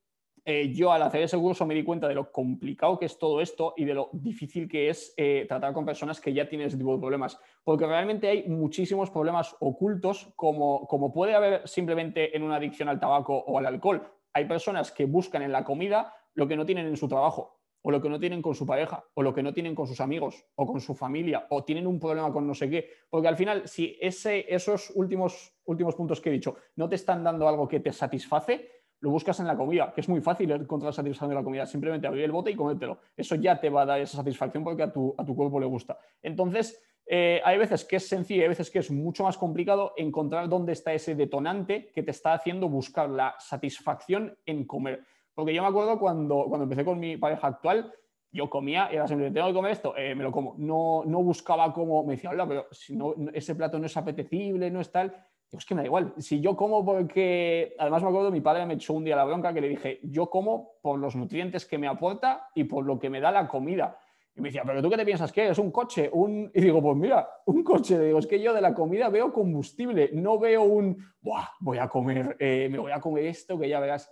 eh, 0.44 0.74
yo 0.74 0.92
al 0.92 1.04
hacer 1.04 1.22
ese 1.22 1.38
curso 1.38 1.66
me 1.66 1.76
di 1.76 1.84
cuenta 1.84 2.08
de 2.08 2.16
lo 2.16 2.32
complicado 2.32 2.98
que 2.98 3.06
es 3.06 3.18
todo 3.20 3.42
esto 3.42 3.74
y 3.78 3.86
de 3.86 3.94
lo 3.94 4.10
difícil 4.12 4.68
que 4.68 4.90
es 4.90 5.14
eh, 5.18 5.46
tratar 5.48 5.74
con 5.74 5.86
personas 5.86 6.20
que 6.20 6.34
ya 6.34 6.50
tienen 6.50 6.68
ese 6.68 6.78
tipo 6.78 6.94
de 6.94 7.00
problemas. 7.00 7.40
Porque 7.64 7.86
realmente 7.86 8.28
hay 8.28 8.48
muchísimos 8.48 9.12
problemas 9.12 9.56
ocultos, 9.60 10.34
como, 10.36 10.88
como 10.88 11.14
puede 11.14 11.36
haber 11.36 11.68
simplemente 11.68 12.36
en 12.36 12.44
una 12.44 12.56
adicción 12.56 12.90
al 12.90 13.00
tabaco 13.00 13.38
o 13.38 13.60
al 13.60 13.68
alcohol. 13.68 14.02
Hay 14.34 14.46
personas 14.46 14.92
que 14.92 15.06
buscan 15.06 15.44
en 15.44 15.52
la 15.52 15.64
comida 15.64 16.14
lo 16.34 16.48
que 16.48 16.56
no 16.56 16.66
tienen 16.66 16.88
en 16.88 16.98
su 16.98 17.08
trabajo, 17.08 17.60
o 17.84 17.92
lo 17.92 18.02
que 18.02 18.10
no 18.10 18.20
tienen 18.20 18.42
con 18.42 18.56
su 18.56 18.66
pareja, 18.66 19.04
o 19.14 19.24
lo 19.24 19.34
que 19.34 19.44
no 19.44 19.54
tienen 19.54 19.76
con 19.76 19.88
sus 19.88 20.02
amigos, 20.02 20.46
o 20.56 20.66
con 20.66 20.80
su 20.80 20.94
familia, 20.96 21.48
o 21.50 21.64
tienen 21.64 21.88
un 21.88 22.00
problema 22.00 22.32
con 22.32 22.48
no 22.48 22.54
sé 22.54 22.70
qué. 22.70 22.90
Porque 23.10 23.28
al 23.28 23.36
final, 23.36 23.68
si 23.68 23.98
ese, 24.00 24.46
esos 24.54 24.92
últimos, 24.96 25.54
últimos 25.66 25.96
puntos 25.96 26.22
que 26.22 26.30
he 26.30 26.34
dicho 26.34 26.56
no 26.76 26.88
te 26.88 26.96
están 26.96 27.24
dando 27.24 27.48
algo 27.48 27.68
que 27.68 27.80
te 27.80 27.92
satisface, 27.92 28.81
lo 29.02 29.10
buscas 29.10 29.40
en 29.40 29.48
la 29.48 29.58
comida, 29.58 29.92
que 29.94 30.02
es 30.02 30.10
muy 30.10 30.22
fácil 30.22 30.52
encontrar 30.52 30.94
satisfacción 30.94 31.32
en 31.32 31.38
la 31.38 31.44
comida, 31.44 31.66
simplemente 31.66 32.08
abrir 32.08 32.24
el 32.24 32.32
bote 32.32 32.52
y 32.52 32.56
comértelo. 32.56 33.00
Eso 33.18 33.36
ya 33.36 33.60
te 33.60 33.70
va 33.70 33.82
a 33.82 33.86
dar 33.86 34.00
esa 34.00 34.18
satisfacción 34.18 34.64
porque 34.64 34.84
a 34.84 34.94
tu, 34.94 35.14
a 35.18 35.26
tu 35.26 35.36
cuerpo 35.36 35.60
le 35.60 35.66
gusta. 35.66 35.98
Entonces, 36.22 36.82
eh, 37.08 37.42
hay 37.44 37.58
veces 37.58 37.84
que 37.84 37.96
es 37.96 38.08
sencillo 38.08 38.44
hay 38.44 38.50
veces 38.50 38.70
que 38.70 38.80
es 38.80 38.92
mucho 38.92 39.24
más 39.24 39.38
complicado 39.38 39.94
encontrar 39.98 40.48
dónde 40.48 40.74
está 40.74 40.94
ese 40.94 41.16
detonante 41.16 41.92
que 41.94 42.04
te 42.04 42.12
está 42.12 42.34
haciendo 42.34 42.70
buscar 42.70 43.10
la 43.10 43.36
satisfacción 43.40 44.38
en 44.46 44.66
comer. 44.66 45.04
Porque 45.34 45.54
yo 45.54 45.64
me 45.64 45.70
acuerdo 45.70 46.00
cuando, 46.00 46.46
cuando 46.48 46.64
empecé 46.64 46.86
con 46.86 47.00
mi 47.00 47.18
pareja 47.18 47.48
actual, 47.48 47.92
yo 48.32 48.50
comía, 48.50 48.88
era 48.88 49.08
siempre, 49.08 49.32
tengo 49.32 49.48
que 49.48 49.54
comer 49.54 49.72
esto, 49.72 49.98
eh, 49.98 50.14
me 50.14 50.24
lo 50.24 50.32
como. 50.32 50.56
No, 50.58 51.04
no 51.06 51.24
buscaba 51.24 51.74
como, 51.74 52.04
me 52.06 52.14
decía, 52.14 52.30
hola, 52.30 52.48
pero 52.48 52.68
si 52.72 52.96
no, 52.96 53.16
ese 53.34 53.56
plato 53.56 53.80
no 53.80 53.88
es 53.88 53.98
apetecible, 53.98 54.70
no 54.70 54.80
es 54.80 54.92
tal 54.92 55.14
es 55.58 55.66
que 55.66 55.76
me 55.76 55.82
da 55.82 55.86
igual. 55.86 56.14
Si 56.18 56.40
yo 56.40 56.56
como 56.56 56.86
porque, 56.86 57.76
además 57.78 58.02
me 58.04 58.10
acuerdo, 58.10 58.32
mi 58.32 58.42
padre 58.42 58.66
me 58.66 58.76
echó 58.76 58.94
un 58.94 59.04
día 59.04 59.16
la 59.16 59.26
bronca 59.26 59.54
que 59.54 59.62
le 59.62 59.70
dije, 59.70 60.00
yo 60.04 60.30
como 60.30 60.76
por 60.82 60.98
los 60.98 61.16
nutrientes 61.16 61.66
que 61.66 61.78
me 61.78 61.88
aporta 61.88 62.50
y 62.56 62.64
por 62.64 62.86
lo 62.86 62.98
que 62.98 63.10
me 63.10 63.20
da 63.20 63.32
la 63.32 63.48
comida. 63.48 64.00
Y 64.34 64.40
me 64.40 64.48
decía, 64.48 64.64
pero 64.66 64.82
tú 64.82 64.90
qué 64.90 64.96
te 64.96 65.06
piensas 65.06 65.32
que 65.34 65.50
es 65.50 65.58
un 65.58 65.72
coche, 65.72 66.10
un... 66.14 66.50
Y 66.54 66.62
digo, 66.62 66.82
pues 66.82 66.96
mira, 66.96 67.28
un 67.46 67.64
coche. 67.64 68.00
Digo, 68.00 68.20
es 68.20 68.28
que 68.28 68.42
yo 68.42 68.54
de 68.54 68.62
la 68.62 68.74
comida 68.74 69.10
veo 69.10 69.34
combustible, 69.34 70.10
no 70.14 70.40
veo 70.40 70.64
un, 70.64 70.98
Buah, 71.20 71.50
voy 71.60 71.80
a 71.80 71.90
comer, 71.90 72.38
eh, 72.40 72.70
me 72.72 72.80
voy 72.80 72.94
a 72.94 73.02
comer 73.02 73.26
esto, 73.26 73.60
que 73.60 73.68
ya 73.68 73.82
verás. 73.82 74.10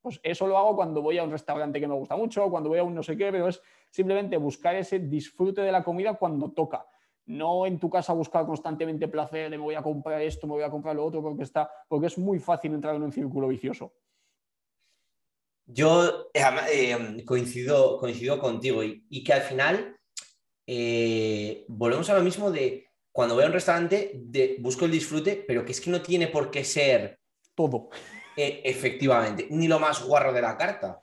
Pues 0.00 0.20
eso 0.22 0.46
lo 0.46 0.56
hago 0.56 0.74
cuando 0.74 1.02
voy 1.02 1.18
a 1.18 1.24
un 1.24 1.30
restaurante 1.30 1.80
que 1.80 1.86
me 1.86 1.94
gusta 1.94 2.16
mucho, 2.16 2.48
cuando 2.48 2.70
voy 2.70 2.78
a 2.78 2.84
un 2.84 2.94
no 2.94 3.02
sé 3.02 3.14
qué, 3.14 3.30
pero 3.30 3.48
es 3.48 3.60
simplemente 3.90 4.38
buscar 4.38 4.74
ese 4.74 5.00
disfrute 5.00 5.60
de 5.60 5.72
la 5.72 5.84
comida 5.84 6.14
cuando 6.14 6.50
toca 6.52 6.86
no 7.28 7.66
en 7.66 7.78
tu 7.78 7.90
casa 7.90 8.12
buscar 8.14 8.46
constantemente 8.46 9.06
placer 9.06 9.50
de 9.50 9.58
me 9.58 9.62
voy 9.62 9.74
a 9.74 9.82
comprar 9.82 10.20
esto, 10.22 10.46
me 10.46 10.54
voy 10.54 10.62
a 10.62 10.70
comprar 10.70 10.96
lo 10.96 11.04
otro, 11.04 11.22
porque, 11.22 11.42
está, 11.42 11.70
porque 11.86 12.06
es 12.06 12.16
muy 12.18 12.38
fácil 12.38 12.72
entrar 12.72 12.96
en 12.96 13.02
un 13.02 13.12
círculo 13.12 13.48
vicioso. 13.48 13.92
Yo 15.66 16.30
eh, 16.32 16.42
eh, 16.72 17.24
coincido, 17.26 17.98
coincido 17.98 18.38
contigo 18.38 18.82
y, 18.82 19.22
que 19.22 19.34
al 19.34 19.42
final 19.42 19.96
eh, 20.66 21.66
volvemos 21.68 22.08
a 22.08 22.14
lo 22.14 22.22
mismo 22.22 22.50
de 22.50 22.88
cuando 23.12 23.34
voy 23.34 23.44
a 23.44 23.48
un 23.48 23.52
restaurante 23.52 24.12
de, 24.14 24.56
busco 24.60 24.86
el 24.86 24.90
disfrute, 24.90 25.44
pero 25.46 25.66
que 25.66 25.72
es 25.72 25.80
que 25.82 25.90
no 25.90 26.00
tiene 26.00 26.28
por 26.28 26.50
qué 26.50 26.64
ser 26.64 27.20
todo. 27.54 27.90
efectivamente, 28.36 29.48
ni 29.50 29.68
lo 29.68 29.78
más 29.78 30.02
guarro 30.02 30.32
de 30.32 30.40
la 30.40 30.56
carta. 30.56 31.02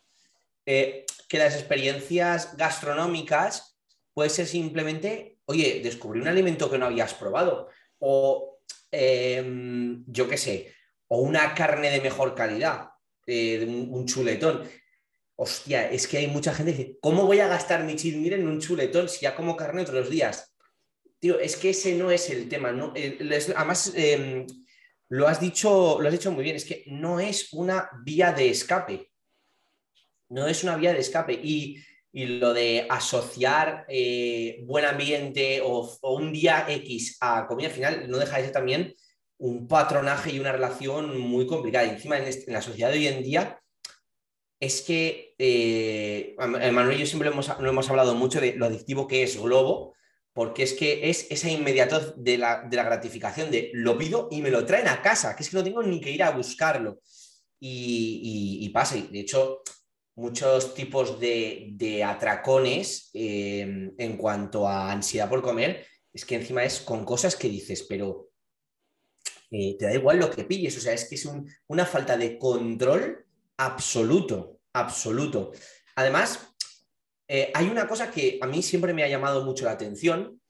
que 0.66 1.38
las 1.38 1.54
experiencias 1.54 2.56
gastronómicas 2.58 3.78
puede 4.14 4.30
ser 4.30 4.48
simplemente 4.48 5.35
oye, 5.46 5.82
descubrí 5.84 6.22
un 6.22 6.28
alimento 6.28 6.70
que 6.70 6.78
no 6.78 6.86
habías 6.88 7.14
probado, 7.14 7.70
o 8.00 8.60
em, 8.92 10.04
yo 10.08 10.28
qué 10.28 10.38
sé, 10.38 10.74
o 11.08 11.20
una 11.20 11.54
carne 11.54 11.90
de 11.90 12.02
mejor 12.02 12.36
calidad, 12.36 12.90
eh, 13.28 13.66
un, 13.66 14.06
chuletón. 14.06 14.68
Hostia, 15.38 15.92
es 15.92 16.08
que 16.08 16.18
hay 16.18 16.28
mucha 16.28 16.54
gente 16.54 16.72
que 16.72 16.78
dice, 16.78 16.98
¿cómo 17.02 17.26
voy 17.26 17.40
a 17.40 17.48
gastar 17.48 17.84
mi 17.84 17.96
cheat 17.96 18.16
en 18.16 18.48
un 18.48 18.62
chuletón 18.62 19.10
si 19.10 19.22
ya 19.22 19.36
como 19.36 19.56
carne 19.58 19.82
otros 19.82 20.10
días? 20.10 20.56
Tío, 21.20 21.40
es 21.40 21.58
que 21.58 21.72
ese 21.72 21.96
no 21.96 22.10
es 22.12 22.30
el 22.30 22.48
tema. 22.48 22.72
¿no? 22.72 22.94
además, 23.56 23.92
em, 23.96 24.46
lo, 25.10 25.28
has 25.28 25.42
dicho, 25.42 25.98
lo 26.00 26.08
has 26.08 26.14
dicho 26.14 26.32
muy 26.32 26.44
bien, 26.44 26.56
es 26.56 26.66
que 26.66 26.84
no 26.88 27.20
es 27.20 27.52
una 27.52 27.90
vía 28.04 28.32
de 28.32 28.50
escape. 28.50 29.12
No 30.30 30.48
es 30.48 30.64
una 30.64 30.78
vía 30.78 30.94
de 30.94 31.00
escape. 31.00 31.34
Y 31.34 31.84
y 32.16 32.28
lo 32.28 32.54
de 32.54 32.88
asociar 32.90 33.86
eh, 33.90 34.64
buen 34.64 34.86
ambiente 34.86 35.60
o, 35.62 35.98
un 36.02 36.32
día 36.32 36.66
X 36.66 37.18
a 37.20 37.46
comida 37.46 37.70
final 37.70 38.10
no 38.10 38.18
deja 38.18 38.38
de 38.38 38.44
ser 38.44 38.54
también 38.54 38.96
un 39.38 39.68
patronaje 39.68 40.32
y 40.32 40.40
una 40.40 40.54
relación 40.54 41.20
muy 41.20 41.46
complicada. 41.46 41.86
Y 41.86 41.90
encima 41.90 42.18
en, 42.18 42.24
la 42.48 42.62
sociedad 42.62 42.90
de 42.90 43.00
hoy 43.00 43.08
en 43.08 43.22
día 43.22 43.60
es 44.62 44.82
que, 44.82 45.36
eh, 45.38 46.38
Manuel 46.38 46.96
y 46.96 47.00
yo 47.02 47.06
siempre 47.06 47.28
hemos, 47.28 47.60
no 47.60 47.68
hemos 47.68 47.90
hablado 47.90 48.16
mucho 48.16 48.40
de 48.40 48.56
lo 48.56 48.68
adictivo 48.68 49.10
que 49.10 49.24
es 49.24 49.38
Globo, 49.38 49.94
porque 50.32 50.64
es 50.64 50.72
que 50.72 51.10
es 51.10 51.28
esa 51.30 51.50
inmediatez 51.50 52.14
de 52.16 52.38
la, 52.38 52.62
gratificación 52.70 53.52
de 53.52 53.72
lo 53.74 53.98
pido 53.98 54.30
y 54.32 54.42
me 54.42 54.52
lo 54.52 54.66
traen 54.66 54.88
a 54.88 55.02
casa, 55.02 55.36
que 55.36 55.44
es 55.44 55.50
que 55.50 55.58
no 55.58 55.66
tengo 55.66 55.84
ni 55.84 56.00
que 56.00 56.12
ir 56.12 56.24
a 56.24 56.32
buscarlo. 56.32 57.02
Y, 57.60 58.62
y, 58.62 58.70
pasa, 58.70 58.96
de 58.96 59.20
hecho, 59.20 59.64
muchos 60.16 60.74
tipos 60.74 61.20
de, 61.20 62.04
atracones 62.06 63.10
eh, 63.14 63.92
en 63.98 64.18
cuanto 64.18 64.68
a 64.68 64.92
ansiedad 64.92 65.30
por 65.30 65.42
comer, 65.42 65.86
es 66.14 66.26
que 66.26 66.36
encima 66.36 66.64
es 66.64 66.80
con 66.80 67.04
cosas 67.04 67.36
que 67.36 67.50
dices, 67.50 67.84
pero 67.84 68.30
eh, 69.52 69.76
te 69.78 69.86
da 69.86 69.94
igual 69.94 70.20
lo 70.20 70.32
que 70.32 70.46
pilles, 70.46 70.78
o 70.78 70.80
sea, 70.80 70.94
es 70.94 71.06
que 71.06 71.16
es 71.16 71.30
una 71.68 71.86
falta 71.86 72.18
de 72.18 72.38
control 72.38 73.26
absoluto, 73.58 74.60
absoluto. 74.74 75.52
Además, 75.96 76.56
eh, 77.28 77.52
hay 77.54 77.68
una 77.68 77.88
cosa 77.88 78.12
que 78.12 78.40
a 78.42 78.48
mí 78.48 78.62
siempre 78.64 78.94
me 78.94 79.04
ha 79.04 79.10
llamado 79.10 79.44
mucho 79.44 79.66
la 79.66 79.72
atención 79.72 80.42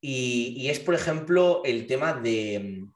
y, 0.00 0.68
es, 0.68 0.78
por 0.78 0.94
ejemplo, 0.94 1.62
el 1.64 1.86
tema 1.86 2.12
de, 2.12 2.86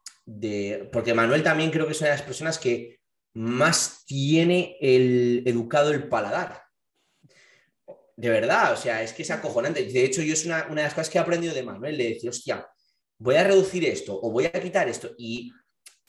porque 0.92 1.14
Manuel 1.14 1.42
también 1.42 1.70
creo 1.70 1.86
que 1.86 1.92
es 1.92 2.00
una 2.00 2.10
de 2.10 2.16
las 2.16 2.24
personas 2.24 2.58
que 2.58 2.99
más 3.34 4.04
tiene 4.06 4.76
el 4.80 5.42
educado 5.46 5.92
el 5.92 6.08
paladar. 6.08 6.62
De 8.16 8.28
verdad, 8.28 8.72
o 8.72 8.76
sea, 8.76 9.02
es 9.02 9.12
que 9.12 9.22
es 9.22 9.30
acojonante. 9.30 9.84
De 9.84 10.04
hecho, 10.04 10.22
yo 10.22 10.34
es 10.34 10.44
una, 10.44 10.64
de 10.64 10.74
las 10.74 10.92
cosas 10.92 11.08
que 11.08 11.18
he 11.18 11.20
aprendido 11.20 11.54
de 11.54 11.62
Manuel, 11.62 11.96
de 11.96 12.10
decir, 12.10 12.28
hostia, 12.28 12.68
voy 13.18 13.36
a 13.36 13.44
reducir 13.44 13.84
esto 13.84 14.18
o 14.20 14.30
voy 14.30 14.44
a 14.44 14.52
quitar 14.52 14.88
esto. 14.88 15.12
Y, 15.16 15.52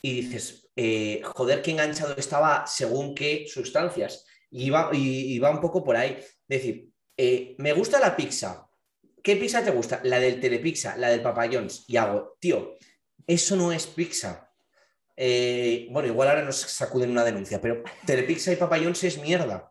dices, 0.02 0.70
eh, 0.76 1.22
joder, 1.24 1.62
qué 1.62 1.72
enganchado 1.72 2.16
estaba 2.18 2.66
según 2.68 3.16
qué 3.16 3.46
sustancias. 3.48 4.26
Y 4.50 4.70
va, 4.70 4.90
y, 4.92 5.40
va 5.40 5.52
un 5.52 5.62
poco 5.62 5.84
por 5.84 5.96
ahí. 5.96 6.18
decir, 6.48 6.90
eh, 7.16 7.56
me 7.60 7.72
gusta 7.72 8.00
la 8.00 8.16
pizza. 8.16 8.68
¿Qué 9.24 9.36
pizza 9.38 9.64
te 9.64 9.72
gusta? 9.72 10.02
La 10.04 10.20
del 10.20 10.40
Telepizza, 10.40 10.98
la 10.98 11.10
del 11.10 11.22
Papayons. 11.22 11.86
Y 11.88 11.96
hago, 11.96 12.36
tío, 12.40 12.78
eso 13.26 13.56
no 13.56 13.72
es 13.72 13.88
pizza. 13.88 14.51
Eh, 15.15 15.88
bueno, 15.91 16.08
igual 16.08 16.30
ahora 16.30 16.43
nos 16.43 16.58
sacuden 16.58 17.12
una 17.12 17.24
denuncia, 17.24 17.62
pero 17.62 17.84
Telepizza 18.06 18.52
y 18.52 18.56
Papayons 18.56 19.04
es 19.04 19.17
mierda. 19.19 19.67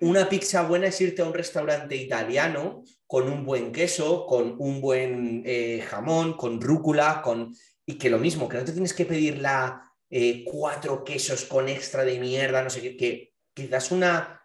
Una 0.00 0.28
pizza 0.28 0.62
buena 0.62 0.88
es 0.88 1.00
irte 1.00 1.22
a 1.22 1.26
un 1.26 1.34
restaurante 1.34 1.96
italiano 1.96 2.84
con 3.06 3.28
un 3.28 3.44
buen 3.44 3.72
queso, 3.72 4.26
con 4.26 4.56
un 4.58 4.80
buen 4.80 5.42
eh, 5.46 5.84
jamón, 5.88 6.36
con 6.36 6.60
rúcula, 6.60 7.22
con... 7.22 7.54
y 7.86 7.94
que 7.96 8.10
lo 8.10 8.18
mismo, 8.18 8.48
que 8.48 8.58
no 8.58 8.64
te 8.64 8.72
tienes 8.72 8.94
que 8.94 9.06
pedir 9.06 9.38
la 9.38 9.82
eh, 10.10 10.44
cuatro 10.44 11.02
quesos 11.02 11.44
con 11.44 11.68
extra 11.68 12.04
de 12.04 12.18
mierda, 12.18 12.62
no 12.62 12.70
sé 12.70 12.82
qué, 12.82 12.96
que 12.96 13.32
quizás 13.54 13.90
una, 13.90 14.42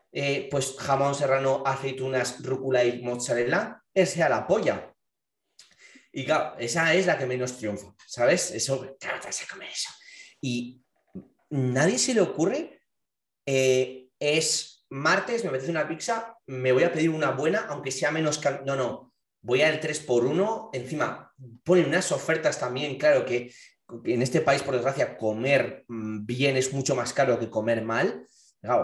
pues 0.49 0.75
jamón 0.77 1.15
serrano, 1.15 1.63
aceitunas, 1.65 2.43
rúcula 2.43 2.83
y 2.83 3.01
mozzarella, 3.01 3.83
sea 3.93 4.29
la 4.29 4.47
polla. 4.47 4.91
Y 6.13 6.25
claro, 6.25 6.55
esa 6.59 6.93
es 6.93 7.05
la 7.05 7.17
que 7.17 7.25
menos 7.25 7.57
triunfa, 7.57 7.93
¿sabes? 8.05 8.51
Eso, 8.51 8.97
claro, 8.99 9.19
te 9.21 9.47
comer 9.47 9.69
eso. 9.69 9.89
Y 10.41 10.83
nadie 11.49 11.97
se 11.97 12.13
le 12.13 12.21
ocurre, 12.21 12.81
es 13.45 14.85
martes 14.89 15.43
me 15.43 15.49
apetece 15.49 15.71
una 15.71 15.87
pizza, 15.87 16.37
me 16.47 16.71
voy 16.71 16.83
a 16.83 16.91
pedir 16.91 17.09
una 17.09 17.31
buena, 17.31 17.65
aunque 17.69 17.91
sea 17.91 18.11
menos... 18.11 18.41
No, 18.65 18.75
no, 18.75 19.13
voy 19.41 19.61
al 19.61 19.79
3x1, 19.79 20.69
encima 20.73 21.33
ponen 21.63 21.87
unas 21.87 22.11
ofertas 22.11 22.59
también, 22.59 22.97
claro 22.97 23.25
que 23.25 23.51
en 24.05 24.21
este 24.21 24.41
país, 24.41 24.63
por 24.63 24.75
desgracia, 24.75 25.17
comer 25.17 25.85
mm, 25.87 26.25
bien 26.25 26.57
es 26.57 26.71
mucho 26.73 26.95
más 26.95 27.13
caro 27.13 27.39
que 27.39 27.49
comer 27.49 27.83
mal. 27.83 28.27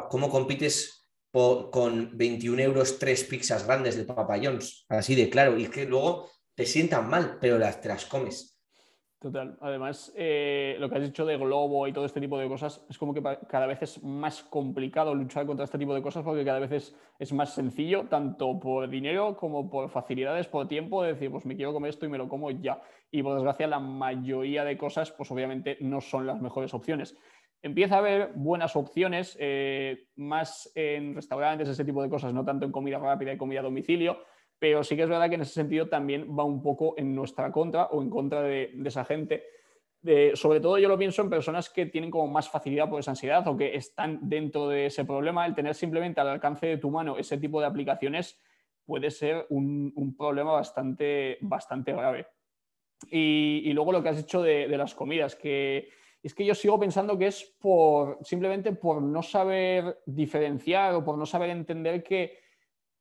¿cómo 0.09 0.29
compites 0.29 1.05
con 1.31 2.17
21 2.17 2.59
euros 2.63 2.97
tres 2.97 3.23
pizzas 3.23 3.67
grandes 3.67 3.95
de 3.95 4.05
papayons? 4.05 4.85
Así 4.89 5.13
de 5.13 5.29
claro, 5.29 5.55
y 5.57 5.65
es 5.65 5.69
que 5.69 5.85
luego 5.85 6.31
te 6.55 6.65
sientan 6.65 7.07
mal, 7.07 7.37
pero 7.39 7.59
las, 7.59 7.79
te 7.79 7.89
las 7.89 8.05
comes. 8.05 8.56
Total. 9.19 9.58
Además, 9.62 10.13
eh, 10.15 10.75
lo 10.80 10.89
que 10.89 10.97
has 10.97 11.03
dicho 11.03 11.25
de 11.25 11.38
Globo 11.38 11.88
y 11.88 11.93
todo 11.93 12.06
este 12.06 12.21
tipo 12.21 12.38
de 12.38 12.47
cosas, 12.47 12.86
es 12.88 12.99
como 12.99 13.15
que 13.15 13.23
cada 13.47 13.65
vez 13.65 13.82
es 13.82 14.03
más 14.03 14.43
complicado 14.43 15.15
luchar 15.15 15.47
contra 15.47 15.63
este 15.63 15.80
tipo 15.80 15.95
de 15.95 16.03
cosas 16.03 16.23
porque 16.23 16.45
cada 16.45 16.60
vez 16.60 16.93
es, 17.17 17.34
más 17.34 17.56
sencillo, 17.56 18.06
tanto 18.10 18.60
por 18.60 18.88
dinero 18.88 19.36
como 19.36 19.71
por 19.71 19.89
facilidades, 19.89 20.47
por 20.47 20.67
tiempo, 20.67 21.01
de 21.01 21.13
decir, 21.13 21.32
pues 21.32 21.47
me 21.47 21.56
quiero 21.56 21.73
comer 21.73 21.89
esto 21.89 22.06
y 22.06 22.10
me 22.10 22.19
lo 22.19 22.30
como 22.30 22.51
ya. 22.51 22.80
Y 23.10 23.23
por 23.23 23.34
desgracia, 23.34 23.65
la 23.65 23.80
mayoría 23.80 24.63
de 24.63 24.77
cosas, 24.77 25.12
pues 25.12 25.32
obviamente 25.32 25.77
no 25.82 25.99
son 25.99 26.27
las 26.27 26.39
mejores 26.39 26.75
opciones. 26.75 27.17
Empieza 27.63 27.95
a 27.95 27.99
haber 27.99 28.34
buenas 28.36 28.75
opciones, 28.75 29.36
eh, 29.39 30.10
más 30.15 30.71
en 30.75 31.15
restaurantes, 31.15 31.67
ese 31.69 31.84
tipo 31.84 32.03
de 32.03 32.10
cosas, 32.10 32.36
no 32.36 32.45
tanto 32.45 32.67
en 32.67 32.71
comida 32.71 32.99
rápida 32.99 33.34
y 33.34 33.38
comida 33.38 33.62
a 33.62 33.63
domicilio 33.63 34.19
pero 34.59 34.83
sí 34.83 34.95
que 34.95 35.03
es 35.03 35.09
verdad 35.09 35.29
que 35.29 35.35
en 35.35 35.41
ese 35.41 35.53
sentido 35.53 35.87
también 35.87 36.27
va 36.37 36.43
un 36.43 36.61
poco 36.61 36.95
en 36.97 37.13
nuestra 37.13 37.51
contra 37.51 37.85
o 37.85 38.01
en 38.01 38.09
contra 38.09 38.41
de, 38.41 38.73
esa 38.85 39.05
gente. 39.05 39.43
sobre 40.33 40.59
todo 40.59 40.77
yo 40.79 40.87
lo 40.87 40.97
pienso 40.97 41.21
en 41.21 41.29
personas 41.29 41.69
que 41.69 41.85
tienen 41.85 42.09
como 42.09 42.27
más 42.27 42.49
facilidad 42.49 42.89
por 42.89 42.99
esa 42.99 43.11
ansiedad 43.11 43.47
o 43.47 43.55
que 43.55 43.75
están 43.75 44.19
dentro 44.23 44.67
de 44.67 44.87
ese 44.87 45.05
problema. 45.05 45.45
El 45.45 45.53
tener 45.53 45.75
simplemente 45.75 46.21
al 46.21 46.29
alcance 46.29 46.65
de 46.65 46.77
tu 46.77 46.89
mano 46.89 47.17
ese 47.17 47.37
tipo 47.37 47.59
de 47.59 47.67
aplicaciones 47.67 48.39
puede 48.85 49.11
ser 49.11 49.45
un, 49.49 50.15
problema 50.17 50.53
bastante, 50.53 51.37
bastante 51.41 51.91
grave. 51.91 52.27
Y, 53.11 53.71
luego 53.73 53.91
lo 53.91 54.01
que 54.01 54.09
has 54.09 54.17
dicho 54.17 54.41
de, 54.41 54.67
de, 54.67 54.77
las 54.77 54.95
comidas, 54.95 55.35
que 55.35 55.89
es 56.23 56.33
que 56.33 56.45
yo 56.45 56.55
sigo 56.55 56.79
pensando 56.79 57.15
que 57.15 57.27
es 57.27 57.43
por 57.59 58.17
simplemente 58.23 58.71
por 58.71 59.03
no 59.03 59.21
saber 59.21 59.99
diferenciar 60.05 60.95
o 60.95 61.03
por 61.03 61.15
no 61.15 61.27
saber 61.27 61.51
entender 61.51 62.01
que 62.01 62.46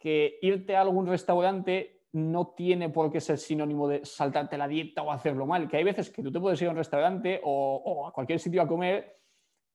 que 0.06 0.38
irte 0.40 0.76
a 0.76 0.82
algún 0.82 1.08
restaurante 1.08 2.04
no 2.12 2.54
tiene 2.56 2.90
por 2.90 3.10
qué 3.10 3.20
ser 3.20 3.38
sinónimo 3.38 3.88
de 3.88 4.04
saltarte 4.04 4.56
la 4.56 4.68
dieta 4.68 5.02
o 5.02 5.10
hacerlo 5.10 5.46
mal, 5.46 5.66
que 5.66 5.78
hay 5.78 5.82
veces 5.82 6.10
que 6.10 6.22
tú 6.22 6.30
te 6.30 6.38
puedes 6.38 6.62
ir 6.62 6.68
a 6.68 6.70
un 6.70 6.76
restaurante 6.76 7.40
o, 7.42 8.06
a 8.06 8.12
cualquier 8.12 8.38
sitio 8.38 8.62
a 8.62 8.68
comer 8.68 9.18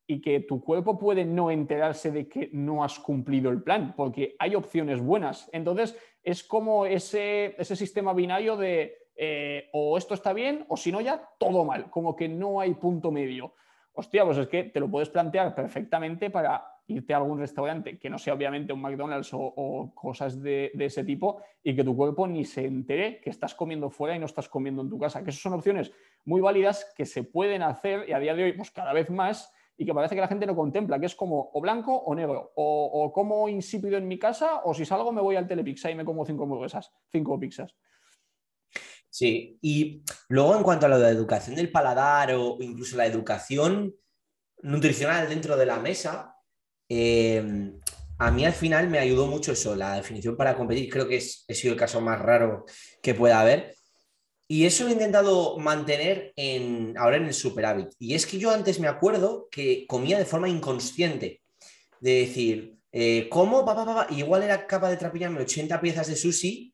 y 0.08 0.22
que 0.22 0.40
tu 0.40 0.64
cuerpo 0.64 0.98
puede 0.98 1.26
no 1.26 1.52
enterarse 1.52 2.12
de 2.12 2.30
que 2.30 2.50
no 2.54 2.82
has 2.82 2.98
cumplido 2.98 3.52
el 3.52 3.62
plan, 3.62 3.94
porque 3.94 4.38
hay 4.40 4.56
opciones 4.56 5.02
buenas. 5.02 5.50
Entonces, 5.52 5.98
es 6.24 6.46
como 6.46 6.86
ese, 6.86 7.54
ese 7.58 7.76
sistema 7.76 8.14
binario 8.14 8.56
de 8.56 9.10
eh, 9.18 9.68
o 9.74 9.98
esto 9.98 10.14
está 10.14 10.32
bien 10.32 10.66
o 10.70 10.78
si 10.78 10.94
no 10.94 11.02
ya 11.02 11.30
todo 11.38 11.66
mal, 11.66 11.90
como 11.90 12.16
que 12.16 12.30
no 12.30 12.62
hay 12.62 12.74
punto 12.76 13.12
medio. 13.12 13.54
Hostia, 13.92 14.24
pues 14.24 14.38
es 14.38 14.48
que 14.48 14.64
te 14.64 14.80
lo 14.80 14.90
puedes 14.90 15.10
plantear 15.10 15.54
perfectamente 15.54 16.30
para 16.30 16.66
irte 16.92 17.14
a 17.14 17.18
algún 17.18 17.40
restaurante 17.40 17.98
que 17.98 18.10
no 18.10 18.18
sea 18.18 18.34
obviamente 18.34 18.74
un 18.74 18.82
McDonald's 18.82 19.30
o, 19.34 19.92
cosas 19.96 20.42
de, 20.42 20.72
ese 20.78 21.04
tipo 21.04 21.42
y 21.64 21.76
que 21.76 21.84
tu 21.84 21.96
cuerpo 21.96 22.28
ni 22.28 22.46
se 22.46 22.66
entere 22.66 23.20
que 23.22 23.30
estás 23.30 23.56
comiendo 23.56 23.90
fuera 23.90 24.16
y 24.16 24.20
no 24.20 24.26
estás 24.26 24.50
comiendo 24.50 24.82
en 24.82 24.90
tu 24.90 25.00
casa. 25.00 25.24
Que 25.24 25.30
esas 25.30 25.42
son 25.42 25.54
opciones 25.54 25.92
muy 26.26 26.42
válidas 26.42 26.92
que 26.96 27.06
se 27.06 27.24
pueden 27.24 27.64
hacer 27.64 28.08
y 28.08 28.14
a 28.14 28.20
día 28.20 28.36
de 28.36 28.44
hoy 28.44 28.54
pues 28.54 28.72
cada 28.72 28.94
vez 28.94 29.10
más 29.10 29.54
y 29.78 29.86
que 29.86 29.94
parece 29.94 30.14
que 30.14 30.22
la 30.22 30.28
gente 30.28 30.46
no 30.46 30.56
contempla, 30.56 31.00
que 31.00 31.08
es 31.08 31.16
como 31.16 31.50
o 31.54 31.60
blanco 31.60 31.96
o 31.96 32.14
negro, 32.14 32.52
o, 32.56 33.12
como 33.12 33.50
insípido 33.50 33.98
en 33.98 34.08
mi 34.08 34.20
casa 34.20 34.62
o 34.64 34.74
si 34.76 34.86
salgo 34.86 35.12
me 35.12 35.22
voy 35.22 35.36
al 35.36 35.48
Telepizza 35.48 35.90
y 35.90 35.96
me 35.96 36.06
como 36.06 36.26
cinco 36.26 36.44
hamburguesas, 36.44 36.92
cinco 37.12 37.40
pizzas. 37.40 37.76
Sí, 39.10 39.58
y 39.62 40.04
luego 40.30 40.56
en 40.56 40.64
cuanto 40.64 40.86
a 40.86 40.90
lo 40.90 40.98
de 40.98 41.04
la 41.04 41.10
educación 41.10 41.56
del 41.56 41.72
paladar 41.72 42.32
o 42.34 42.58
incluso 42.62 42.96
la 42.96 43.08
educación 43.08 43.94
nutricional 44.62 45.28
dentro 45.28 45.58
de 45.58 45.66
la 45.66 45.80
mesa, 45.80 46.38
eh, 46.94 47.72
a 48.18 48.32
mí 48.32 48.46
al 48.46 48.52
final 48.54 48.90
me 48.90 49.00
ayudó 49.00 49.26
mucho 49.26 49.54
eso, 49.54 49.78
la 49.78 49.96
definición 49.96 50.36
para 50.36 50.58
competir. 50.58 50.90
Creo 50.90 51.08
que 51.08 51.16
es, 51.16 51.46
he 51.48 51.56
sido 51.56 51.74
el 51.74 51.80
caso 51.80 52.02
más 52.02 52.20
raro 52.20 52.66
que 53.02 53.16
pueda 53.16 53.40
haber. 53.40 53.76
Y 54.50 54.66
eso 54.66 54.84
lo 54.84 54.90
he 54.90 54.94
intentado 54.94 55.58
mantener 55.58 56.34
en, 56.36 56.94
ahora 56.98 57.16
en 57.16 57.28
el 57.28 57.34
superávit. 57.34 57.88
Y 57.98 58.14
es 58.14 58.26
que 58.26 58.38
yo 58.38 58.52
antes 58.52 58.82
me 58.82 58.90
acuerdo 58.90 59.48
que 59.50 59.86
comía 59.88 60.20
de 60.20 60.26
forma 60.26 60.50
inconsciente. 60.50 61.42
De 62.02 62.26
decir, 62.26 62.76
eh, 62.92 63.30
¿cómo? 63.30 63.64
Pa, 63.64 64.08
igual 64.10 64.44
era 64.44 64.68
capaz 64.68 64.90
de 64.90 64.98
trapillarme 64.98 65.42
80 65.42 65.80
piezas 65.80 66.08
de 66.08 66.18
sushi. 66.18 66.74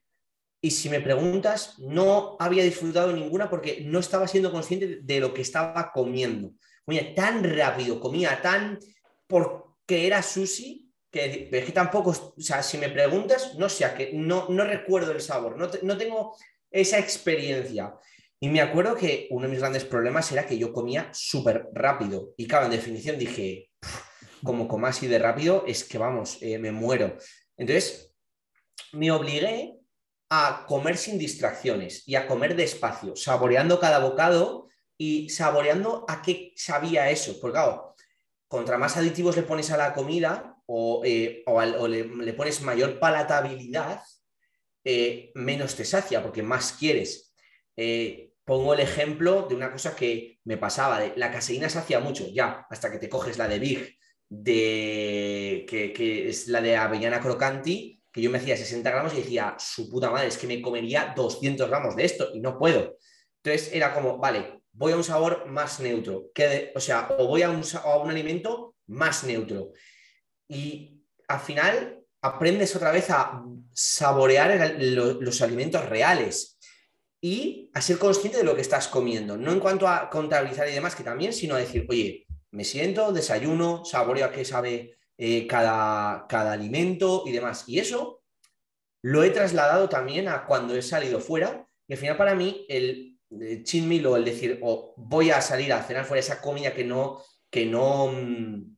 Y 0.59 0.71
si 0.71 0.89
me 0.89 0.99
preguntas, 0.99 1.75
no 1.77 2.37
había 2.39 2.63
disfrutado 2.63 3.13
ninguna 3.13 3.51
porque 3.51 3.81
no 3.85 3.99
estaba 3.99 4.27
siendo 4.27 4.51
consciente 4.51 4.99
de 5.03 5.19
lo 5.19 5.31
que 5.31 5.43
estaba 5.43 5.91
comiendo. 5.93 6.53
Comía 6.83 7.13
tan 7.13 7.43
rápido, 7.43 7.99
comía 7.99 8.41
tan 8.41 8.79
por 9.27 9.66
que 9.87 10.05
era 10.05 10.21
sushi, 10.21 10.91
que 11.09 11.49
es 11.51 11.73
tampoco, 11.73 12.11
o 12.11 12.41
sea, 12.41 12.61
si 12.61 12.77
me 12.77 12.89
preguntas, 12.89 13.55
no 13.57 13.69
sé, 13.69 13.91
que 13.95 14.11
no, 14.13 14.47
no 14.49 14.65
recuerdo 14.65 15.13
el 15.13 15.21
sabor, 15.21 15.57
no, 15.57 15.69
no 15.81 15.97
tengo 15.97 16.35
esa 16.69 16.99
experiencia. 16.99 17.95
Y 18.39 18.49
me 18.49 18.61
acuerdo 18.61 18.95
que 18.95 19.27
uno 19.31 19.45
de 19.45 19.49
mis 19.49 19.59
grandes 19.59 19.85
problemas 19.85 20.31
era 20.31 20.45
que 20.45 20.59
yo 20.59 20.71
comía 20.71 21.09
súper 21.11 21.69
rápido. 21.73 22.35
Y 22.37 22.47
claro, 22.47 22.65
en 22.65 22.71
definición 22.71 23.17
dije, 23.17 23.71
como 24.43 24.67
como 24.67 24.85
así 24.85 25.07
de 25.07 25.17
rápido, 25.17 25.63
es 25.65 25.83
que 25.83 25.97
vamos, 25.97 26.37
eh, 26.41 26.59
me 26.59 26.71
muero. 26.71 27.17
Entonces, 27.55 28.13
me 28.91 29.09
obligué 29.11 29.79
a 30.29 30.65
comer 30.67 30.97
sin 30.97 31.17
distracciones 31.17 32.03
y 32.07 32.15
a 32.15 32.27
comer 32.27 32.55
despacio, 32.55 33.15
saboreando 33.15 33.79
cada 33.79 33.99
bocado 33.99 34.67
y 34.97 35.29
saboreando 35.29 36.05
a 36.07 36.21
qué 36.21 36.53
sabía 36.55 37.09
eso. 37.09 37.39
Porque 37.39 37.53
claro, 37.53 37.86
contra 38.47 38.77
más 38.77 38.97
aditivos 38.97 39.35
le 39.35 39.43
pones 39.43 39.71
a 39.71 39.77
la 39.77 39.93
comida 39.93 40.57
o, 40.65 41.01
eh, 41.05 41.43
le, 41.87 42.33
pones 42.33 42.61
mayor 42.61 42.99
palatabilidad, 42.99 44.01
eh, 44.83 45.31
menos 45.35 45.75
te 45.75 45.85
sacia, 45.85 46.21
porque 46.21 46.43
más 46.43 46.73
quieres. 46.73 47.33
Eh, 47.75 48.31
pongo 48.43 48.73
el 48.73 48.79
ejemplo 48.79 49.45
de 49.47 49.55
una 49.55 49.71
cosa 49.71 49.95
que 49.95 50.39
me 50.43 50.57
pasaba, 50.57 50.99
de 50.99 51.13
la 51.15 51.31
caseína 51.31 51.69
sacia 51.69 51.99
mucho, 51.99 52.27
ya, 52.27 52.65
hasta 52.69 52.91
que 52.91 52.99
te 52.99 53.09
coges 53.09 53.37
la 53.37 53.47
de 53.47 53.59
Big, 53.59 53.97
de, 54.29 55.65
que, 55.67 56.29
es 56.29 56.47
la 56.47 56.61
de 56.61 56.75
avellana 56.75 57.19
crocanti, 57.19 58.01
que 58.11 58.21
yo 58.21 58.29
me 58.29 58.39
hacía 58.39 58.57
60 58.57 58.89
gramos 58.89 59.13
y 59.13 59.17
decía, 59.17 59.55
su 59.59 59.89
puta 59.89 60.09
madre, 60.09 60.27
es 60.27 60.37
que 60.37 60.47
me 60.47 60.61
comería 60.61 61.13
200 61.15 61.69
gramos 61.69 61.95
de 61.95 62.05
esto 62.05 62.29
y 62.33 62.39
no 62.39 62.57
puedo. 62.57 62.97
Entonces 63.43 63.73
era 63.73 63.93
como, 63.93 64.17
vale, 64.17 64.61
voy 64.77 64.93
a 64.93 64.97
un 64.97 65.03
sabor 65.03 65.47
más 65.47 65.79
neutro, 65.79 66.29
que 66.33 66.71
o 66.75 66.79
sea, 66.79 67.09
o 67.17 67.27
voy 67.27 67.41
a 67.41 67.49
un, 67.49 67.63
a 67.83 67.97
un 67.97 68.11
alimento 68.11 68.75
más 68.87 69.23
neutro. 69.23 69.73
Y 70.47 71.01
al 71.27 71.39
final 71.39 72.03
aprendes 72.21 72.75
otra 72.75 72.91
vez 72.91 73.09
a 73.09 73.43
saborear 73.73 74.75
los 74.79 75.41
alimentos 75.41 75.83
reales 75.85 76.57
y 77.19 77.71
a 77.73 77.81
ser 77.81 77.97
consciente 77.97 78.37
de 78.37 78.43
lo 78.43 78.55
que 78.55 78.61
estás 78.61 78.87
comiendo, 78.87 79.35
no 79.35 79.51
en 79.51 79.59
cuanto 79.59 79.87
a 79.87 80.09
contabilizar 80.09 80.69
y 80.69 80.73
demás, 80.73 80.95
que 80.95 81.03
también, 81.03 81.33
sino 81.33 81.55
a 81.55 81.59
decir, 81.59 81.85
oye, 81.89 82.27
me 82.51 82.63
siento, 82.63 83.11
desayuno, 83.11 83.83
saboreo 83.83 84.25
a 84.25 84.31
qué 84.31 84.45
sabe 84.45 84.97
eh, 85.17 85.47
cada, 85.47 86.27
cada 86.27 86.53
alimento 86.53 87.23
y 87.25 87.31
demás. 87.31 87.63
Y 87.67 87.79
eso 87.79 88.21
lo 89.01 89.23
he 89.23 89.31
trasladado 89.31 89.89
también 89.89 90.27
a 90.27 90.45
cuando 90.45 90.75
he 90.75 90.81
salido 90.83 91.19
fuera. 91.19 91.67
Y 91.87 91.93
al 91.93 91.99
final 91.99 92.17
para 92.17 92.35
mí 92.35 92.65
el, 92.69 93.06
meal 93.29 94.05
o 94.05 94.17
el 94.17 94.25
decir, 94.25 94.59
o 94.61 94.93
voy 94.97 95.31
a 95.31 95.41
salir 95.41 95.73
a 95.73 95.83
cenar 95.83 96.05
fuera 96.05 96.19
esa 96.19 96.41
comida 96.41 96.73
que 96.73 96.83
no, 96.83 97.21
que 97.49 97.65
no, 97.65 98.07
mm, 98.07 98.77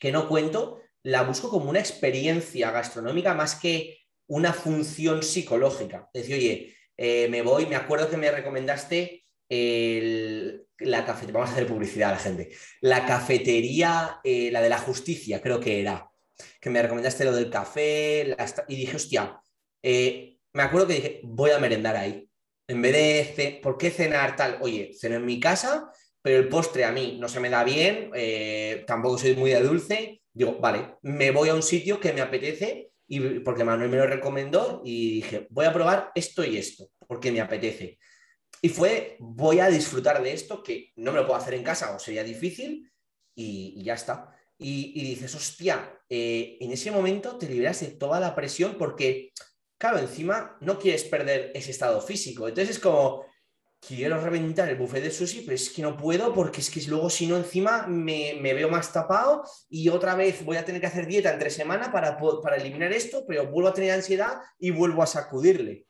que 0.00 0.12
no 0.12 0.28
cuento, 0.28 0.80
la 1.02 1.22
busco 1.22 1.50
como 1.50 1.70
una 1.70 1.80
experiencia 1.80 2.70
gastronómica 2.70 3.34
más 3.34 3.56
que 3.56 3.98
una 4.28 4.52
función 4.52 5.22
psicológica. 5.22 6.08
Es 6.12 6.22
decir, 6.22 6.36
oye, 6.36 6.76
eh, 6.96 7.28
me 7.28 7.42
voy, 7.42 7.66
me 7.66 7.76
acuerdo 7.76 8.08
que 8.08 8.16
me 8.16 8.30
recomendaste 8.30 9.24
la 10.78 11.04
cafetería, 11.04 11.34
vamos 11.34 11.50
a 11.50 11.52
hacer 11.52 11.66
publicidad 11.66 12.10
a 12.10 12.12
la 12.12 12.18
gente, 12.18 12.50
la 12.80 13.04
cafetería, 13.04 14.20
eh, 14.24 14.50
la 14.50 14.62
de 14.62 14.70
la 14.70 14.78
justicia, 14.78 15.42
creo 15.42 15.60
que 15.60 15.80
era, 15.80 16.10
que 16.60 16.70
me 16.70 16.80
recomendaste 16.80 17.24
lo 17.24 17.32
del 17.32 17.50
café, 17.50 18.34
y 18.68 18.76
dije, 18.76 18.96
hostia, 18.96 19.40
eh, 19.82 20.38
me 20.54 20.62
acuerdo 20.62 20.86
que 20.86 20.94
dije, 20.94 21.20
voy 21.24 21.50
a 21.50 21.58
merendar 21.58 21.96
ahí. 21.96 22.28
En 22.72 22.80
vez 22.80 23.36
de, 23.36 23.60
¿por 23.62 23.76
qué 23.76 23.90
cenar 23.90 24.34
tal? 24.34 24.56
Oye, 24.62 24.92
ceno 24.98 25.16
en 25.16 25.26
mi 25.26 25.38
casa, 25.38 25.92
pero 26.22 26.38
el 26.38 26.48
postre 26.48 26.86
a 26.86 26.90
mí 26.90 27.18
no 27.20 27.28
se 27.28 27.38
me 27.38 27.50
da 27.50 27.64
bien, 27.64 28.10
tampoco 28.86 29.18
soy 29.18 29.36
muy 29.36 29.50
de 29.50 29.60
dulce, 29.60 30.22
digo, 30.32 30.58
vale, 30.58 30.96
me 31.02 31.32
voy 31.32 31.50
a 31.50 31.54
un 31.54 31.62
sitio 31.62 32.00
que 32.00 32.14
me 32.14 32.22
apetece 32.22 32.92
y 33.06 33.40
porque 33.40 33.62
Manuel 33.62 33.90
me 33.90 33.98
lo 33.98 34.06
recomendó 34.06 34.80
y 34.86 35.16
dije, 35.16 35.46
voy 35.50 35.66
a 35.66 35.72
probar 35.74 36.12
esto 36.14 36.42
y 36.46 36.56
esto, 36.56 36.88
porque 37.06 37.30
me 37.30 37.42
apetece. 37.42 37.98
Y 38.62 38.70
fue, 38.70 39.16
voy 39.20 39.60
a 39.60 39.68
disfrutar 39.68 40.22
de 40.22 40.32
esto 40.32 40.62
que 40.62 40.92
no 40.96 41.12
me 41.12 41.18
lo 41.18 41.26
puedo 41.26 41.38
hacer 41.38 41.52
en 41.52 41.62
casa 41.62 41.94
o 41.94 41.98
sería 41.98 42.24
difícil 42.24 42.90
y, 43.34 43.84
ya 43.84 43.92
está. 43.92 44.34
Y, 44.56 44.98
dices, 45.04 45.34
hostia, 45.34 46.00
eh, 46.08 46.56
en 46.58 46.72
ese 46.72 46.90
momento 46.90 47.36
te 47.36 47.50
liberas 47.50 47.80
de 47.80 47.88
toda 47.88 48.18
la 48.18 48.34
presión 48.34 48.76
porque, 48.78 49.32
claro, 49.82 49.98
encima 49.98 50.56
no 50.60 50.78
quieres 50.78 51.02
perder 51.02 51.50
ese 51.54 51.72
estado 51.72 52.00
físico. 52.00 52.46
Entonces 52.46 52.76
es 52.76 52.80
como, 52.80 53.24
quiero 53.80 54.16
reventar 54.20 54.68
el 54.68 54.76
buffet 54.76 55.02
de 55.02 55.10
sushi, 55.10 55.40
pero 55.40 55.56
es 55.56 55.70
que 55.70 55.82
no 55.82 55.96
puedo 55.96 56.32
porque 56.32 56.60
es 56.60 56.70
que 56.70 56.80
luego 56.88 57.10
si 57.10 57.26
no 57.26 57.36
encima 57.36 57.88
me, 57.88 58.38
veo 58.40 58.68
más 58.68 58.92
tapado 58.92 59.42
y 59.68 59.88
otra 59.88 60.14
vez 60.14 60.44
voy 60.44 60.56
a 60.56 60.64
tener 60.64 60.80
que 60.80 60.86
hacer 60.86 61.08
dieta 61.08 61.32
entre 61.32 61.50
semana 61.50 61.90
para, 61.90 62.16
para 62.16 62.54
eliminar 62.54 62.92
esto, 62.92 63.24
pero 63.26 63.48
vuelvo 63.48 63.70
a 63.70 63.74
tener 63.74 63.90
ansiedad 63.90 64.40
y 64.56 64.70
vuelvo 64.70 65.02
a 65.02 65.06
sacudirle. 65.06 65.88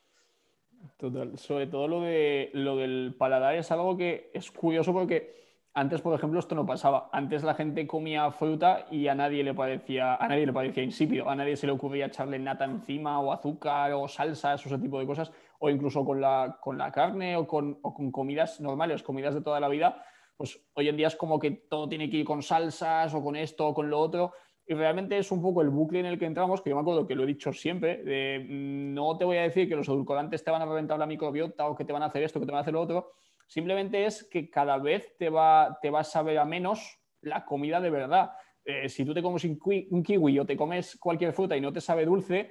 Total, 0.97 1.37
sobre 1.39 1.67
todo 1.67 1.87
lo, 1.87 2.01
de, 2.01 2.49
lo 2.55 2.79
del 2.79 3.15
paladar 3.19 3.57
es 3.57 3.71
algo 3.71 3.99
que 3.99 4.31
es 4.33 4.51
curioso 4.51 4.95
porque 4.95 5.42
antes, 5.75 6.03
por 6.03 6.15
ejemplo, 6.15 6.39
esto 6.39 6.55
no 6.55 6.67
pasaba. 6.67 7.09
Antes 7.13 7.43
la 7.43 7.55
gente 7.55 7.87
comía 7.87 8.31
fruta 8.31 8.87
y 8.91 9.09
a 9.09 9.15
nadie 9.15 9.43
le 9.43 9.55
parecía, 9.55 10.17
a 10.17 10.29
nadie 10.29 10.45
le 10.45 10.53
parecía 10.53 10.83
insípido, 10.83 11.31
a 11.31 11.35
nadie 11.35 11.57
se 11.57 11.67
le 11.67 11.73
ocurría 11.73 12.07
echarle 12.07 12.39
nata 12.39 12.67
encima 12.67 13.19
o 13.21 13.33
azúcar 13.33 13.93
o 13.95 14.07
salsas 14.07 14.65
o 14.65 14.69
ese 14.69 14.79
tipo 14.79 14.99
de 14.99 15.07
cosas, 15.07 15.33
o 15.59 15.71
incluso 15.71 16.05
con 16.05 16.21
la, 16.21 16.59
con 16.61 16.77
la 16.77 16.93
carne 16.93 17.37
o 17.37 17.47
con, 17.47 17.81
con 17.81 18.13
comidas 18.13 18.61
normales, 18.61 19.03
comidas 19.03 19.35
de 19.35 19.41
toda 19.41 19.61
la 19.61 19.69
vida. 19.69 20.05
Pues 20.37 20.61
hoy 20.75 20.89
en 20.89 20.97
día 20.97 21.07
es 21.07 21.17
como 21.17 21.39
que 21.39 21.51
todo 21.51 21.89
tiene 21.89 22.11
que 22.11 22.19
ir 22.19 22.27
con 22.27 22.43
salsas 22.43 23.15
o 23.15 23.23
con 23.23 23.35
esto 23.37 23.69
o 23.69 23.75
con 23.75 23.89
lo 23.89 23.99
otro. 23.99 24.33
Y 24.67 24.75
realmente 24.75 25.17
es 25.17 25.33
un 25.33 25.41
poco 25.41 25.63
el 25.63 25.71
bucle 25.71 26.01
en 26.01 26.07
el 26.07 26.19
que 26.19 26.27
entramos, 26.27 26.61
que 26.61 26.71
yo 26.71 26.77
me 26.77 26.83
acuerdo 26.83 27.07
que 27.07 27.15
lo 27.15 27.25
he 27.25 27.27
dicho 27.27 27.53
siempre, 27.53 27.99
mm, 28.39 28.95
no 28.95 29.17
te 29.17 29.25
voy 29.25 29.39
a 29.39 29.43
decir 29.43 29.69
que 29.69 29.75
los 29.75 29.89
edulcorantes 29.89 30.45
te 30.45 30.51
van 30.51 30.63
a 30.63 30.67
reventar 30.67 30.99
la 30.99 31.07
microbiota 31.07 31.67
o 31.67 31.75
que 31.75 31.85
te 31.85 31.93
van 31.93 32.03
a 32.03 32.07
hacer 32.07 32.23
esto, 32.23 32.39
que 32.39 32.47
te 32.47 32.53
van 32.53 32.59
a 32.59 32.63
hacer 32.63 32.75
lo 32.75 32.83
otro, 32.83 33.13
Simplemente 33.53 34.07
es 34.07 34.25
que 34.25 34.49
cada 34.49 34.79
vez 34.79 35.15
te 35.19 35.29
va, 35.29 35.79
te 35.83 35.91
va 35.91 36.01
a 36.01 36.05
saber 36.05 36.39
a 36.39 36.47
menos 36.47 36.99
la 37.21 37.45
comida 37.45 37.83
de 37.83 37.91
verdad. 37.91 38.33
Eh, 38.65 38.89
si 38.89 39.05
tú 39.05 39.13
te 39.13 39.21
comes 39.21 39.45
un 39.45 40.03
kiwi 40.03 40.39
o 40.39 40.47
te 40.47 40.57
comes 40.57 40.97
cualquier 40.97 41.35
fruta 41.35 41.55
y 41.55 41.61
no 41.61 41.71
te 41.71 41.83
sabe 41.83 42.07
dulce, 42.07 42.51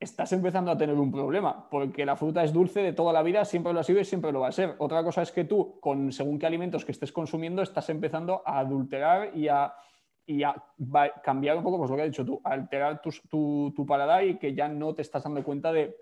estás 0.00 0.32
empezando 0.32 0.72
a 0.72 0.76
tener 0.76 0.96
un 0.96 1.12
problema, 1.12 1.70
porque 1.70 2.04
la 2.04 2.16
fruta 2.16 2.42
es 2.42 2.52
dulce 2.52 2.80
de 2.80 2.92
toda 2.92 3.12
la 3.12 3.22
vida, 3.22 3.44
siempre 3.44 3.72
lo 3.72 3.78
ha 3.78 3.84
sido 3.84 4.00
y 4.00 4.04
siempre 4.04 4.32
lo 4.32 4.40
va 4.40 4.48
a 4.48 4.52
ser. 4.52 4.74
Otra 4.78 5.04
cosa 5.04 5.22
es 5.22 5.30
que 5.30 5.44
tú, 5.44 5.78
con 5.78 6.10
según 6.10 6.40
qué 6.40 6.46
alimentos 6.46 6.84
que 6.84 6.90
estés 6.90 7.12
consumiendo, 7.12 7.62
estás 7.62 7.88
empezando 7.90 8.42
a 8.44 8.58
adulterar 8.58 9.30
y 9.36 9.46
a, 9.46 9.72
cambiar 11.22 11.56
un 11.56 11.62
poco, 11.62 11.78
pues 11.78 11.88
lo 11.88 11.94
que 11.94 12.02
has 12.02 12.08
dicho 12.08 12.24
tú, 12.24 12.40
a 12.42 12.50
alterar 12.50 13.00
tu, 13.00 13.72
tu, 13.72 13.86
paladar 13.86 14.24
y 14.24 14.38
que 14.40 14.56
ya 14.56 14.66
no 14.66 14.92
te 14.92 15.02
estás 15.02 15.22
dando 15.22 15.44
cuenta 15.44 15.72
de, 15.72 15.94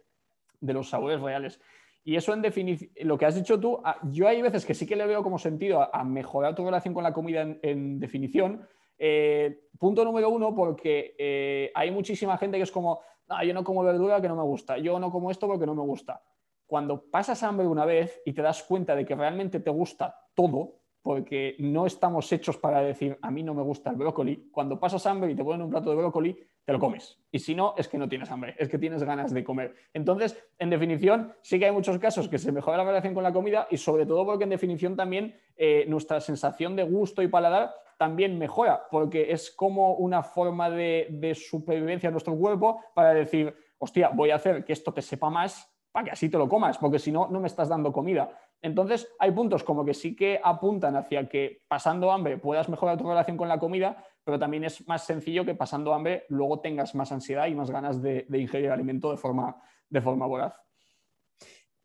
de 0.60 0.72
los 0.72 0.88
sabores 0.88 1.20
reales. 1.20 1.60
Y 2.02 2.16
eso 2.16 2.32
en 2.32 2.42
definición, 2.42 2.90
lo 3.02 3.18
que 3.18 3.26
has 3.26 3.34
dicho 3.34 3.60
tú, 3.60 3.80
ah, 3.84 3.98
yo 4.10 4.26
hay 4.26 4.40
veces 4.40 4.64
que 4.64 4.74
sí 4.74 4.86
que 4.86 4.96
le 4.96 5.06
veo 5.06 5.22
como 5.22 5.38
sentido 5.38 5.94
a, 5.94 6.04
mejorar 6.04 6.54
tu 6.54 6.64
relación 6.64 6.94
con 6.94 7.02
la 7.02 7.12
comida 7.12 7.42
en, 7.62 8.00
definición. 8.00 8.66
Eh, 8.98 9.68
punto 9.78 10.04
número 10.04 10.30
uno, 10.30 10.54
porque 10.54 11.14
eh, 11.18 11.70
hay 11.74 11.90
muchísima 11.90 12.38
gente 12.38 12.56
que 12.56 12.64
es 12.64 12.70
como, 12.72 13.00
yo 13.44 13.54
no 13.54 13.64
como 13.64 13.82
verdura 13.82 14.20
que 14.20 14.28
no 14.28 14.36
me 14.36 14.42
gusta, 14.42 14.78
yo 14.78 14.98
no 14.98 15.10
como 15.10 15.30
esto 15.30 15.46
porque 15.46 15.66
no 15.66 15.74
me 15.74 15.82
gusta. 15.82 16.22
Cuando 16.66 17.02
pasas 17.10 17.42
hambre 17.42 17.66
una 17.66 17.84
vez 17.84 18.22
y 18.24 18.32
te 18.32 18.42
das 18.42 18.62
cuenta 18.62 18.94
de 18.94 19.04
que 19.04 19.14
realmente 19.14 19.60
te 19.60 19.70
gusta 19.70 20.16
todo, 20.34 20.79
porque 21.02 21.56
no 21.58 21.86
estamos 21.86 22.30
hechos 22.32 22.58
para 22.58 22.82
decir, 22.82 23.18
a 23.22 23.30
mí 23.30 23.42
no 23.42 23.54
me 23.54 23.62
gusta 23.62 23.90
el 23.90 23.96
brócoli, 23.96 24.48
cuando 24.52 24.78
pasas 24.78 25.06
hambre 25.06 25.30
y 25.30 25.34
te 25.34 25.44
ponen 25.44 25.62
un 25.62 25.70
plato 25.70 25.90
de 25.90 25.96
brócoli, 25.96 26.38
te 26.64 26.72
lo 26.72 26.78
comes. 26.78 27.18
Y 27.30 27.38
si 27.38 27.54
no, 27.54 27.74
es 27.76 27.88
que 27.88 27.98
no 27.98 28.08
tienes 28.08 28.30
hambre, 28.30 28.54
es 28.58 28.68
que 28.68 28.78
tienes 28.78 29.02
ganas 29.02 29.32
de 29.32 29.42
comer. 29.42 29.74
Entonces, 29.94 30.36
en 30.58 30.70
definición, 30.70 31.32
sí 31.42 31.58
que 31.58 31.66
hay 31.66 31.72
muchos 31.72 31.98
casos 31.98 32.28
que 32.28 32.38
se 32.38 32.52
mejora 32.52 32.78
la 32.78 32.84
relación 32.84 33.14
con 33.14 33.22
la 33.22 33.32
comida 33.32 33.66
y 33.70 33.76
sobre 33.76 34.06
todo 34.06 34.26
porque 34.26 34.44
en 34.44 34.50
definición 34.50 34.96
también 34.96 35.34
eh, 35.56 35.84
nuestra 35.88 36.20
sensación 36.20 36.76
de 36.76 36.82
gusto 36.82 37.22
y 37.22 37.28
paladar 37.28 37.74
también 37.98 38.38
mejora, 38.38 38.86
porque 38.90 39.30
es 39.32 39.50
como 39.50 39.94
una 39.94 40.22
forma 40.22 40.70
de, 40.70 41.08
de 41.10 41.34
supervivencia 41.34 42.08
de 42.08 42.12
nuestro 42.12 42.34
cuerpo 42.36 42.80
para 42.94 43.12
decir, 43.12 43.54
hostia, 43.78 44.08
voy 44.08 44.30
a 44.30 44.36
hacer 44.36 44.64
que 44.64 44.72
esto 44.72 44.92
te 44.92 45.02
sepa 45.02 45.28
más 45.28 45.70
para 45.92 46.04
que 46.04 46.10
así 46.12 46.28
te 46.28 46.38
lo 46.38 46.48
comas, 46.48 46.78
porque 46.78 46.98
si 46.98 47.10
no, 47.10 47.28
no 47.28 47.40
me 47.40 47.48
estás 47.48 47.68
dando 47.68 47.92
comida. 47.92 48.30
Entonces, 48.62 49.08
hay 49.18 49.30
puntos 49.30 49.64
como 49.64 49.84
que 49.84 49.94
sí 49.94 50.14
que 50.14 50.40
apuntan 50.42 50.96
hacia 50.96 51.28
que 51.28 51.62
pasando 51.66 52.12
hambre 52.12 52.36
puedas 52.36 52.68
mejorar 52.68 52.98
tu 52.98 53.08
relación 53.08 53.36
con 53.36 53.48
la 53.48 53.58
comida, 53.58 54.04
pero 54.22 54.38
también 54.38 54.64
es 54.64 54.86
más 54.86 55.06
sencillo 55.06 55.44
que 55.44 55.54
pasando 55.54 55.94
hambre 55.94 56.26
luego 56.28 56.60
tengas 56.60 56.94
más 56.94 57.10
ansiedad 57.10 57.46
y 57.46 57.54
más 57.54 57.70
ganas 57.70 58.02
de, 58.02 58.26
ingerir 58.32 58.70
alimento 58.70 59.10
de 59.10 59.16
forma, 59.16 59.56
de 59.88 60.00
forma 60.02 60.26
voraz. 60.26 60.54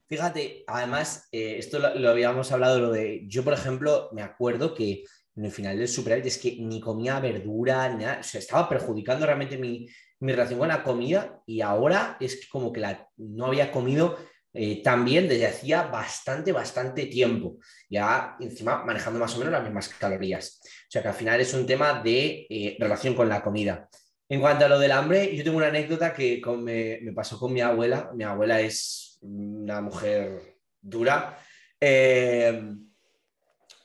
Fíjate, 0.07 0.63
además, 0.67 1.29
eh, 1.31 1.55
esto 1.57 1.79
lo, 1.79 2.09
habíamos 2.09 2.51
hablado, 2.51 2.79
lo 2.79 2.91
de, 2.91 3.25
yo 3.27 3.43
por 3.43 3.53
ejemplo, 3.53 4.09
me 4.11 4.21
acuerdo 4.21 4.75
que 4.75 5.03
en 5.35 5.45
el 5.45 5.51
final 5.51 5.77
del 5.77 5.87
superávit 5.87 6.25
es 6.25 6.37
que 6.37 6.57
ni 6.59 6.79
comía 6.79 7.19
verdura, 7.19 7.89
ni 7.89 8.03
nada, 8.03 8.19
o 8.19 8.23
sea, 8.23 8.39
estaba 8.39 8.69
perjudicando 8.69 9.25
realmente 9.25 9.57
mi, 9.57 9.87
mi 10.19 10.31
relación 10.31 10.59
con 10.59 10.67
la 10.67 10.83
comida 10.83 11.41
y 11.45 11.61
ahora 11.61 12.17
es 12.19 12.47
como 12.49 12.71
que 12.71 12.81
la, 12.81 13.09
no 13.17 13.47
había 13.47 13.71
comido 13.71 14.17
eh, 14.57 14.81
también 14.81 15.27
desde 15.27 15.47
hacía 15.47 15.83
bastante, 15.83 16.53
bastante 16.53 17.07
tiempo, 17.07 17.57
ya 17.89 18.37
encima 18.39 18.85
manejando 18.85 19.19
más 19.19 19.35
o 19.35 19.39
menos 19.39 19.51
las 19.51 19.63
mismas 19.63 19.89
calorías. 19.89 20.61
O 20.63 20.91
sea 20.91 21.01
que 21.01 21.09
al 21.09 21.13
final 21.13 21.41
es 21.41 21.53
un 21.53 21.65
tema 21.65 22.01
de 22.01 22.47
eh, 22.49 22.77
relación 22.79 23.15
con 23.15 23.27
la 23.27 23.43
comida. 23.43 23.89
En 24.29 24.39
cuanto 24.39 24.63
a 24.63 24.69
lo 24.69 24.79
del 24.79 24.93
hambre, 24.93 25.35
yo 25.35 25.43
tengo 25.43 25.57
una 25.57 25.67
anécdota 25.67 26.13
que 26.13 26.41
me, 26.57 27.11
pasó 27.13 27.37
con 27.37 27.51
mi 27.51 27.59
abuela. 27.59 28.09
Mi 28.15 28.23
abuela 28.23 28.61
es 28.61 29.19
una 29.21 29.81
mujer 29.81 30.57
dura. 30.81 31.37
Eh, 31.79 32.59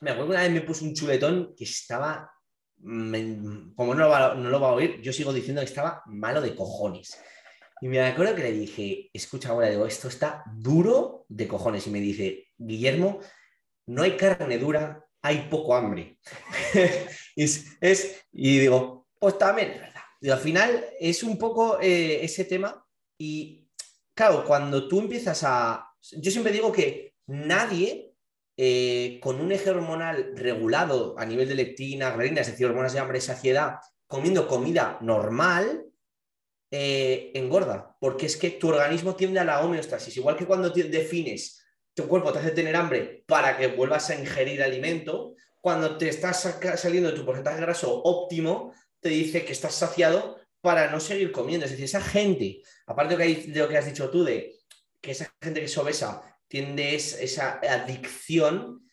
me 0.00 0.10
acuerdo 0.10 0.28
que 0.28 0.36
una 0.36 0.42
vez 0.42 0.52
me 0.52 0.60
puso 0.62 0.84
un 0.84 0.94
chuletón 0.94 1.52
que 1.56 1.64
estaba, 1.64 2.30
como 2.80 3.94
no 3.94 3.94
lo, 3.94 4.08
va, 4.08 4.34
no 4.34 4.48
lo 4.48 4.60
va 4.60 4.68
a 4.68 4.72
oír, 4.72 5.00
yo 5.02 5.12
sigo 5.12 5.32
diciendo 5.32 5.60
que 5.60 5.66
estaba 5.66 6.02
malo 6.06 6.40
de 6.40 6.54
cojones. 6.54 7.20
Y 7.80 7.88
me 7.88 8.00
acuerdo 8.00 8.34
que 8.34 8.42
le 8.42 8.52
dije, 8.52 9.10
escucha 9.12 9.50
ahora, 9.50 9.70
digo, 9.70 9.86
esto 9.86 10.08
está 10.08 10.44
duro 10.54 11.24
de 11.28 11.48
cojones. 11.48 11.86
Y 11.86 11.90
me 11.90 12.00
dice, 12.00 12.48
Guillermo, 12.56 13.20
no 13.86 14.02
hay 14.02 14.16
carne 14.16 14.58
dura, 14.58 15.04
hay 15.22 15.48
poco 15.50 15.74
hambre. 15.74 16.18
es, 17.36 18.24
y 18.32 18.58
digo, 18.58 19.08
pues 19.18 19.38
también 19.38 19.72
verdad. 19.72 20.02
Y 20.20 20.30
al 20.30 20.38
final 20.38 20.84
es 20.98 21.22
un 21.22 21.38
poco 21.38 21.80
eh, 21.80 22.22
ese 22.22 22.44
tema 22.44 22.84
y 23.18 23.68
claro, 24.14 24.44
cuando 24.44 24.86
tú 24.86 25.00
empiezas 25.00 25.42
a... 25.44 25.86
Yo 26.18 26.30
siempre 26.30 26.52
digo 26.52 26.72
que 26.72 27.14
nadie 27.26 28.10
eh, 28.62 29.18
con 29.22 29.40
un 29.40 29.52
eje 29.52 29.70
hormonal 29.70 30.32
regulado 30.36 31.14
a 31.18 31.24
nivel 31.24 31.48
de 31.48 31.54
lectina, 31.54 32.10
grelina, 32.10 32.42
es 32.42 32.48
decir, 32.48 32.66
hormonas 32.66 32.92
de 32.92 32.98
hambre 32.98 33.20
saciedad, 33.22 33.76
comiendo 34.06 34.46
comida 34.46 34.98
normal, 35.00 35.86
eh, 36.70 37.32
engorda, 37.34 37.96
porque 38.00 38.26
es 38.26 38.36
que 38.36 38.50
tu 38.50 38.68
organismo 38.68 39.16
tiende 39.16 39.40
a 39.40 39.44
la 39.44 39.60
homeostasis, 39.60 40.16
igual 40.16 40.36
que 40.36 40.46
cuando 40.46 40.70
defines 40.70 41.64
tu 41.94 42.06
cuerpo 42.06 42.32
te 42.32 42.38
hace 42.38 42.52
tener 42.52 42.76
hambre 42.76 43.24
para 43.26 43.56
que 43.58 43.66
vuelvas 43.68 44.08
a 44.10 44.14
ingerir 44.14 44.62
alimento, 44.62 45.34
cuando 45.60 45.98
te 45.98 46.08
estás 46.08 46.58
saliendo 46.76 47.10
de 47.10 47.16
tu 47.16 47.24
porcentaje 47.24 47.60
graso 47.60 48.02
óptimo, 48.02 48.72
te 49.00 49.10
dice 49.10 49.44
que 49.44 49.52
estás 49.52 49.74
saciado 49.74 50.38
para 50.60 50.90
no 50.90 51.00
seguir 51.00 51.32
comiendo. 51.32 51.64
Es 51.64 51.72
decir, 51.72 51.86
esa 51.86 52.00
gente, 52.00 52.62
aparte 52.86 53.16
de 53.16 53.58
lo 53.58 53.68
que 53.68 53.76
has 53.76 53.86
dicho 53.86 54.10
tú, 54.10 54.24
de 54.24 54.54
que 55.00 55.10
esa 55.10 55.32
gente 55.40 55.60
que 55.60 55.66
es 55.66 55.78
obesa 55.78 56.22
tiende 56.48 56.94
esa 56.94 57.60
adicción, 57.60 58.86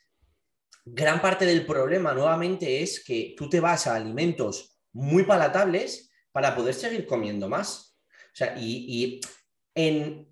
gran 0.85 1.21
parte 1.21 1.45
del 1.45 1.65
problema 1.65 2.13
nuevamente 2.13 2.81
es 2.81 3.03
que 3.03 3.33
tú 3.37 3.49
te 3.49 3.59
vas 3.59 3.87
a 3.87 3.95
alimentos 3.95 4.79
muy 4.93 5.23
palatables 5.23 6.06
para 6.37 6.55
poder 6.55 6.75
seguir 6.75 7.07
comiendo 7.07 7.49
más. 7.49 7.97
O 8.11 8.35
sea, 8.35 8.55
y, 8.59 9.19
en, 9.73 10.27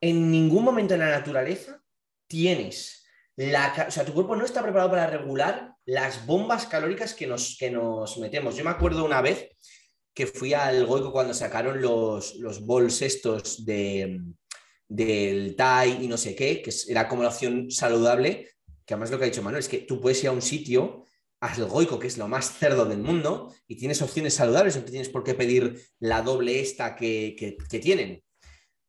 ningún 0.00 0.64
momento 0.64 0.94
en 0.94 1.00
la 1.00 1.10
naturaleza 1.10 1.78
tienes 2.26 3.04
la... 3.36 3.84
O 3.86 3.90
sea, 3.90 4.06
tu 4.06 4.14
cuerpo 4.14 4.34
no 4.34 4.46
está 4.46 4.62
preparado 4.62 4.88
para 4.88 5.08
regular 5.08 5.74
las 5.84 6.24
bombas 6.24 6.64
calóricas 6.64 7.12
que 7.12 7.26
nos, 7.26 7.58
que 7.58 7.70
nos 7.70 8.16
metemos. 8.16 8.56
Yo 8.56 8.64
me 8.64 8.70
acuerdo 8.70 9.04
una 9.04 9.20
vez 9.20 9.50
que 10.14 10.26
fui 10.26 10.54
al 10.54 10.86
Goico 10.86 11.12
cuando 11.12 11.34
sacaron 11.34 11.82
los, 11.82 12.36
los 12.36 12.64
bols 12.64 13.02
estos 13.02 13.66
de, 13.66 14.22
del 14.88 15.54
Thai 15.54 16.02
y 16.02 16.08
no 16.08 16.16
sé 16.16 16.34
qué, 16.34 16.62
que 16.62 16.72
era 16.88 17.08
como 17.08 17.24
la 17.24 17.28
opción 17.28 17.70
saludable, 17.70 18.48
que 18.86 18.94
además 18.94 19.10
lo 19.10 19.18
que 19.18 19.24
ha 19.24 19.28
dicho 19.28 19.42
Manuel 19.42 19.60
es 19.60 19.68
que 19.68 19.80
tú 19.80 20.00
puedes 20.00 20.22
ir 20.22 20.30
a 20.30 20.32
un 20.32 20.40
sitio 20.40 21.04
Goico, 21.68 21.98
que 21.98 22.06
es 22.06 22.18
lo 22.18 22.28
más 22.28 22.52
cerdo 22.52 22.84
del 22.84 23.00
mundo, 23.00 23.52
y 23.66 23.76
tienes 23.76 24.00
opciones 24.00 24.34
saludables, 24.34 24.76
no 24.76 24.84
tienes 24.84 25.08
por 25.08 25.24
qué 25.24 25.34
pedir 25.34 25.80
la 25.98 26.22
doble 26.22 26.60
esta 26.60 26.94
que, 26.94 27.56
tienen. 27.80 28.22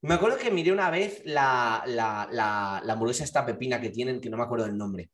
Me 0.01 0.15
acuerdo 0.15 0.37
que 0.37 0.51
miré 0.51 0.71
una 0.71 0.89
vez 0.89 1.21
la, 1.25 1.83
la, 1.87 2.27
la, 2.31 2.93
hamburguesa 2.93 3.23
esta 3.23 3.45
pepina 3.45 3.81
que 3.81 3.89
tienen, 3.89 4.21
que 4.21 4.29
no 4.29 4.37
me 4.37 4.43
acuerdo 4.43 4.65
del 4.65 4.77
nombre. 4.77 5.09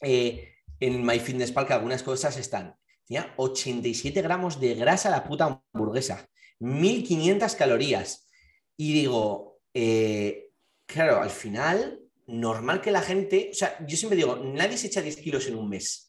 Eh, 0.00 0.52
en 0.78 1.04
MyFitnessPal 1.04 1.66
que 1.66 1.72
algunas 1.72 2.02
cosas 2.02 2.36
están. 2.36 2.76
Tenía 3.06 3.32
87 3.36 4.20
gramos 4.22 4.60
de 4.60 4.74
grasa 4.74 5.10
la 5.10 5.24
puta 5.24 5.62
hamburguesa, 5.72 6.28
1500 6.60 7.54
calorías. 7.54 8.28
Y 8.76 8.92
digo, 8.92 9.60
eh, 9.72 10.50
claro, 10.86 11.22
al 11.22 11.30
final, 11.30 12.00
normal 12.26 12.80
que 12.80 12.90
la 12.90 13.00
gente, 13.00 13.48
o 13.50 13.54
sea, 13.54 13.78
yo 13.86 13.96
siempre 13.96 14.16
digo, 14.16 14.36
nadie 14.36 14.76
se 14.76 14.88
echa 14.88 15.00
10 15.00 15.16
kilos 15.16 15.46
en 15.46 15.56
un 15.56 15.68
mes. 15.68 16.06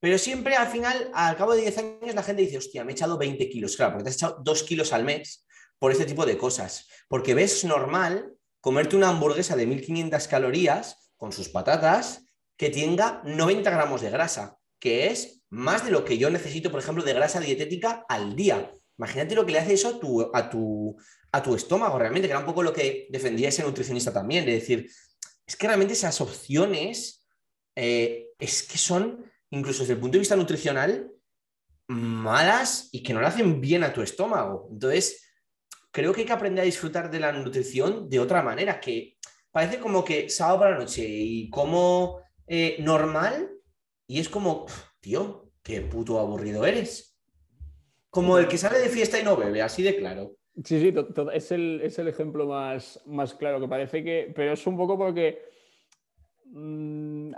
Pero 0.00 0.18
siempre 0.18 0.54
al 0.54 0.68
final, 0.68 1.10
al 1.12 1.36
cabo 1.36 1.54
de 1.54 1.62
10 1.62 1.78
años, 1.78 2.14
la 2.14 2.22
gente 2.22 2.42
dice, 2.42 2.58
hostia, 2.58 2.84
me 2.84 2.92
he 2.92 2.94
echado 2.94 3.18
20 3.18 3.48
kilos. 3.48 3.76
Claro, 3.76 3.92
porque 3.92 4.04
te 4.04 4.10
has 4.10 4.16
echado 4.16 4.38
2 4.42 4.62
kilos 4.62 4.92
al 4.92 5.04
mes 5.04 5.46
por 5.78 5.92
este 5.92 6.04
tipo 6.04 6.24
de 6.24 6.38
cosas. 6.38 6.86
Porque 7.08 7.34
ves 7.34 7.64
normal 7.64 8.34
comerte 8.60 8.96
una 8.96 9.08
hamburguesa 9.08 9.56
de 9.56 9.66
1500 9.66 10.28
calorías 10.28 11.10
con 11.16 11.32
sus 11.32 11.48
patatas 11.48 12.24
que 12.56 12.70
tenga 12.70 13.22
90 13.24 13.70
gramos 13.70 14.00
de 14.00 14.10
grasa, 14.10 14.58
que 14.78 15.08
es 15.08 15.42
más 15.50 15.84
de 15.84 15.90
lo 15.90 16.04
que 16.04 16.18
yo 16.18 16.30
necesito, 16.30 16.70
por 16.70 16.80
ejemplo, 16.80 17.04
de 17.04 17.14
grasa 17.14 17.40
dietética 17.40 18.04
al 18.08 18.36
día. 18.36 18.74
Imagínate 18.98 19.34
lo 19.34 19.46
que 19.46 19.52
le 19.52 19.60
hace 19.60 19.74
eso 19.74 19.88
a 19.88 20.00
tu, 20.00 20.30
a 20.34 20.50
tu, 20.50 20.96
a 21.32 21.42
tu 21.42 21.54
estómago, 21.54 21.98
realmente, 21.98 22.26
que 22.26 22.32
era 22.32 22.40
un 22.40 22.46
poco 22.46 22.62
lo 22.62 22.72
que 22.72 23.06
defendía 23.10 23.48
ese 23.48 23.62
nutricionista 23.62 24.12
también, 24.12 24.44
de 24.44 24.54
decir, 24.54 24.90
es 25.46 25.56
que 25.56 25.66
realmente 25.66 25.94
esas 25.94 26.20
opciones 26.20 27.24
eh, 27.76 28.30
es 28.38 28.64
que 28.64 28.76
son 28.76 29.24
incluso 29.50 29.80
desde 29.80 29.94
el 29.94 30.00
punto 30.00 30.14
de 30.14 30.20
vista 30.20 30.36
nutricional, 30.36 31.10
malas 31.88 32.88
y 32.92 33.02
que 33.02 33.14
no 33.14 33.20
le 33.20 33.26
hacen 33.26 33.60
bien 33.60 33.82
a 33.82 33.92
tu 33.92 34.02
estómago. 34.02 34.68
Entonces, 34.70 35.28
creo 35.90 36.12
que 36.12 36.20
hay 36.20 36.26
que 36.26 36.32
aprender 36.32 36.62
a 36.62 36.66
disfrutar 36.66 37.10
de 37.10 37.20
la 37.20 37.32
nutrición 37.32 38.08
de 38.08 38.20
otra 38.20 38.42
manera, 38.42 38.80
que 38.80 39.16
parece 39.50 39.78
como 39.78 40.04
que 40.04 40.28
sábado 40.28 40.60
para 40.60 40.70
la 40.72 40.78
noche 40.78 41.06
y 41.06 41.48
como 41.50 42.20
eh, 42.46 42.76
normal, 42.80 43.50
y 44.06 44.20
es 44.20 44.28
como, 44.28 44.66
tío, 45.00 45.50
qué 45.62 45.80
puto 45.80 46.18
aburrido 46.18 46.64
eres. 46.64 47.18
Como 48.10 48.38
el 48.38 48.48
que 48.48 48.58
sale 48.58 48.78
de 48.78 48.88
fiesta 48.88 49.18
y 49.18 49.24
no 49.24 49.36
bebe, 49.36 49.62
así 49.62 49.82
de 49.82 49.96
claro. 49.96 50.36
Sí, 50.64 50.80
sí, 50.80 50.94
es 51.32 51.52
el, 51.52 51.80
es 51.82 51.98
el 51.98 52.08
ejemplo 52.08 52.46
más, 52.46 53.00
más 53.06 53.34
claro, 53.34 53.60
que 53.60 53.68
parece 53.68 54.02
que, 54.02 54.32
pero 54.34 54.52
es 54.52 54.66
un 54.66 54.76
poco 54.76 54.98
porque 54.98 55.42
Mm, 56.50 57.32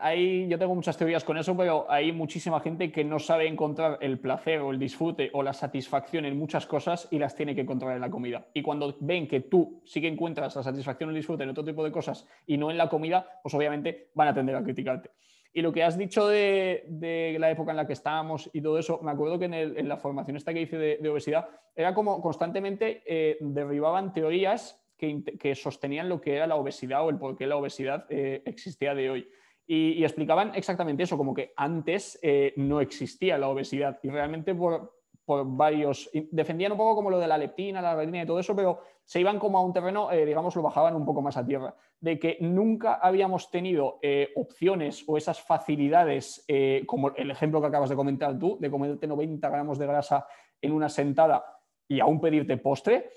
yo 0.49 0.59
tengo 0.59 0.75
muchas 0.75 0.97
teorías 0.97 1.25
con 1.25 1.37
eso, 1.37 1.57
pero 1.57 1.91
hay 1.91 2.13
muchísima 2.13 2.61
gente 2.61 2.93
que 2.93 3.05
no 3.05 3.19
sabe 3.19 3.49
encontrar 3.49 3.99
el 4.01 4.19
placer 4.19 4.61
o 4.61 4.71
el 4.71 4.79
disfrute 4.79 5.31
o 5.33 5.43
la 5.43 5.53
satisfacción 5.53 6.25
en 6.25 6.39
muchas 6.39 6.67
cosas 6.67 7.09
y 7.11 7.19
las 7.19 7.35
tiene 7.35 7.55
que 7.55 7.63
encontrar 7.63 7.95
en 7.95 8.01
la 8.01 8.11
comida. 8.11 8.47
Y 8.55 8.63
cuando 8.63 8.97
ven 9.01 9.27
que 9.27 9.41
tú 9.41 9.83
sí 9.85 10.01
que 10.01 10.09
encuentras 10.09 10.55
la 10.55 10.63
satisfacción 10.63 11.09
o 11.09 11.11
el 11.11 11.17
disfrute 11.17 11.43
en 11.43 11.51
otro 11.51 11.65
tipo 11.65 11.85
de 11.85 11.91
cosas 11.91 12.27
y 12.47 12.57
no 12.57 12.71
en 12.71 12.79
la 12.79 12.89
comida, 12.89 13.41
pues 13.43 13.55
obviamente 13.55 14.11
van 14.15 14.29
a 14.29 14.35
tender 14.35 14.55
a 14.55 14.63
criticarte. 14.63 15.11
Y 15.53 15.63
lo 15.63 15.73
que 15.73 15.83
has 15.83 15.99
dicho 15.99 16.29
de, 16.29 17.37
la 17.39 17.51
época 17.51 17.73
en 17.73 17.77
la 17.77 17.87
que 17.87 17.93
estábamos 17.93 18.49
y 18.53 18.63
todo 18.63 18.79
eso, 18.79 19.01
me 19.03 19.11
acuerdo 19.11 19.39
que 19.39 19.47
en, 19.47 19.89
la 19.89 19.97
formación 19.97 20.37
esta 20.37 20.55
que 20.55 20.63
hice 20.63 20.79
de, 20.79 21.09
obesidad, 21.09 21.49
era 21.75 21.93
como 21.93 22.21
constantemente 22.21 23.03
eh, 23.07 23.37
derribaban 23.41 24.13
teorías 24.13 24.80
que, 25.01 25.55
sostenían 25.55 26.09
lo 26.09 26.21
que 26.21 26.37
era 26.37 26.47
la 26.47 26.57
obesidad 26.57 27.05
o 27.05 27.11
el 27.11 27.19
por 27.19 27.37
qué 27.37 27.47
la 27.47 27.57
obesidad 27.57 28.07
eh, 28.11 28.43
existía 28.45 28.95
de 28.95 29.11
hoy. 29.11 29.29
Y, 29.67 30.03
explicaban 30.03 30.53
exactamente 30.55 31.05
eso, 31.05 31.17
como 31.17 31.33
que 31.33 31.53
antes 31.57 32.19
eh, 32.23 32.53
no 32.57 32.81
existía 32.81 33.39
la 33.39 33.49
obesidad 33.49 33.99
y 34.03 34.11
realmente 34.11 34.55
por, 34.55 34.93
varios, 35.27 36.11
defendían 36.33 36.73
un 36.73 36.79
poco 36.79 36.97
como 36.97 37.11
lo 37.11 37.21
de 37.21 37.29
la 37.29 37.39
leptina, 37.39 37.81
la 37.81 37.95
retina 37.95 38.25
y 38.25 38.27
todo 38.27 38.41
eso, 38.41 38.57
pero 38.57 38.81
se 39.05 39.21
iban 39.21 39.39
como 39.39 39.59
a 39.59 39.65
un 39.65 39.73
terreno, 39.73 40.11
eh, 40.11 40.27
digamos, 40.27 40.57
lo 40.57 40.63
bajaban 40.63 40.97
un 40.97 41.07
poco 41.07 41.23
más 41.23 41.37
a 41.37 41.47
tierra, 41.47 41.73
de 42.01 42.19
que 42.19 42.37
nunca 42.41 42.95
habíamos 42.95 43.49
tenido 43.49 44.01
opciones 44.35 45.05
o 45.07 45.17
esas 45.17 45.41
facilidades, 45.41 46.45
como 46.85 47.15
el 47.15 47.31
ejemplo 47.31 47.61
que 47.61 47.69
acabas 47.69 47.91
de 47.91 47.97
comentar 47.97 48.37
tú, 48.41 48.59
de 48.59 48.71
comerte 48.71 49.07
90 49.07 49.49
gramos 49.49 49.79
de 49.79 49.87
grasa 49.87 50.27
en 50.61 50.73
una 50.73 50.89
sentada 50.89 51.45
y 51.87 52.01
aún 52.01 52.21
pedirte 52.21 52.57
postre, 52.57 53.11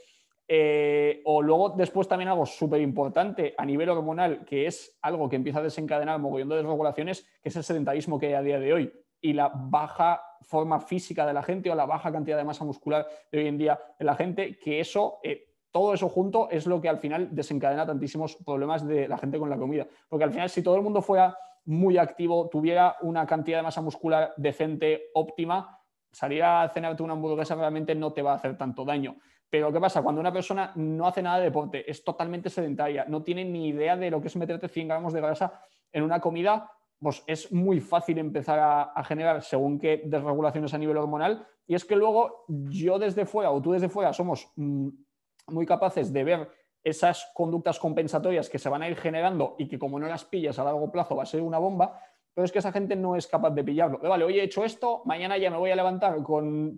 eh, 0.48 1.22
o 1.26 1.42
luego 1.42 1.70
después 1.70 2.08
también 2.08 2.30
algo 2.30 2.46
súper 2.46 2.82
importante 2.82 3.54
a 3.58 3.66
nivel 3.66 3.90
hormonal, 3.90 4.44
que 4.46 4.68
es 4.68 4.98
algo 5.02 5.30
que 5.30 5.36
empieza 5.36 5.60
a 5.60 5.64
desencadenar 5.64 6.20
mogollón 6.20 6.50
de 6.50 6.58
desregulaciones, 6.58 7.26
que 7.42 7.50
es 7.50 7.56
el 7.56 7.64
sedentarismo 7.64 8.20
que 8.20 8.28
hay 8.28 8.34
a 8.34 8.42
día 8.42 8.60
de 8.60 8.74
hoy 8.74 8.94
y 9.24 9.34
la 9.34 9.50
baja 9.54 10.22
forma 10.42 10.82
física 10.82 11.26
de 11.26 11.34
la 11.34 11.42
gente 11.42 11.72
o 11.72 11.76
la 11.76 11.86
baja 11.86 12.12
cantidad 12.12 12.38
de 12.38 12.44
masa 12.44 12.66
muscular 12.66 13.08
de 13.32 13.40
hoy 13.40 13.48
en 13.48 13.58
día 13.58 13.80
de 13.98 14.06
la 14.06 14.16
gente, 14.16 14.60
que 14.60 14.82
eso, 14.82 15.20
eh, 15.24 15.46
todo 15.72 15.94
eso 15.94 16.10
junto 16.10 16.50
es 16.50 16.68
lo 16.68 16.82
que 16.82 16.90
al 16.90 16.98
final 16.98 17.34
desencadena 17.34 17.86
tantísimos 17.86 18.36
problemas 18.36 18.86
de 18.86 19.08
la 19.08 19.18
gente 19.18 19.40
con 19.40 19.50
la 19.50 19.58
comida. 19.58 19.88
Porque 20.10 20.26
al 20.26 20.32
final 20.32 20.50
si 20.50 20.62
todo 20.62 20.76
el 20.76 20.82
mundo 20.82 21.02
fuera 21.02 21.38
muy 21.66 21.98
activo, 21.98 22.50
tuviera 22.50 22.98
una 23.02 23.26
cantidad 23.26 23.60
de 23.60 23.64
masa 23.64 23.82
muscular 23.82 24.34
decente, 24.36 25.04
óptima, 25.14 25.80
salir 26.12 26.44
a 26.44 26.70
cenarte 26.70 27.02
una 27.02 27.14
hamburguesa 27.14 27.56
realmente 27.56 27.96
no 27.96 28.12
te 28.12 28.22
va 28.22 28.34
a 28.34 28.36
hacer 28.36 28.58
tanto 28.58 28.84
daño. 28.84 29.16
Pero 29.54 29.72
¿qué 29.72 29.80
pasa? 29.80 30.02
Cuando 30.02 30.20
una 30.20 30.34
persona 30.34 30.72
no 30.78 31.06
hace 31.06 31.22
nada 31.22 31.38
de 31.38 31.44
deporte, 31.44 31.88
es 31.88 32.04
totalmente 32.04 32.50
sedentaria, 32.50 33.06
no 33.08 33.22
tiene 33.22 33.46
ni 33.46 33.68
idea 33.68 33.96
de 33.96 34.10
lo 34.10 34.20
que 34.20 34.28
es 34.28 34.36
meterte 34.36 34.68
100 34.68 34.88
gramos 34.88 35.14
de 35.14 35.22
grasa 35.22 35.62
en 35.92 36.02
una 36.02 36.20
comida, 36.20 36.72
pues 37.00 37.24
es 37.28 37.52
muy 37.52 37.80
fácil 37.80 38.18
empezar 38.18 38.58
a, 38.60 39.04
generar 39.04 39.44
según 39.44 39.78
qué 39.78 40.02
desregulaciones 40.06 40.74
a 40.74 40.80
nivel 40.80 40.98
hormonal. 40.98 41.46
Y 41.68 41.76
es 41.76 41.86
que 41.86 41.96
luego 41.96 42.46
yo 42.48 42.98
desde 42.98 43.28
fuera 43.28 43.52
o 43.52 43.62
tú 43.62 43.74
desde 43.74 43.90
fuera 43.90 44.12
somos 44.12 44.52
mm, 44.56 44.90
muy 45.50 45.68
capaces 45.68 46.12
de 46.12 46.24
ver 46.24 46.50
esas 46.84 47.30
conductas 47.36 47.78
compensatorias 47.78 48.50
que 48.50 48.58
se 48.58 48.70
van 48.70 48.82
a 48.82 48.90
ir 48.90 48.96
generando 48.96 49.54
y 49.60 49.68
que 49.68 49.78
como 49.78 50.00
no 50.00 50.08
las 50.08 50.26
pillas 50.26 50.58
a 50.58 50.64
largo 50.64 50.92
plazo 50.92 51.16
va 51.16 51.22
a 51.22 51.28
ser 51.28 51.44
una 51.44 51.60
bomba, 51.60 52.02
pero 52.34 52.44
es 52.44 52.52
que 52.52 52.58
esa 52.58 52.72
gente 52.72 52.96
no 52.96 53.16
es 53.16 53.28
capaz 53.28 53.52
de 53.52 53.64
pillarlo. 53.64 54.00
Vale, 54.00 54.26
hoy 54.26 54.40
he 54.40 54.44
hecho 54.44 54.66
esto, 54.66 55.04
mañana 55.06 55.38
ya 55.38 55.52
me 55.52 55.58
voy 55.58 55.70
a 55.70 55.76
levantar 55.76 56.24
con 56.24 56.76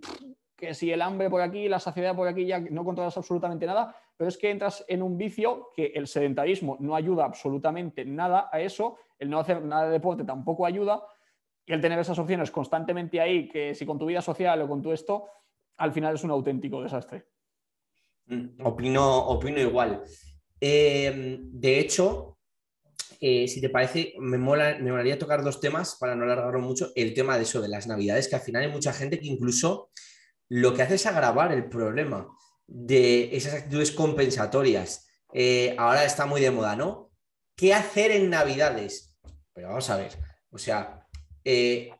que 0.56 0.74
si 0.74 0.90
el 0.90 1.02
hambre 1.02 1.28
por 1.28 1.42
aquí, 1.42 1.68
la 1.68 1.78
saciedad 1.78 2.16
por 2.16 2.26
aquí, 2.26 2.46
ya 2.46 2.58
no 2.58 2.84
controlas 2.84 3.16
absolutamente 3.16 3.66
nada, 3.66 3.94
pero 4.16 4.28
es 4.28 4.38
que 4.38 4.50
entras 4.50 4.84
en 4.88 5.02
un 5.02 5.18
vicio 5.18 5.70
que 5.74 5.86
el 5.94 6.06
sedentarismo 6.06 6.76
no 6.80 6.96
ayuda 6.96 7.24
absolutamente 7.24 8.04
nada 8.04 8.48
a 8.50 8.60
eso, 8.60 8.96
el 9.18 9.28
no 9.28 9.38
hacer 9.38 9.62
nada 9.62 9.86
de 9.86 9.92
deporte 9.92 10.24
tampoco 10.24 10.64
ayuda, 10.64 11.02
y 11.66 11.72
el 11.72 11.80
tener 11.80 11.98
esas 11.98 12.18
opciones 12.18 12.50
constantemente 12.50 13.20
ahí, 13.20 13.48
que 13.48 13.74
si 13.74 13.84
con 13.84 13.98
tu 13.98 14.06
vida 14.06 14.22
social 14.22 14.62
o 14.62 14.68
con 14.68 14.80
tu 14.80 14.92
esto, 14.92 15.26
al 15.76 15.92
final 15.92 16.14
es 16.14 16.24
un 16.24 16.30
auténtico 16.30 16.82
desastre. 16.82 17.26
Mm, 18.26 18.64
opino, 18.64 19.26
opino 19.26 19.60
igual. 19.60 20.02
Eh, 20.60 21.38
de 21.40 21.78
hecho, 21.78 22.38
eh, 23.20 23.48
si 23.48 23.60
te 23.60 23.68
parece, 23.68 24.14
me, 24.18 24.38
mola, 24.38 24.78
me 24.80 24.90
molaría 24.90 25.18
tocar 25.18 25.42
dos 25.42 25.60
temas 25.60 25.96
para 25.98 26.14
no 26.14 26.24
alargarlo 26.24 26.60
mucho. 26.60 26.92
El 26.94 27.14
tema 27.14 27.36
de 27.36 27.42
eso, 27.42 27.60
de 27.60 27.68
las 27.68 27.86
navidades, 27.86 28.28
que 28.28 28.36
al 28.36 28.42
final 28.42 28.62
hay 28.62 28.70
mucha 28.70 28.92
gente 28.92 29.18
que 29.18 29.26
incluso 29.26 29.90
lo 30.48 30.74
que 30.74 30.82
hace 30.82 30.94
es 30.94 31.06
agravar 31.06 31.52
el 31.52 31.68
problema 31.68 32.28
de 32.66 33.36
esas 33.36 33.54
actitudes 33.54 33.92
compensatorias. 33.92 35.06
Eh, 35.32 35.74
ahora 35.78 36.04
está 36.04 36.26
muy 36.26 36.40
de 36.40 36.50
moda, 36.50 36.76
¿no? 36.76 37.10
¿Qué 37.56 37.74
hacer 37.74 38.10
en 38.10 38.30
navidades? 38.30 39.16
Pero 39.52 39.68
vamos 39.68 39.88
a 39.90 39.96
ver, 39.96 40.12
o 40.50 40.58
sea, 40.58 41.06
eh, 41.44 41.90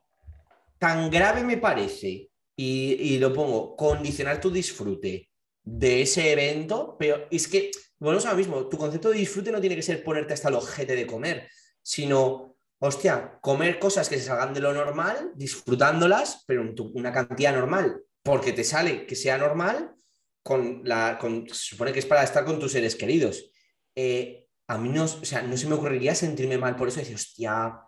tan 0.79 1.11
grave 1.11 1.43
me 1.43 1.57
parece, 1.57 2.31
y, 2.59 3.19
lo 3.19 3.33
pongo, 3.33 3.77
condicionar 3.77 4.41
tu 4.41 4.51
disfrute 4.51 5.31
de 5.63 6.03
ese 6.03 6.33
evento, 6.33 6.97
pero 6.99 7.27
es 7.31 7.49
que 7.49 7.71
bueno, 7.99 8.21
lo 8.21 8.37
mismo, 8.37 8.69
tu 8.69 8.77
concepto 8.77 9.11
de 9.11 9.19
disfrute 9.19 9.51
no 9.51 9.61
tiene 9.61 9.77
que 9.77 9.83
ser 9.83 10.05
ponerte 10.05 10.35
hasta 10.35 10.49
el 10.49 10.57
ojete 10.57 10.95
de 10.95 11.07
comer, 11.07 11.49
sino, 11.83 12.57
hostia, 12.79 13.39
comer 13.41 13.79
cosas 13.79 14.09
que 14.09 14.19
se 14.19 14.25
salgan 14.25 14.53
de 14.53 14.61
lo 14.61 14.75
normal, 14.75 15.33
disfrutándolas, 15.35 16.45
pero 16.47 16.63
una 16.93 17.13
cantidad 17.13 17.55
normal, 17.55 18.03
porque 18.27 18.53
te 18.53 18.65
sale 18.65 19.07
que 19.07 19.15
sea 19.15 19.39
normal, 19.39 19.95
con 20.43 20.83
la, 20.85 21.17
con, 21.17 21.49
se 21.49 21.71
supone 21.71 21.93
que 21.93 22.01
es 22.01 22.07
para 22.07 22.25
estar 22.25 22.45
con 22.45 22.59
tus 22.59 22.73
seres 22.73 22.97
queridos. 22.97 23.51
Eh, 23.95 24.49
a 24.67 24.79
mí 24.79 24.89
no, 24.89 25.05
o 25.05 25.25
sea, 25.25 25.43
no 25.43 25.57
se 25.57 25.69
me 25.69 25.77
ocurriría 25.77 26.13
sentirme 26.13 26.59
mal 26.59 26.75
por 26.75 26.89
eso, 26.89 26.99
decir, 26.99 27.15
hostia, 27.15 27.79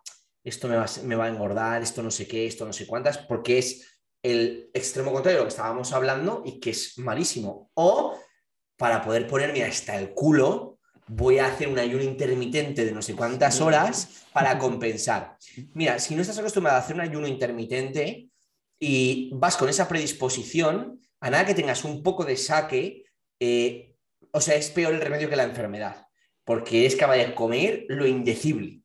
esto 0.44 0.68
me 0.68 0.76
va, 0.76 0.86
me 1.02 1.16
va 1.16 1.24
a 1.24 1.28
engordar, 1.28 1.82
esto 1.82 2.04
no 2.04 2.10
sé 2.12 2.28
qué, 2.28 2.46
esto 2.46 2.64
no 2.64 2.72
sé 2.72 2.86
cuántas, 2.86 3.18
porque 3.18 3.58
es 3.58 4.00
el 4.22 4.70
extremo 4.72 5.12
contrario 5.12 5.38
de 5.38 5.44
lo 5.44 5.48
que 5.48 5.54
estábamos 5.54 5.92
hablando 5.92 6.44
y 6.46 6.60
que 6.60 6.70
es 6.70 6.96
malísimo. 6.98 7.72
O 7.74 8.16
para 8.76 9.02
poder 9.02 9.26
ponerme 9.26 9.64
hasta 9.64 9.98
el 9.98 10.14
culo, 10.14 10.78
voy 11.08 11.38
a 11.38 11.46
hacer 11.46 11.66
un 11.66 11.80
ayuno 11.80 12.04
intermitente 12.04 12.84
de 12.84 12.92
no 12.92 13.02
sé 13.02 13.16
cuántas 13.16 13.60
horas 13.60 14.24
para 14.32 14.56
compensar. 14.60 15.36
Mira, 15.74 15.98
si 15.98 16.14
no 16.14 16.22
estás 16.22 16.38
acostumbrado 16.38 16.76
a 16.78 16.80
hacer 16.80 16.94
un 16.94 17.02
ayuno 17.02 17.26
intermitente 17.26 18.30
y 18.78 19.30
vas 19.34 19.56
con 19.56 19.68
esa 19.68 19.88
predisposición, 19.88 21.00
a 21.20 21.30
nada 21.30 21.46
que 21.46 21.54
tengas 21.54 21.84
un 21.84 22.02
poco 22.02 22.24
de 22.24 22.36
saque, 22.36 23.04
eh, 23.40 23.96
o 24.32 24.40
sea, 24.40 24.54
es 24.56 24.70
peor 24.70 24.94
el 24.94 25.00
remedio 25.00 25.28
que 25.28 25.36
la 25.36 25.44
enfermedad, 25.44 26.06
porque 26.44 26.86
es 26.86 26.96
capaz 26.96 27.16
de 27.16 27.34
comer 27.34 27.86
lo 27.88 28.06
indecible. 28.06 28.82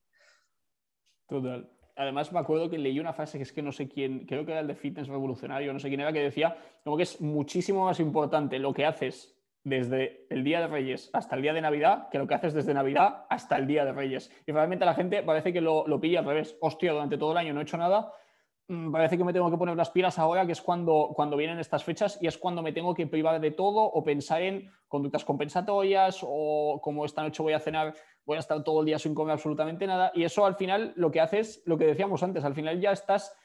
Total. 1.27 1.69
Además, 1.95 2.31
me 2.31 2.39
acuerdo 2.39 2.69
que 2.69 2.79
leí 2.79 2.99
una 2.99 3.13
frase 3.13 3.37
que 3.37 3.43
es 3.43 3.53
que 3.53 3.61
no 3.61 3.71
sé 3.71 3.87
quién, 3.87 4.25
creo 4.25 4.45
que 4.45 4.51
era 4.51 4.61
el 4.61 4.67
de 4.67 4.75
Fitness 4.75 5.07
Revolucionario, 5.07 5.71
no 5.73 5.79
sé 5.79 5.89
quién 5.89 5.99
era, 5.99 6.11
que 6.11 6.21
decía 6.21 6.57
como 6.83 6.97
que 6.97 7.03
es 7.03 7.21
muchísimo 7.21 7.85
más 7.85 7.99
importante 7.99 8.57
lo 8.57 8.73
que 8.73 8.85
haces 8.85 9.35
desde 9.63 10.25
el 10.29 10.43
día 10.43 10.59
de 10.59 10.67
Reyes 10.67 11.09
hasta 11.13 11.35
el 11.35 11.41
día 11.41 11.53
de 11.53 11.61
Navidad 11.61 12.09
que 12.11 12.17
lo 12.17 12.27
que 12.27 12.33
haces 12.33 12.53
desde 12.53 12.73
Navidad 12.73 13.25
hasta 13.29 13.57
el 13.57 13.67
día 13.67 13.85
de 13.85 13.93
Reyes. 13.93 14.31
Y 14.45 14.51
realmente 14.51 14.85
la 14.85 14.95
gente 14.95 15.21
parece 15.23 15.53
que 15.53 15.61
lo, 15.61 15.87
lo 15.87 16.01
pilla 16.01 16.19
al 16.19 16.25
revés. 16.25 16.57
Hostia, 16.61 16.91
durante 16.91 17.17
todo 17.17 17.31
el 17.31 17.37
año 17.37 17.53
no 17.53 17.59
he 17.59 17.63
hecho 17.63 17.77
nada. 17.77 18.11
Mm, 18.67 18.91
parece 18.91 19.17
que 19.17 19.23
me 19.23 19.33
tengo 19.33 19.51
que 19.51 19.57
poner 19.57 19.75
las 19.75 19.91
pilas 19.91 20.17
ahora, 20.17 20.45
que 20.45 20.53
es 20.53 20.61
cuando, 20.61 21.11
cuando 21.15 21.35
vienen 21.35 21.59
estas 21.59 21.83
fechas 21.83 22.17
y 22.21 22.27
es 22.27 22.37
cuando 22.37 22.61
me 22.61 22.71
tengo 22.71 22.93
que 22.93 23.07
privar 23.07 23.41
de 23.41 23.51
todo 23.51 23.83
o 23.83 24.03
pensar 24.03 24.41
en 24.41 24.71
conductas 24.87 25.25
compensatorias 25.25 26.19
o 26.23 26.79
como 26.81 27.03
esta 27.03 27.23
noche 27.23 27.43
voy 27.43 27.53
a 27.53 27.59
cenar, 27.59 27.93
voy 28.25 28.37
a 28.37 28.39
estar 28.39 28.63
todo 28.63 28.79
el 28.79 28.85
día 28.85 28.99
sin 28.99 29.13
comer 29.13 29.33
absolutamente 29.33 29.85
nada. 29.85 30.11
Y 30.15 30.23
eso 30.23 30.45
al 30.45 30.55
final 30.55 30.93
lo 30.95 31.11
que 31.11 31.19
hace 31.19 31.39
es 31.39 31.61
lo 31.65 31.77
que 31.77 31.85
decíamos 31.85 32.23
antes, 32.23 32.45
al 32.45 32.55
final 32.55 32.79
ya 32.79 32.91
estás 32.91 33.35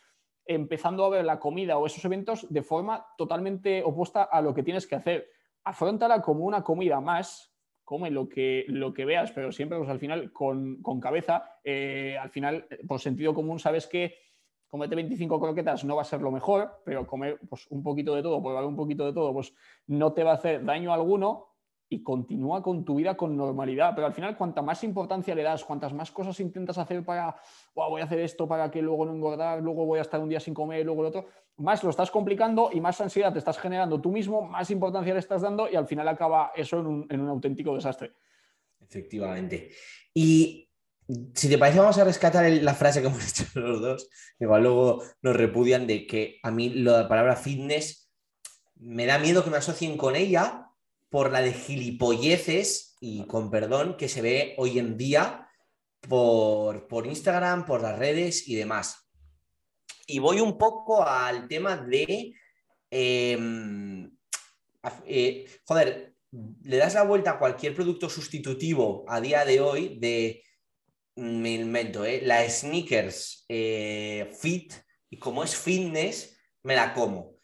empezando 0.47 1.05
a 1.05 1.11
ver 1.11 1.25
la 1.25 1.39
comida 1.39 1.77
o 1.77 1.87
esos 1.87 2.05
eventos 2.05 2.47
de 2.49 2.62
forma 2.62 3.07
totalmente 3.19 3.83
opuesta 3.83 4.23
a 4.23 4.41
lo 4.41 4.55
que 4.55 4.62
tienes 4.62 4.87
que 4.87 4.97
hacer 4.97 5.29
afrontala 5.64 6.23
como 6.23 6.45
una 6.45 6.62
comida 6.62 7.01
más, 7.01 7.53
come 7.85 8.11
lo 8.11 8.29
que, 8.29 8.64
lo 8.69 8.95
que 8.95 9.05
veas, 9.05 9.33
pero 9.33 9.53
siempre 9.53 9.77
pues, 9.79 9.91
al 9.91 9.99
final 9.99 10.33
con, 10.33 10.81
cabeza. 11.01 11.59
Eh, 11.62 12.16
al 12.19 12.31
final, 12.31 12.66
por 12.87 13.01
sentido 13.01 13.35
común, 13.35 13.59
sabes 13.59 13.87
que 13.87 14.14
comete 14.69 14.95
25 14.95 15.41
croquetas 15.41 15.85
no 15.85 15.97
va 15.97 16.03
a 16.03 16.05
ser 16.05 16.21
lo 16.21 16.31
mejor, 16.31 16.83
pero 16.85 17.07
comer 17.07 17.41
pues, 17.49 17.66
un 17.71 17.83
poquito 17.83 18.14
de 18.14 18.23
todo, 18.23 18.43
probar 18.43 18.64
un 18.64 18.77
poquito 18.77 19.07
de 19.07 19.12
todo, 19.12 19.33
pues 19.33 19.53
no 19.87 20.12
te 20.12 20.23
va 20.23 20.33
a 20.33 20.35
hacer 20.35 20.64
daño 20.64 20.93
alguno 20.93 21.49
y 21.91 22.03
continúa 22.03 22.62
con 22.62 22.85
tu 22.85 22.97
vida 22.97 23.16
con 23.16 23.37
normalidad. 23.37 23.93
Pero 23.95 24.07
al 24.07 24.12
final, 24.12 24.37
cuanta 24.37 24.61
más 24.62 24.85
importancia 24.85 25.35
le 25.35 25.43
das, 25.43 25.64
cuantas 25.64 25.93
más 25.93 26.11
cosas 26.11 26.39
intentas 26.41 26.77
hacer 26.79 27.05
para, 27.05 27.35
voy 27.75 28.01
a 28.01 28.05
hacer 28.05 28.21
esto 28.21 28.47
para 28.47 28.71
que 28.71 28.83
luego 28.83 29.07
no 29.07 29.14
engordar, 29.14 29.62
luego 29.62 29.87
voy 29.87 29.99
a 29.99 30.03
estar 30.03 30.21
un 30.21 30.29
día 30.29 30.41
sin 30.41 30.55
comer, 30.55 30.85
luego 30.85 31.01
el 31.03 31.09
otro, 31.09 31.27
más 31.57 31.83
lo 31.83 31.91
estás 31.91 32.11
complicando 32.11 32.71
y 32.73 32.81
más 32.81 33.01
ansiedad 33.01 33.33
te 33.33 33.39
estás 33.39 33.59
generando 33.59 34.01
tú 34.01 34.12
mismo, 34.12 34.43
más 34.43 34.71
importancia 34.71 35.12
le 35.14 35.21
estás 35.21 35.43
dando 35.43 35.69
y 35.69 35.77
al 35.77 35.87
final 35.87 36.07
acaba 36.09 36.53
eso 36.55 36.79
en 36.79 37.21
un, 37.21 37.29
auténtico 37.29 37.75
desastre. 37.75 38.12
Efectivamente. 38.81 39.71
Y 40.14 40.68
si 41.35 41.49
te 41.49 41.57
parece, 41.57 41.79
vamos 41.79 41.99
a 41.99 42.05
rescatar 42.05 42.51
la 42.51 42.75
frase 42.75 43.01
que 43.01 43.07
hemos 43.07 43.27
hecho 43.41 43.45
los 43.61 43.81
dos. 43.81 44.11
Igual 44.39 44.63
luego 44.63 45.03
nos 45.23 45.37
repudian 45.37 45.87
de 45.87 46.07
que 46.07 46.39
a 46.43 46.51
mí 46.51 46.71
la 46.71 47.09
palabra 47.09 47.37
fitness 47.37 48.11
me 48.77 49.07
da 49.07 49.19
miedo 49.19 49.43
que 49.43 49.51
me 49.51 49.57
asocien 49.57 49.97
con 49.97 50.17
ella 50.17 50.67
por 51.09 51.33
la 51.33 51.41
de 51.41 51.53
gilipolleces, 51.53 52.97
y 53.01 53.25
con 53.27 53.51
perdón, 53.51 53.97
que 53.97 54.09
se 54.09 54.21
ve 54.21 54.55
hoy 54.59 54.79
en 54.79 54.99
día 54.99 55.49
por, 56.01 56.87
por 56.87 57.07
Instagram, 57.07 57.65
por 57.65 57.81
las 57.81 57.99
redes 57.99 58.47
y 58.47 58.57
demás. 58.57 59.09
Y 60.07 60.19
voy 60.19 60.41
un 60.41 60.59
poco 60.59 61.07
al 61.07 61.49
tema 61.49 61.77
de... 61.77 62.35
Em, 62.91 64.11
eh, 65.07 65.47
joder, 65.65 66.15
le 66.63 66.77
das 66.77 66.95
la 66.95 67.05
vuelta 67.05 67.33
a 67.33 67.39
cualquier 67.39 67.75
producto 67.75 68.11
sustitutivo 68.11 69.05
a 69.09 69.21
día 69.21 69.45
de 69.45 69.61
hoy 69.61 69.99
de, 69.99 70.43
me 71.19 71.55
invento, 71.55 72.05
eh, 72.05 72.21
la 72.23 72.49
sneakers 72.49 73.45
eh, 73.49 74.31
fit, 74.39 74.73
y 75.11 75.19
como 75.19 75.43
es 75.43 75.57
fitness, 75.57 76.39
me 76.62 76.77
la 76.77 76.95
como. 76.95 77.37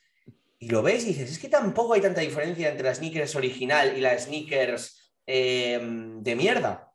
Y 0.58 0.68
lo 0.68 0.82
ves 0.82 1.04
y 1.04 1.08
dices, 1.08 1.32
es 1.32 1.38
que 1.38 1.48
tampoco 1.48 1.94
hay 1.94 2.00
tanta 2.00 2.20
diferencia 2.20 2.70
entre 2.70 2.84
la 2.84 2.94
sneakers 2.94 3.34
original 3.34 3.96
y 3.96 4.00
la 4.00 4.18
sneakers 4.18 5.12
em, 5.26 6.22
de 6.22 6.36
mierda. 6.36 6.92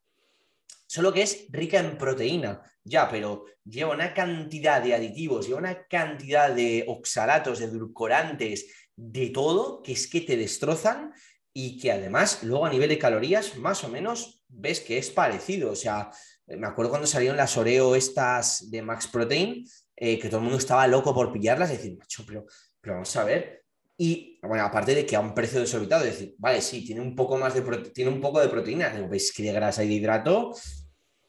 Solo 0.88 1.14
que 1.14 1.22
es 1.22 1.46
rica 1.50 1.80
en 1.80 1.98
proteína, 1.98 2.62
ya, 2.84 3.10
pero 3.10 3.46
lleva 3.64 3.94
una 3.94 4.14
cantidad 4.14 4.82
de 4.82 4.96
aditivos, 4.96 5.46
lleva 5.46 5.60
una 5.60 5.86
cantidad 5.88 6.50
de 6.50 6.86
oxalatos, 6.88 7.60
de 7.60 7.66
edulcorantes, 7.66 8.68
de 8.96 9.30
todo, 9.30 9.84
que 9.84 9.92
es 9.92 10.08
que 10.08 10.22
te 10.22 10.36
destrozan 10.36 11.14
y 11.54 11.78
que 11.78 11.92
además 11.92 12.44
luego 12.44 12.66
a 12.66 12.72
nivel 12.72 12.90
de 12.90 12.98
calorías 12.98 13.58
más 13.58 13.84
o 13.84 13.90
menos 13.90 14.44
ves 14.48 14.80
que 14.80 14.98
es 14.98 15.12
parecido. 15.12 15.72
O 15.72 15.76
sea, 15.76 16.10
me 16.58 16.68
acuerdo 16.68 16.91
cuando 16.91 17.08
salieron 17.08 17.38
las 17.38 17.58
Oreo 17.58 17.95
estas 17.95 18.70
de 18.70 18.82
Max 18.82 19.08
Protein, 19.08 19.66
eh, 19.95 20.18
que 20.18 20.30
todo 20.30 20.38
el 20.38 20.43
mundo 20.43 20.58
estaba 20.58 20.88
loco 20.88 21.14
por 21.14 21.32
pillarlas 21.32 21.70
y 21.70 21.78
decir, 21.78 21.97
macho, 21.97 22.24
pero, 22.26 22.45
pero 22.82 22.95
vamos 22.95 23.16
a 23.16 23.24
ver, 23.24 23.60
y 24.02 24.39
bueno, 24.41 24.64
aparte 24.64 24.95
de 24.95 25.06
que 25.06 25.18
a 25.18 25.20
un 25.20 25.36
precio 25.36 25.60
desorbitado, 25.60 26.06
es 26.06 26.12
decir, 26.12 26.36
vale, 26.38 26.62
sí, 26.62 26.86
tiene 26.86 27.02
un 27.02 27.16
poco 27.16 27.38
más 27.38 27.54
de 27.54 27.62
tiene 27.89 28.10
un 28.10 28.22
poco 28.22 28.39
de 28.39 28.47
proteína, 28.47 28.89
veis 29.10 29.34
que 29.34 29.43
de 29.43 29.52
grasa 29.52 29.84
y 29.84 29.89
de 29.89 29.95
hidrato 29.95 30.54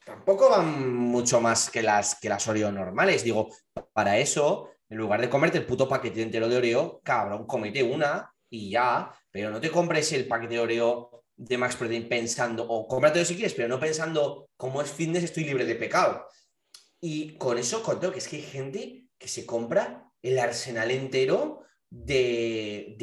tampoco 0.04 0.48
van 0.48 0.94
mucho 0.96 1.40
más 1.40 1.68
que 1.68 1.82
las 1.82 2.18
que 2.20 2.28
las 2.28 2.46
Oreo 2.46 2.70
normales. 2.70 3.24
Digo, 3.24 3.48
para 3.92 4.18
eso, 4.18 4.70
en 4.88 4.98
lugar 4.98 5.20
de 5.20 5.28
comerte 5.28 5.58
el 5.58 5.66
puto 5.66 5.88
paquete 5.88 6.22
entero 6.22 6.48
de 6.48 6.56
Oreo, 6.56 7.00
cabrón, 7.02 7.44
comete 7.44 7.82
una 7.82 8.32
y 8.48 8.70
ya, 8.70 9.12
pero 9.32 9.50
no 9.50 9.60
te 9.60 9.70
compres 9.70 10.12
el 10.12 10.28
paquete 10.28 10.54
de 10.54 10.60
Oreo 10.60 11.19
de 11.40 11.56
Max 11.56 11.74
Protein 11.74 12.06
pensando, 12.06 12.66
o 12.68 12.86
cómpratelo 12.86 13.24
si 13.24 13.34
quieres, 13.34 13.54
pero 13.54 13.66
no 13.66 13.80
pensando, 13.80 14.50
como 14.58 14.82
es 14.82 14.90
fitness, 14.90 15.24
estoy 15.24 15.44
libre 15.44 15.64
de 15.64 15.74
pecado. 15.74 16.26
Y 17.00 17.38
con 17.38 17.56
eso 17.56 17.82
conto 17.82 18.12
que 18.12 18.18
es 18.18 18.28
que 18.28 18.36
hay 18.36 18.42
gente 18.42 19.06
que 19.16 19.26
se 19.26 19.46
compra 19.46 20.04
el 20.20 20.38
arsenal 20.38 20.90
entero 20.90 21.62
de, 21.88 22.94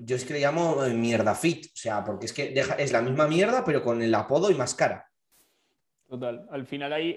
yo 0.00 0.16
es 0.16 0.24
que 0.24 0.34
le 0.34 0.40
llamo 0.40 0.84
eh, 0.84 0.92
mierda 0.92 1.36
fit, 1.36 1.66
o 1.66 1.76
sea, 1.76 2.04
porque 2.04 2.26
es 2.26 2.32
que 2.32 2.52
es 2.78 2.92
la 2.92 3.02
misma 3.02 3.28
mierda, 3.28 3.64
pero 3.64 3.84
con 3.84 4.02
el 4.02 4.14
apodo 4.14 4.50
y 4.50 4.54
más 4.54 4.74
cara. 4.74 5.08
Total, 6.08 6.44
al 6.50 6.66
final 6.66 6.92
hay 6.92 7.14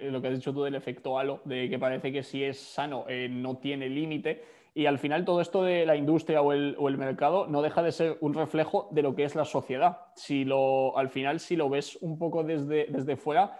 lo 0.00 0.22
que 0.22 0.28
has 0.28 0.34
dicho 0.34 0.52
tú 0.52 0.62
del 0.62 0.76
efecto 0.76 1.18
halo, 1.18 1.42
de 1.44 1.68
que 1.68 1.78
parece 1.78 2.12
que 2.12 2.22
si 2.22 2.44
es 2.44 2.58
sano 2.58 3.04
eh, 3.08 3.28
no 3.28 3.58
tiene 3.58 3.88
límite, 3.88 4.44
y 4.76 4.84
al 4.84 4.98
final 4.98 5.24
todo 5.24 5.40
esto 5.40 5.62
de 5.62 5.86
la 5.86 5.96
industria 5.96 6.42
o 6.42 6.52
el, 6.52 6.98
mercado 6.98 7.46
no 7.46 7.62
deja 7.62 7.82
de 7.82 7.92
ser 7.92 8.18
un 8.20 8.34
reflejo 8.34 8.90
de 8.90 9.00
lo 9.00 9.14
que 9.14 9.24
es 9.24 9.34
la 9.34 9.46
sociedad. 9.46 10.00
Si 10.16 10.44
lo, 10.44 10.98
al 10.98 11.08
final, 11.08 11.40
si 11.40 11.56
lo 11.56 11.70
ves 11.70 11.96
un 12.02 12.18
poco 12.18 12.44
desde, 12.44 12.86
desde 12.90 13.16
fuera, 13.16 13.58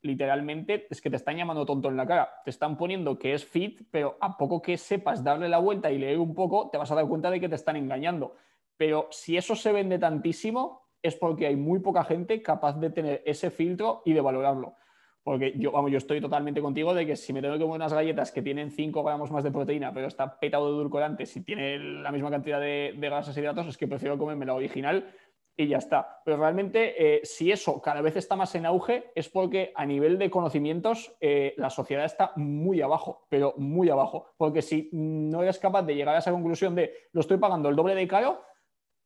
literalmente 0.00 0.86
es 0.88 1.02
que 1.02 1.10
te 1.10 1.16
están 1.16 1.36
llamando 1.36 1.66
tonto 1.66 1.90
en 1.90 1.98
la 1.98 2.06
cara. 2.06 2.30
Te 2.46 2.50
están 2.50 2.78
poniendo 2.78 3.18
que 3.18 3.34
es 3.34 3.44
fit, 3.44 3.82
pero 3.90 4.16
a 4.22 4.38
poco 4.38 4.62
que 4.62 4.78
sepas 4.78 5.22
darle 5.22 5.50
la 5.50 5.58
vuelta 5.58 5.90
y 5.90 5.98
leer 5.98 6.18
un 6.18 6.34
poco, 6.34 6.70
te 6.70 6.78
vas 6.78 6.90
a 6.90 6.94
dar 6.94 7.06
cuenta 7.08 7.30
de 7.30 7.40
que 7.40 7.50
te 7.50 7.56
están 7.56 7.76
engañando. 7.76 8.34
Pero 8.78 9.08
si 9.10 9.36
eso 9.36 9.54
se 9.56 9.70
vende 9.70 9.98
tantísimo, 9.98 10.88
es 11.02 11.14
porque 11.14 11.46
hay 11.46 11.56
muy 11.56 11.80
poca 11.80 12.04
gente 12.04 12.40
capaz 12.40 12.80
de 12.80 12.88
tener 12.88 13.22
ese 13.26 13.50
filtro 13.50 14.00
y 14.06 14.14
de 14.14 14.22
valorarlo. 14.22 14.76
Porque 15.24 15.54
yo, 15.56 15.72
vamos, 15.72 15.90
yo 15.90 15.98
estoy 15.98 16.20
totalmente 16.20 16.60
contigo 16.60 16.94
de 16.94 17.06
que 17.06 17.16
si 17.16 17.32
me 17.32 17.40
tengo 17.40 17.54
que 17.54 17.60
comer 17.60 17.76
unas 17.76 17.94
galletas 17.94 18.30
que 18.30 18.42
tienen 18.42 18.70
5 18.70 19.02
gramos 19.02 19.30
más 19.32 19.42
de 19.42 19.50
proteína, 19.50 19.92
pero 19.92 20.06
está 20.06 20.38
petado 20.38 20.70
de 20.70 20.76
edulcorantes 20.76 21.34
y 21.36 21.42
tiene 21.42 21.78
la 21.78 22.12
misma 22.12 22.30
cantidad 22.30 22.60
de, 22.60 22.94
de 22.96 23.08
grasas 23.08 23.36
y 23.36 23.40
hidratos, 23.40 23.66
es 23.66 23.78
que 23.78 23.88
prefiero 23.88 24.18
comerme 24.18 24.44
la 24.44 24.54
original 24.54 25.12
y 25.56 25.68
ya 25.68 25.78
está. 25.78 26.20
Pero 26.24 26.38
realmente, 26.38 27.16
eh, 27.16 27.20
si 27.24 27.50
eso 27.52 27.80
cada 27.80 28.00
vez 28.00 28.16
está 28.16 28.36
más 28.36 28.54
en 28.54 28.66
auge, 28.66 29.12
es 29.14 29.28
porque 29.28 29.72
a 29.74 29.86
nivel 29.86 30.18
de 30.18 30.30
conocimientos 30.30 31.16
eh, 31.20 31.54
la 31.56 31.70
sociedad 31.70 32.04
está 32.04 32.32
muy 32.36 32.80
abajo, 32.80 33.26
pero 33.28 33.54
muy 33.56 33.88
abajo. 33.88 34.34
Porque 34.36 34.62
si 34.62 34.90
no 34.92 35.42
eres 35.42 35.58
capaz 35.58 35.82
de 35.82 35.94
llegar 35.94 36.16
a 36.16 36.18
esa 36.18 36.32
conclusión 36.32 36.74
de 36.74 36.92
lo 37.12 37.20
estoy 37.20 37.38
pagando 37.38 37.68
el 37.68 37.76
doble 37.76 37.94
de 37.94 38.08
caro 38.08 38.42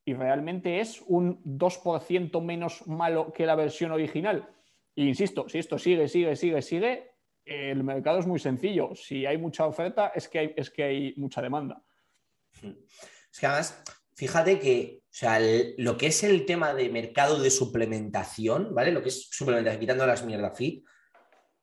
y 0.05 0.15
realmente 0.15 0.81
es 0.81 1.03
un 1.07 1.43
2% 1.45 2.43
menos 2.43 2.87
malo 2.87 3.33
que 3.33 3.47
la 3.47 3.55
versión 3.55 3.93
original. 3.93 4.49
Insisto, 5.07 5.49
si 5.49 5.59
esto 5.59 5.79
sigue, 5.79 6.09
sigue, 6.09 6.35
sigue, 6.35 6.61
sigue, 6.61 7.13
el 7.45 7.85
mercado 7.85 8.19
es 8.19 8.27
muy 8.27 8.39
sencillo. 8.39 8.95
Si 8.95 9.27
hay 9.27 9.39
mucha 9.39 9.67
oferta, 9.67 10.13
es 10.15 10.29
que 10.29 10.39
hay, 10.41 10.55
es 10.57 10.71
que 10.71 10.83
hay 10.83 11.15
mucha 11.17 11.41
demanda. 11.41 11.83
Es 13.31 13.39
que 13.39 13.47
además, 13.47 13.83
fíjate 14.15 14.59
que 14.59 14.99
o 15.01 15.15
sea, 15.19 15.41
lo 15.79 15.97
que 15.97 16.09
es 16.09 16.23
el 16.23 16.45
tema 16.47 16.75
de 16.75 16.89
mercado 16.91 17.41
de 17.41 17.51
suplementación, 17.51 18.75
¿vale? 18.75 18.93
Lo 18.93 19.03
que 19.03 19.09
es 19.09 19.29
suplementación, 19.31 19.81
quitando 19.81 20.07
las 20.07 20.25
mierda 20.25 20.51
fit, 20.51 20.85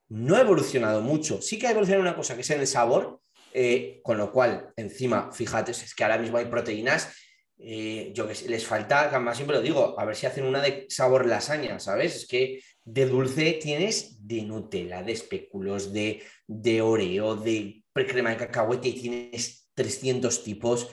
no 0.10 0.36
ha 0.36 0.42
evolucionado 0.42 1.02
mucho. 1.02 1.42
Sí 1.42 1.60
que 1.60 1.68
ha 1.68 1.72
evolucionado 1.72 2.02
una 2.02 2.16
cosa 2.16 2.36
que 2.36 2.42
es 2.42 2.50
el 2.50 2.66
sabor, 2.68 3.22
eh, 3.54 4.00
con 4.04 4.18
lo 4.18 4.32
cual, 4.32 4.74
encima, 4.76 5.32
fíjate, 5.32 5.72
es 5.72 5.94
que 5.94 6.04
ahora 6.04 6.18
mismo 6.18 6.38
hay 6.38 6.46
proteínas, 6.46 7.14
eh, 7.58 8.12
yo 8.14 8.28
que 8.28 8.34
les 8.50 8.66
falta, 8.66 9.10
además 9.10 9.38
siempre 9.38 9.56
lo 9.56 9.62
digo, 9.62 9.98
a 9.98 10.04
ver 10.04 10.16
si 10.16 10.26
hacen 10.26 10.46
una 10.46 10.62
de 10.62 10.86
sabor 10.90 11.26
lasaña, 11.26 11.80
¿sabes? 11.80 12.16
Es 12.16 12.28
que 12.28 12.60
de 12.86 13.08
dulce 13.08 13.54
tienes 13.54 14.26
de 14.26 14.44
Nutella, 14.44 15.02
de 15.02 15.12
espéculos, 15.12 15.92
de, 15.92 16.24
de 16.48 16.82
Oreo, 16.82 17.36
de 17.36 17.84
crema 17.94 18.30
de 18.30 18.38
cacahuete, 18.38 18.92
tienes 18.92 19.70
300 19.74 20.44
tipos 20.44 20.90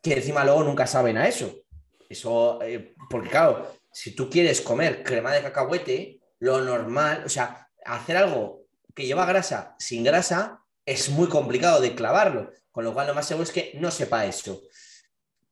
que 0.00 0.14
encima 0.14 0.44
luego 0.44 0.62
nunca 0.62 0.86
saben 0.86 1.16
a 1.16 1.28
eso. 1.28 1.64
Eso, 2.08 2.60
eh, 2.62 2.94
porque 3.10 3.30
claro, 3.30 3.74
si 3.92 4.14
tú 4.14 4.30
quieres 4.30 4.60
comer 4.60 5.02
crema 5.02 5.32
de 5.32 5.42
cacahuete, 5.42 6.20
lo 6.38 6.60
normal, 6.60 7.22
o 7.24 7.28
sea, 7.28 7.68
hacer 7.84 8.16
algo 8.16 8.66
que 8.94 9.06
lleva 9.06 9.26
grasa 9.26 9.74
sin 9.78 10.04
grasa 10.04 10.60
es 10.84 11.08
muy 11.08 11.28
complicado 11.28 11.80
de 11.80 11.94
clavarlo, 11.94 12.50
con 12.70 12.84
lo 12.84 12.92
cual 12.92 13.06
lo 13.06 13.14
más 13.14 13.26
seguro 13.26 13.44
es 13.44 13.52
que 13.52 13.72
no 13.74 13.90
sepa 13.90 14.26
eso. 14.26 14.62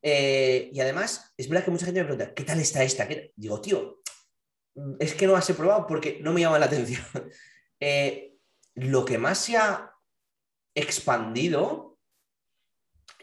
Eh, 0.03 0.71
y 0.73 0.81
además, 0.81 1.33
es 1.37 1.49
verdad 1.49 1.65
que 1.65 1.71
mucha 1.71 1.87
gente 1.87 2.01
me 2.01 2.07
pregunta, 2.07 2.35
¿qué 2.35 2.45
tal 2.45 2.61
está 2.61 2.83
esta? 2.83 3.09
Digo, 3.37 3.61
tío, 3.61 4.00
es 4.99 5.15
que 5.15 5.27
no 5.27 5.37
has 5.37 5.51
probado 5.53 5.87
porque 5.87 6.19
no 6.23 6.33
me 6.33 6.41
llama 6.41 6.59
la 6.59 6.67
atención. 6.67 7.05
Eh, 7.83 8.35
lo 8.75 9.07
que 9.07 9.17
más 9.17 9.39
se 9.39 9.57
ha 9.57 9.91
expandido 10.75 11.99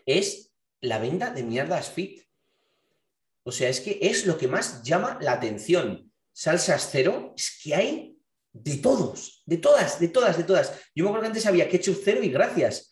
es 0.04 0.52
la 0.82 0.98
venta 0.98 1.30
de 1.30 1.44
mierdas 1.44 1.92
fit. 1.92 2.24
O 3.44 3.52
sea, 3.52 3.70
es 3.70 3.80
que 3.80 4.00
es 4.02 4.26
lo 4.26 4.38
que 4.40 4.48
más 4.48 4.82
llama 4.82 5.20
la 5.22 5.34
atención. 5.34 6.12
Salsas 6.34 6.90
cero, 6.92 7.36
es 7.38 7.60
que 7.64 7.76
hay 7.76 8.18
de 8.52 8.78
todos, 8.78 9.44
de 9.46 9.58
todas, 9.58 10.00
de 10.00 10.08
todas, 10.08 10.38
de 10.38 10.44
todas. 10.44 10.74
Yo 10.96 11.04
me 11.04 11.10
acuerdo 11.10 11.22
que 11.22 11.28
antes 11.28 11.46
había 11.46 11.70
ketchup 11.70 12.02
cero 12.04 12.22
y 12.24 12.30
gracias. 12.30 12.90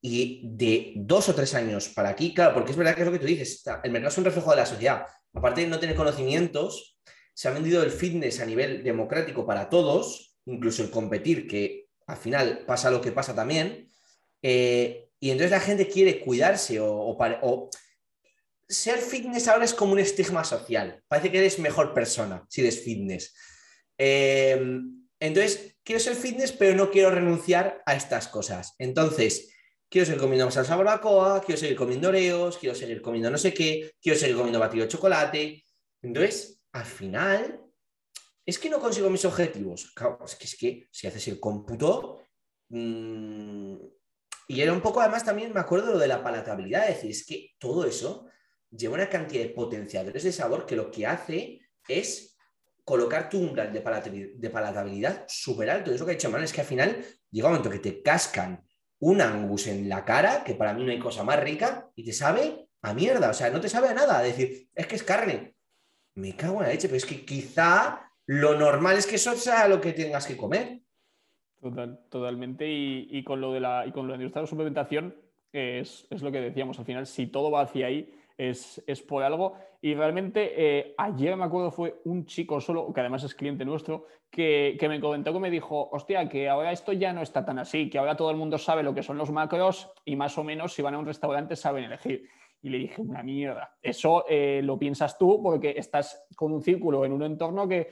Y 0.00 0.42
de 0.44 0.92
dos 0.96 1.28
o 1.28 1.34
tres 1.34 1.54
años 1.54 1.88
para 1.88 2.10
aquí, 2.10 2.32
claro, 2.32 2.54
porque 2.54 2.70
es 2.70 2.76
verdad 2.76 2.94
que 2.94 3.00
es 3.00 3.06
lo 3.06 3.12
que 3.12 3.18
tú 3.18 3.26
dices, 3.26 3.64
el 3.82 3.90
mercado 3.90 4.12
es 4.12 4.18
un 4.18 4.24
reflejo 4.24 4.50
de 4.50 4.56
la 4.56 4.66
sociedad. 4.66 5.06
Aparte 5.34 5.62
de 5.62 5.66
no 5.66 5.80
tener 5.80 5.96
conocimientos, 5.96 6.98
se 7.38 7.46
ha 7.46 7.52
vendido 7.52 7.84
el 7.84 7.92
fitness 7.92 8.40
a 8.40 8.46
nivel 8.46 8.82
democrático 8.82 9.46
para 9.46 9.70
todos, 9.70 10.36
incluso 10.46 10.82
el 10.82 10.90
competir, 10.90 11.46
que 11.46 11.86
al 12.08 12.16
final 12.16 12.64
pasa 12.66 12.90
lo 12.90 13.00
que 13.00 13.12
pasa 13.12 13.32
también. 13.32 13.88
Eh, 14.42 15.10
y 15.20 15.30
entonces 15.30 15.52
la 15.52 15.60
gente 15.60 15.86
quiere 15.86 16.18
cuidarse 16.18 16.80
o, 16.80 17.70
ser 18.68 18.98
fitness 18.98 19.46
ahora 19.46 19.66
es 19.66 19.72
como 19.72 19.92
un 19.92 20.00
estigma 20.00 20.42
social. 20.42 21.00
Parece 21.06 21.30
que 21.30 21.38
eres 21.38 21.60
mejor 21.60 21.94
persona 21.94 22.44
si 22.48 22.62
eres 22.62 22.82
fitness. 22.82 23.32
Em, 23.96 25.06
entonces, 25.20 25.76
quiero 25.84 26.00
ser 26.00 26.16
fitness, 26.16 26.50
pero 26.50 26.74
no 26.74 26.90
quiero 26.90 27.12
renunciar 27.12 27.84
a 27.86 27.94
estas 27.94 28.26
cosas. 28.26 28.74
Entonces, 28.78 29.54
quiero 29.88 30.06
seguir 30.06 30.20
comiendo 30.20 30.50
salsa 30.50 30.74
barbacoa, 30.74 31.40
quiero 31.44 31.60
seguir 31.60 31.76
comiendo 31.76 32.08
oreos, 32.08 32.58
quiero 32.58 32.74
seguir 32.74 33.00
comiendo 33.00 33.30
no 33.30 33.38
sé 33.38 33.54
qué, 33.54 33.92
quiero 34.02 34.18
seguir 34.18 34.34
comiendo 34.34 34.58
batido 34.58 34.86
de 34.86 34.90
chocolate. 34.90 35.64
Entonces, 36.02 36.57
al 36.72 36.84
final, 36.84 37.60
es 38.44 38.58
que 38.58 38.70
no 38.70 38.80
consigo 38.80 39.10
mis 39.10 39.24
objetivos. 39.24 39.92
es, 40.24 40.34
que, 40.36 40.44
es 40.44 40.56
que 40.56 40.88
si 40.90 41.06
haces 41.06 41.28
el 41.28 41.40
cómputo... 41.40 42.22
Mm, 42.70 43.76
y 44.50 44.62
era 44.62 44.72
un 44.72 44.80
poco, 44.80 45.00
además, 45.02 45.24
también 45.24 45.52
me 45.52 45.60
acuerdo 45.60 45.92
lo 45.92 45.98
de 45.98 46.08
la 46.08 46.22
palatabilidad, 46.22 46.88
es 46.88 46.96
decir, 46.96 47.10
es 47.10 47.26
que 47.26 47.50
todo 47.58 47.84
eso 47.84 48.26
lleva 48.70 48.94
una 48.94 49.10
cantidad 49.10 49.42
de 49.42 49.50
potenciadores 49.50 50.22
de 50.22 50.32
sabor 50.32 50.64
que 50.64 50.76
lo 50.76 50.90
que 50.90 51.06
hace 51.06 51.60
es 51.86 52.38
colocar 52.84 53.28
tu 53.28 53.38
umbral 53.38 53.70
de, 53.70 53.80
palatabilidad 54.50 55.26
súper 55.28 55.68
alto. 55.68 55.92
Es 55.92 56.00
lo 56.00 56.06
que 56.06 56.12
ha 56.12 56.14
dicho 56.14 56.30
Man, 56.30 56.42
es 56.42 56.54
que 56.54 56.62
al 56.62 56.66
final 56.66 57.04
llega 57.30 57.48
un 57.48 57.54
momento 57.54 57.70
que 57.70 57.78
te 57.78 58.02
cascan 58.02 58.66
un 59.00 59.20
angus 59.20 59.66
en 59.66 59.88
la 59.88 60.04
cara, 60.06 60.42
que 60.42 60.54
para 60.54 60.72
mí 60.72 60.84
no 60.84 60.90
hay 60.90 60.98
cosa 60.98 61.22
más 61.22 61.38
rica, 61.38 61.90
y 61.94 62.02
te 62.02 62.14
sabe 62.14 62.68
a 62.80 62.94
mierda, 62.94 63.28
o 63.28 63.34
sea, 63.34 63.50
no 63.50 63.60
te 63.60 63.68
sabe 63.68 63.88
a 63.88 63.94
nada. 63.94 64.22
decir, 64.22 64.68
es 64.74 64.86
que 64.86 64.96
es 64.96 65.02
carne. 65.02 65.54
Me 66.18 66.34
cago 66.34 66.56
en 66.56 66.62
la 66.62 66.68
leche, 66.70 66.88
pero 66.88 66.96
es 66.96 67.06
que 67.06 67.24
quizá 67.24 68.10
lo 68.26 68.58
normal 68.58 68.96
es 68.96 69.06
que 69.06 69.14
eso 69.14 69.34
sea 69.36 69.68
lo 69.68 69.80
que 69.80 69.92
tengas 69.92 70.26
que 70.26 70.36
comer. 70.36 70.80
Total, 71.60 72.00
totalmente. 72.10 72.66
Y, 72.68 73.22
con 73.22 73.40
lo 73.40 73.52
de 73.52 73.60
la, 73.60 73.86
y 73.86 73.92
con 73.92 74.08
lo 74.08 74.18
de 74.18 74.28
la 74.28 74.46
suplementación, 74.46 75.14
es, 75.52 76.08
es, 76.10 76.22
lo 76.22 76.32
que 76.32 76.40
decíamos, 76.40 76.76
al 76.80 76.86
final, 76.86 77.06
si 77.06 77.28
todo 77.28 77.52
va 77.52 77.60
hacia 77.62 77.86
ahí, 77.86 78.12
es, 78.36 78.82
por 79.06 79.22
algo. 79.22 79.56
Y 79.80 79.94
realmente 79.94 80.54
eh, 80.56 80.94
ayer 80.98 81.36
me 81.36 81.44
acuerdo 81.44 81.70
fue 81.70 82.00
un 82.04 82.26
chico 82.26 82.60
solo, 82.60 82.92
que 82.92 83.00
además 83.00 83.22
es 83.22 83.36
cliente 83.36 83.64
nuestro, 83.64 84.06
que, 84.28 84.76
me 84.88 85.00
comentó 85.00 85.32
que 85.32 85.38
me 85.38 85.50
dijo, 85.50 85.88
hostia, 85.92 86.28
que 86.28 86.48
ahora 86.48 86.72
esto 86.72 86.92
ya 86.92 87.12
no 87.12 87.22
está 87.22 87.44
tan 87.44 87.60
así, 87.60 87.88
que 87.88 87.98
ahora 87.98 88.16
todo 88.16 88.32
el 88.32 88.36
mundo 88.36 88.58
sabe 88.58 88.82
lo 88.82 88.92
que 88.92 89.04
son 89.04 89.18
los 89.18 89.30
macros 89.30 89.90
y 90.04 90.16
más 90.16 90.36
o 90.36 90.42
menos 90.42 90.72
si 90.72 90.82
van 90.82 90.94
a 90.94 90.98
un 90.98 91.06
restaurante 91.06 91.54
saben 91.54 91.84
elegir. 91.84 92.28
Y 92.60 92.70
le 92.70 92.78
dije, 92.78 93.00
una 93.00 93.22
mierda. 93.22 93.76
Eso 93.80 94.24
eh, 94.28 94.60
lo 94.62 94.78
piensas 94.78 95.16
tú 95.16 95.42
porque 95.42 95.74
estás 95.76 96.26
con 96.36 96.52
un 96.52 96.62
círculo 96.62 97.04
en 97.04 97.12
un 97.12 97.22
entorno 97.22 97.68
que, 97.68 97.88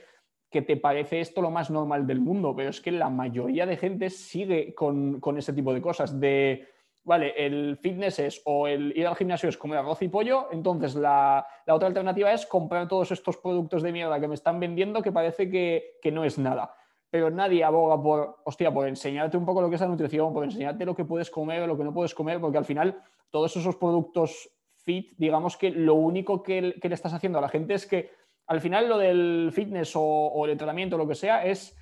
que, 0.49 0.61
te 0.61 0.77
parece 0.77 1.21
esto 1.21 1.41
lo 1.41 1.51
más 1.51 1.69
normal 1.69 2.05
del 2.05 2.19
mundo, 2.19 2.53
pero 2.55 2.69
es 2.69 2.81
que 2.81 2.91
la 2.91 3.09
mayoría 3.09 3.65
de 3.65 3.77
gente 3.77 4.09
sigue 4.09 4.73
con, 4.75 5.19
con 5.19 5.37
ese 5.37 5.53
tipo 5.53 5.73
de 5.73 5.81
cosas, 5.81 6.19
de 6.19 6.67
vale, 7.07 7.33
el 7.37 7.77
fitness 7.77 8.19
es 8.19 8.41
o 8.43 8.67
el 8.67 8.95
ir 8.95 9.07
al 9.07 9.15
gimnasio 9.15 9.47
es 9.47 9.57
comer 9.57 9.79
arroz 9.79 10.01
y 10.01 10.09
pollo, 10.09 10.49
entonces 10.51 10.93
la, 10.93 11.47
otra 11.65 11.87
alternativa 11.87 12.33
es 12.33 12.45
comprar 12.45 12.89
todos 12.89 13.11
estos 13.11 13.37
productos 13.37 13.81
de 13.81 13.93
mierda 13.93 14.19
que 14.19 14.27
me 14.27 14.35
están 14.35 14.59
vendiendo 14.59 15.01
que 15.01 15.13
parece 15.13 15.49
que, 15.49 16.11
no 16.11 16.25
es 16.25 16.37
nada. 16.37 16.75
Pero 17.09 17.29
nadie 17.29 17.63
aboga 17.63 18.01
por, 18.01 18.41
hostia, 18.43 18.73
por 18.73 18.87
enseñarte 18.89 19.37
un 19.37 19.45
poco 19.45 19.61
lo 19.61 19.69
que 19.69 19.75
es 19.75 19.81
la 19.81 19.87
nutrición, 19.87 20.33
por 20.33 20.43
enseñarte 20.43 20.85
lo 20.85 20.93
que 20.93 21.05
puedes 21.05 21.31
comer 21.31 21.61
o 21.61 21.67
lo 21.67 21.77
que 21.77 21.85
no 21.85 21.93
puedes 21.93 22.13
comer, 22.13 22.41
porque 22.41 22.57
al 22.57 22.65
final 22.65 23.01
todos 23.31 23.55
esos 23.55 23.77
productos 23.77 24.49
fit, 24.87 25.11
digamos 25.17 25.57
que 25.57 25.69
lo 25.69 25.95
único 25.95 26.41
que, 26.41 26.61
le 26.61 26.95
estás 26.95 27.13
haciendo 27.13 27.39
a 27.39 27.41
la 27.41 27.49
gente 27.49 27.73
es 27.73 27.85
que 27.85 28.09
al 28.47 28.61
final 28.61 28.87
lo 28.87 28.97
del 28.97 29.51
fitness 29.51 29.91
o, 29.95 30.45
el 30.45 30.51
entrenamiento 30.51 30.95
o 30.95 30.99
lo 30.99 31.07
que 31.09 31.13
sea 31.13 31.45
es 31.45 31.75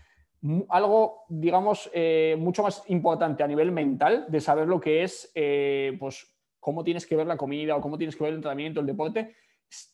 algo, 0.70 1.26
digamos, 1.30 1.88
eh, 1.94 2.36
mucho 2.40 2.64
más 2.64 2.84
importante 2.88 3.44
a 3.44 3.48
nivel 3.48 3.72
mental 3.72 4.26
de 4.28 4.42
saber 4.42 4.68
lo 4.68 4.80
que 4.80 5.04
es, 5.04 5.32
eh, 5.36 5.96
pues, 6.00 6.36
cómo 6.60 6.84
tienes 6.84 7.06
que 7.06 7.16
ver 7.16 7.28
la 7.28 7.38
comida 7.38 7.76
o 7.76 7.82
cómo 7.82 7.96
tienes 7.96 8.16
que 8.16 8.24
ver 8.24 8.32
el 8.32 8.38
entrenamiento, 8.38 8.80
el 8.80 8.88
deporte, 8.88 9.36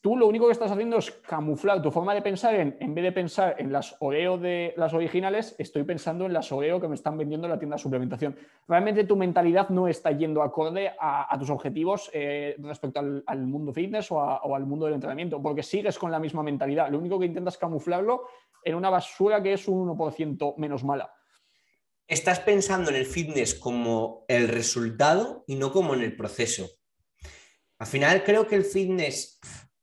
tú 0.00 0.16
lo 0.16 0.26
único 0.26 0.46
que 0.46 0.52
estás 0.52 0.70
haciendo 0.70 0.98
es 0.98 1.10
camuflar 1.10 1.82
tu 1.82 1.90
forma 1.90 2.14
de 2.14 2.22
pensar 2.22 2.54
en, 2.54 2.76
en 2.80 2.94
vez 2.94 3.04
de 3.04 3.12
pensar 3.12 3.56
en 3.58 3.72
las 3.72 3.96
Oreo 4.00 4.38
de 4.38 4.74
las 4.76 4.94
originales, 4.94 5.54
estoy 5.58 5.82
pensando 5.84 6.26
en 6.26 6.32
las 6.32 6.52
Oreo 6.52 6.80
que 6.80 6.88
me 6.88 6.94
están 6.94 7.16
vendiendo 7.18 7.46
en 7.46 7.52
la 7.52 7.58
tienda 7.58 7.76
de 7.76 7.82
suplementación. 7.82 8.36
Realmente 8.68 9.04
tu 9.04 9.16
mentalidad 9.16 9.68
no 9.70 9.88
está 9.88 10.10
yendo 10.12 10.42
acorde 10.42 10.92
a, 10.98 11.36
tus 11.38 11.50
objetivos 11.50 12.10
eh, 12.12 12.56
respecto 12.58 13.00
al, 13.00 13.46
mundo 13.46 13.72
fitness 13.72 14.12
o, 14.12 14.16
o, 14.16 14.54
al 14.54 14.66
mundo 14.66 14.86
del 14.86 14.94
entrenamiento, 14.94 15.42
porque 15.42 15.62
sigues 15.62 15.98
con 15.98 16.10
la 16.10 16.18
misma 16.18 16.42
mentalidad. 16.42 16.90
Lo 16.90 16.98
único 16.98 17.18
que 17.18 17.26
intentas 17.26 17.58
camuflarlo 17.58 18.24
en 18.64 18.74
una 18.74 18.90
basura 18.90 19.42
que 19.42 19.54
es 19.54 19.66
un 19.68 19.88
1% 19.88 20.54
menos 20.56 20.84
mala. 20.84 21.12
Estás 22.06 22.40
pensando 22.40 22.90
en 22.90 22.96
el 22.96 23.06
fitness 23.06 23.54
como 23.54 24.24
el 24.28 24.48
resultado 24.48 25.44
y 25.46 25.56
no 25.56 25.72
como 25.72 25.94
en 25.94 26.02
el 26.02 26.16
proceso. 26.16 26.68
Al 27.82 27.88
final 27.88 28.22
creo 28.22 28.46
que 28.46 28.54
el 28.54 28.64
fitness 28.64 29.40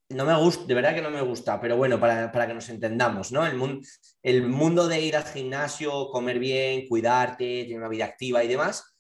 no 0.08 0.24
me 0.24 0.34
gusta, 0.38 0.64
de 0.66 0.74
verdad 0.74 0.96
que 0.96 1.02
no 1.02 1.12
me 1.12 1.22
gusta, 1.22 1.60
pero 1.60 1.76
bueno, 1.76 2.00
para, 2.00 2.48
que 2.48 2.54
nos 2.54 2.70
entendamos, 2.70 3.34
¿no? 3.34 3.46
El 3.46 3.58
mundo, 3.58 3.86
el 4.24 4.48
mundo 4.48 4.88
de 4.88 5.02
ir 5.02 5.18
al 5.18 5.26
gimnasio, 5.26 6.10
comer 6.10 6.40
bien, 6.40 6.88
cuidarte, 6.88 7.64
tener 7.66 7.78
una 7.78 7.90
vida 7.90 8.06
activa 8.06 8.42
y 8.42 8.48
demás, 8.48 8.96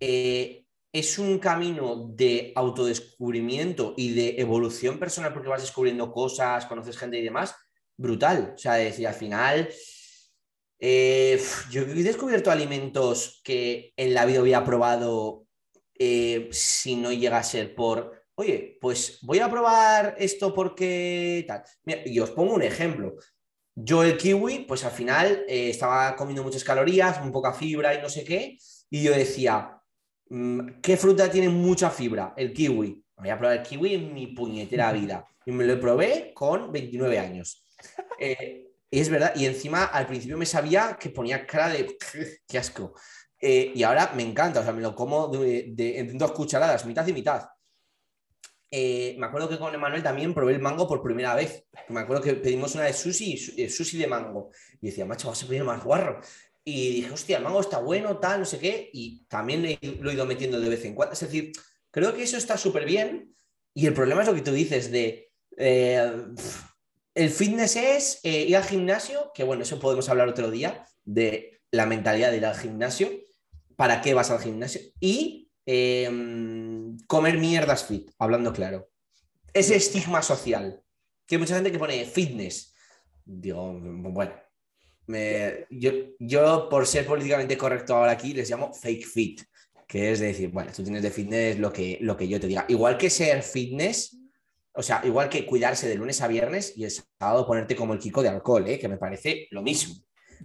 eh, 0.00 0.64
es 0.92 1.16
un 1.20 1.38
camino 1.38 2.08
de 2.12 2.52
autodescubrimiento 2.56 3.94
y 3.96 4.14
de 4.14 4.34
evolución 4.40 4.98
personal 4.98 5.32
porque 5.32 5.48
vas 5.48 5.62
descubriendo 5.62 6.10
cosas, 6.10 6.66
conoces 6.66 6.98
gente 6.98 7.18
y 7.18 7.22
demás, 7.22 7.54
brutal. 7.96 8.54
O 8.56 8.58
sea, 8.58 8.74
decir, 8.74 9.06
al 9.06 9.14
final, 9.14 9.68
eh, 10.80 11.40
yo 11.70 11.82
he 11.82 12.02
descubierto 12.02 12.50
alimentos 12.50 13.40
que 13.44 13.92
en 13.96 14.12
la 14.12 14.26
vida 14.26 14.40
había 14.40 14.64
probado 14.64 15.45
eh, 15.98 16.48
si 16.52 16.96
no 16.96 17.12
llega 17.12 17.38
a 17.38 17.42
ser 17.42 17.74
por 17.74 18.26
oye, 18.36 18.78
pues 18.80 19.18
voy 19.22 19.40
a 19.40 19.50
probar 19.50 20.14
esto 20.18 20.54
porque 20.54 21.44
tal. 21.48 21.64
y 22.04 22.20
os 22.20 22.30
pongo 22.30 22.54
un 22.54 22.62
ejemplo. 22.62 23.16
Yo 23.74 24.02
el 24.02 24.16
kiwi, 24.16 24.60
pues 24.60 24.84
al 24.84 24.92
final 24.92 25.44
eh, 25.48 25.70
estaba 25.70 26.16
comiendo 26.16 26.42
muchas 26.42 26.64
calorías, 26.64 27.20
muy 27.22 27.30
poca 27.30 27.52
fibra 27.52 27.94
y 27.94 28.00
no 28.00 28.08
sé 28.08 28.24
qué, 28.24 28.56
y 28.88 29.02
yo 29.02 29.12
decía, 29.12 29.78
mm, 30.30 30.80
¿qué 30.82 30.96
fruta 30.96 31.30
tiene 31.30 31.48
mucha 31.48 31.90
fibra? 31.90 32.32
El 32.36 32.52
kiwi. 32.52 33.02
Voy 33.16 33.30
a 33.30 33.38
probar 33.38 33.58
el 33.58 33.62
kiwi 33.62 33.94
en 33.94 34.14
mi 34.14 34.28
puñetera 34.28 34.92
vida. 34.92 35.26
Y 35.44 35.52
me 35.52 35.64
lo 35.64 35.78
probé 35.80 36.32
con 36.34 36.72
29 36.72 37.18
años. 37.18 37.62
Eh, 38.18 38.68
y 38.90 39.00
es 39.00 39.10
verdad, 39.10 39.34
y 39.36 39.44
encima 39.44 39.84
al 39.84 40.06
principio 40.06 40.38
me 40.38 40.46
sabía 40.46 40.96
que 40.98 41.10
ponía 41.10 41.46
cara 41.46 41.68
de 41.68 41.96
qué 42.48 42.58
asco. 42.58 42.94
Eh, 43.38 43.72
y 43.74 43.82
ahora 43.82 44.12
me 44.14 44.22
encanta, 44.22 44.60
o 44.60 44.62
sea, 44.62 44.72
me 44.72 44.80
lo 44.80 44.94
como 44.94 45.28
de, 45.28 45.74
en 45.98 46.16
dos 46.18 46.32
cucharadas, 46.32 46.86
mitad 46.86 47.06
y 47.06 47.12
mitad. 47.12 47.48
Eh, 48.70 49.14
me 49.18 49.26
acuerdo 49.26 49.48
que 49.48 49.58
con 49.58 49.74
Emanuel 49.74 50.02
también 50.02 50.34
probé 50.34 50.54
el 50.54 50.60
mango 50.60 50.88
por 50.88 51.02
primera 51.02 51.34
vez. 51.34 51.66
Me 51.88 52.00
acuerdo 52.00 52.22
que 52.22 52.34
pedimos 52.34 52.74
una 52.74 52.84
de 52.84 52.92
sushi, 52.92 53.36
sushi 53.68 53.98
de 53.98 54.06
mango. 54.06 54.50
Y 54.80 54.86
decía, 54.86 55.04
macho, 55.04 55.28
vas 55.28 55.42
a 55.42 55.46
pedir 55.46 55.64
más 55.64 55.84
guarro. 55.84 56.20
Y 56.64 56.94
dije, 56.94 57.12
hostia, 57.12 57.38
el 57.38 57.44
mango 57.44 57.60
está 57.60 57.78
bueno, 57.78 58.18
tal, 58.18 58.40
no 58.40 58.46
sé 58.46 58.58
qué. 58.58 58.90
Y 58.92 59.24
también 59.26 59.62
lo 60.00 60.10
he 60.10 60.14
ido 60.14 60.26
metiendo 60.26 60.58
de 60.58 60.68
vez 60.68 60.84
en 60.84 60.94
cuando. 60.94 61.12
Es 61.12 61.20
decir, 61.20 61.52
creo 61.90 62.14
que 62.14 62.24
eso 62.24 62.36
está 62.36 62.56
súper 62.56 62.84
bien. 62.84 63.32
Y 63.72 63.86
el 63.86 63.94
problema 63.94 64.22
es 64.22 64.28
lo 64.28 64.34
que 64.34 64.42
tú 64.42 64.52
dices 64.52 64.90
de... 64.90 65.30
Eh, 65.58 66.12
el 67.14 67.30
fitness 67.30 67.76
es 67.76 68.20
ir 68.24 68.54
al 68.56 68.64
gimnasio, 68.64 69.30
que 69.34 69.42
bueno, 69.42 69.62
eso 69.62 69.80
podemos 69.80 70.06
hablar 70.10 70.28
otro 70.28 70.50
día, 70.50 70.84
de 71.04 71.62
la 71.70 71.86
mentalidad 71.86 72.30
de 72.30 72.36
ir 72.36 72.44
al 72.44 72.56
gimnasio 72.56 73.08
para 73.76 74.00
qué 74.00 74.14
vas 74.14 74.30
al 74.30 74.40
gimnasio 74.40 74.80
y 74.98 75.50
em, 75.66 76.96
comer 77.06 77.38
mierdas 77.38 77.84
fit, 77.84 78.10
hablando 78.18 78.52
claro. 78.52 78.88
Ese 79.52 79.76
estigma 79.76 80.22
social, 80.22 80.82
que 81.26 81.36
hay 81.36 81.38
mucha 81.40 81.54
gente 81.54 81.72
que 81.72 81.78
pone 81.78 82.04
fitness. 82.04 82.74
Digo, 83.24 83.78
bueno, 83.80 84.32
yo, 85.70 85.92
yo, 86.18 86.68
por 86.68 86.86
ser 86.86 87.06
políticamente 87.06 87.56
correcto 87.56 87.94
ahora 87.94 88.12
aquí 88.12 88.34
les 88.34 88.50
llamo 88.50 88.72
fake 88.72 89.06
fit, 89.06 89.42
que 89.86 90.12
es 90.12 90.20
decir, 90.20 90.50
bueno, 90.50 90.72
tú 90.74 90.82
tienes 90.82 91.02
de 91.02 91.10
fitness 91.10 91.58
lo 91.58 91.72
que, 91.72 91.98
lo 92.00 92.16
que 92.16 92.28
yo 92.28 92.40
te 92.40 92.46
diga. 92.46 92.64
Igual 92.68 92.98
que 92.98 93.10
ser 93.10 93.42
fitness, 93.42 94.18
o 94.72 94.82
sea, 94.82 95.00
igual 95.04 95.28
que 95.28 95.46
cuidarse 95.46 95.88
de 95.88 95.94
lunes 95.94 96.20
a 96.20 96.28
viernes 96.28 96.74
y 96.76 96.84
el 96.84 96.90
sábado 96.90 97.46
ponerte 97.46 97.76
como 97.76 97.94
el 97.94 97.98
Kiko 97.98 98.22
de 98.22 98.28
alcohol, 98.28 98.66
¿eh? 98.68 98.78
que 98.78 98.88
me 98.88 98.98
parece 98.98 99.48
lo 99.50 99.62
mismo. 99.62 99.94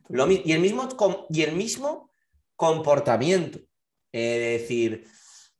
y, 0.09 0.51
el 0.51 0.59
mismo 0.59 0.87
y 1.29 1.41
el 1.41 1.55
mismo 1.55 2.10
comportamiento. 2.61 3.57
es 4.11 4.61
decir, 4.61 5.07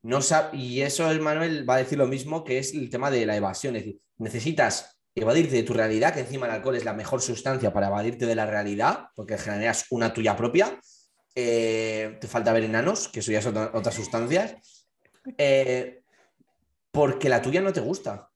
no 0.03 0.19
y 0.53 0.81
eso 0.81 1.09
el 1.09 1.19
Manuel 1.19 1.67
va 1.67 1.75
a 1.75 1.79
decir 1.79 1.97
lo 1.97 2.05
mismo 2.05 2.43
que 2.43 2.59
es 2.59 2.73
el 2.75 2.91
tema 2.91 3.09
de 3.09 3.25
la 3.25 3.35
evasión. 3.35 3.75
Es 3.75 3.85
decir, 3.85 3.99
necesitas 4.19 4.99
evadirte 5.15 5.55
de 5.55 5.63
tu 5.63 5.73
realidad, 5.73 6.13
que 6.13 6.19
encima 6.19 6.45
el 6.45 6.53
alcohol 6.53 6.75
es 6.75 6.85
la 6.85 6.93
mejor 6.93 7.21
sustancia 7.21 7.73
para 7.73 7.87
evadirte 7.87 8.27
de 8.27 8.35
la 8.35 8.45
realidad, 8.45 9.07
porque 9.15 9.39
generas 9.39 9.87
una 9.89 10.13
tuya 10.13 10.35
propia. 10.35 10.79
Eh, 11.33 12.17
te 12.21 12.27
falta 12.27 12.53
ver 12.53 12.65
enanos, 12.65 13.07
que 13.07 13.21
eso 13.21 13.31
ya 13.31 13.41
son 13.41 13.57
otras 13.57 13.95
sustancias. 13.95 14.85
Eh, 15.37 16.03
porque 16.91 17.29
la 17.29 17.41
tuya 17.41 17.61
no 17.61 17.73
te 17.73 17.81
gusta. 17.81 18.29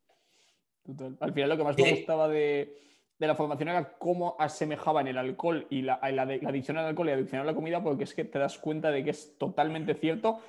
Al 1.19 1.33
final 1.33 1.49
lo 1.49 1.57
que 1.57 1.63
más 1.63 1.77
me 1.77 1.91
gustaba 1.91 2.27
de, 2.29 2.73
de 3.17 3.27
la 3.27 3.35
formación 3.35 3.69
era 3.69 3.97
cómo 3.97 4.35
asemejaban 4.39 5.07
el 5.07 5.17
alcohol 5.17 5.67
y 5.69 5.81
la, 5.81 5.99
adicción 6.01 6.77
al 6.77 6.87
alcohol 6.87 7.07
y 7.07 7.11
la 7.11 7.17
adicción 7.17 7.41
a 7.41 7.45
la 7.45 7.55
comida, 7.55 7.81
porque 7.81 8.03
es 8.03 8.13
que 8.13 8.25
te 8.25 8.39
das 8.39 8.57
cuenta 8.57 8.91
de 8.91 9.03
que 9.03 9.11
es 9.11 9.37
totalmente 9.37 9.93
cierto. 9.95 10.39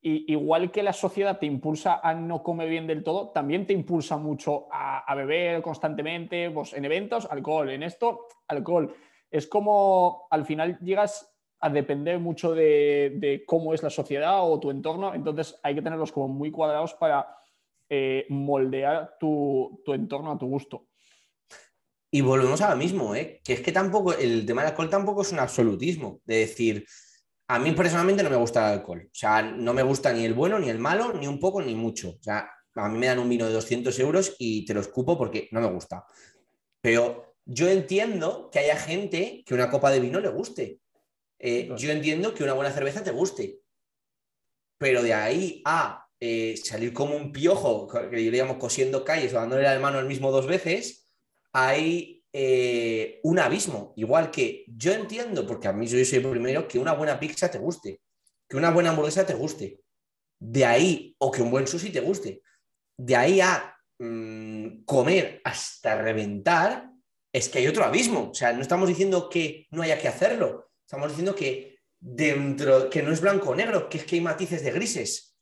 Y 0.00 0.32
igual 0.32 0.70
que 0.72 0.82
la 0.82 0.92
sociedad 0.92 1.38
te 1.38 1.46
impulsa 1.46 2.00
a 2.02 2.14
no 2.14 2.42
comer 2.42 2.68
bien 2.68 2.86
del 2.86 3.04
todo, 3.04 3.30
también 3.30 3.66
te 3.66 3.72
impulsa 3.72 4.16
mucho 4.16 4.66
a, 4.70 5.14
beber 5.14 5.62
constantemente, 5.62 6.50
pues 6.50 6.72
en 6.72 6.84
eventos, 6.84 7.26
alcohol, 7.30 7.70
en 7.70 7.84
esto, 7.84 8.26
alcohol. 8.48 8.94
Es 9.30 9.46
como 9.46 10.26
al 10.30 10.44
final 10.44 10.78
llegas 10.80 11.28
a 11.60 11.70
depender 11.70 12.18
mucho 12.18 12.52
de, 12.52 13.44
cómo 13.46 13.74
es 13.74 13.82
la 13.82 13.90
sociedad 13.90 14.40
o 14.42 14.58
tu 14.58 14.70
entorno, 14.70 15.14
entonces 15.14 15.58
hay 15.62 15.76
que 15.76 15.82
tenerlos 15.82 16.10
como 16.10 16.26
muy 16.26 16.50
cuadrados 16.50 16.94
para 16.94 17.36
eh, 17.88 18.26
moldear 18.28 19.16
tu 19.20 19.80
entorno 19.86 20.32
a 20.32 20.38
tu 20.38 20.46
gusto. 20.46 20.86
Y 22.14 22.20
volvemos 22.20 22.60
a 22.60 22.70
lo 22.70 22.76
mismo, 22.76 23.14
¿eh? 23.14 23.40
que 23.42 23.54
es 23.54 23.60
que 23.60 23.72
tampoco, 23.72 24.12
el 24.12 24.44
tema 24.44 24.60
del 24.60 24.72
alcohol 24.72 24.90
tampoco 24.90 25.22
es 25.22 25.32
un 25.32 25.38
absolutismo, 25.38 26.20
de 26.26 26.40
decir, 26.40 26.86
a 27.48 27.58
mí 27.58 27.72
personalmente 27.72 28.22
no 28.22 28.28
me 28.28 28.36
gusta 28.36 28.68
el 28.68 28.80
alcohol, 28.80 29.06
o 29.06 29.14
sea, 29.14 29.40
no 29.40 29.72
me 29.72 29.82
gusta 29.82 30.12
ni 30.12 30.26
el 30.26 30.34
bueno, 30.34 30.58
ni 30.58 30.68
el 30.68 30.78
malo, 30.78 31.14
ni 31.14 31.26
un 31.26 31.40
poco, 31.40 31.62
ni 31.62 31.74
mucho, 31.74 32.10
o 32.10 32.22
sea, 32.22 32.50
a 32.74 32.88
mí 32.90 32.98
me 32.98 33.06
dan 33.06 33.18
un 33.18 33.30
vino 33.30 33.46
de 33.46 33.54
200 33.54 33.98
euros 34.00 34.36
y 34.38 34.66
te 34.66 34.74
lo 34.74 34.80
escupo 34.80 35.16
porque 35.16 35.48
no 35.52 35.60
me 35.60 35.70
gusta. 35.70 36.04
Pero 36.82 37.34
yo 37.44 37.68
entiendo 37.68 38.50
que 38.50 38.58
haya 38.58 38.76
gente 38.76 39.42
que 39.46 39.54
una 39.54 39.70
copa 39.70 39.90
de 39.90 40.00
vino 40.00 40.20
le 40.20 40.28
guste. 40.28 40.80
Eh, 41.38 41.70
yo 41.76 41.90
entiendo 41.90 42.34
que 42.34 42.44
una 42.44 42.54
buena 42.54 42.72
cerveza 42.72 43.02
te 43.02 43.10
guste. 43.10 43.60
Pero 44.78 45.02
de 45.02 45.14
ahí 45.14 45.62
a 45.64 46.06
eh, 46.18 46.56
salir 46.56 46.92
como 46.92 47.16
un 47.16 47.32
piojo, 47.32 47.88
que 47.88 48.16
diríamos 48.16 48.56
cosiendo 48.56 49.04
calles 49.04 49.32
o 49.34 49.36
dándole 49.36 49.62
la 49.62 49.78
mano 49.78 49.98
al 49.98 50.06
mismo 50.06 50.30
dos 50.30 50.46
veces, 50.46 51.01
hay 51.52 52.24
eh, 52.32 53.20
un 53.22 53.38
abismo. 53.38 53.92
Igual 53.96 54.30
que 54.30 54.64
yo 54.68 54.92
entiendo, 54.92 55.46
porque 55.46 55.68
a 55.68 55.72
mí 55.72 55.86
yo 55.86 56.02
soy 56.04 56.18
el 56.18 56.30
primero, 56.30 56.66
que 56.66 56.78
una 56.78 56.94
buena 56.94 57.20
pizza 57.20 57.50
te 57.50 57.58
guste, 57.58 58.00
que 58.48 58.56
una 58.56 58.70
buena 58.70 58.90
hamburguesa 58.90 59.26
te 59.26 59.34
guste. 59.34 59.80
De 60.38 60.64
ahí, 60.64 61.14
o 61.18 61.30
que 61.30 61.42
un 61.42 61.50
buen 61.50 61.66
sushi 61.66 61.90
te 61.90 62.00
guste. 62.00 62.42
De 62.96 63.16
ahí 63.16 63.40
a 63.40 63.76
mm, 63.98 64.84
comer 64.84 65.40
hasta 65.44 66.00
reventar, 66.00 66.90
es 67.32 67.48
que 67.48 67.58
hay 67.58 67.66
otro 67.66 67.84
abismo. 67.84 68.30
O 68.30 68.34
sea, 68.34 68.52
no 68.52 68.62
estamos 68.62 68.88
diciendo 68.88 69.28
que 69.28 69.66
no 69.70 69.82
haya 69.82 69.98
que 69.98 70.08
hacerlo. 70.08 70.70
Estamos 70.84 71.10
diciendo 71.10 71.34
que 71.34 71.78
dentro, 72.00 72.90
que 72.90 73.02
no 73.02 73.12
es 73.12 73.20
blanco 73.20 73.50
o 73.50 73.54
negro, 73.54 73.88
que 73.88 73.98
es 73.98 74.04
que 74.04 74.16
hay 74.16 74.20
matices 74.20 74.64
de 74.64 74.72
grises. 74.72 75.36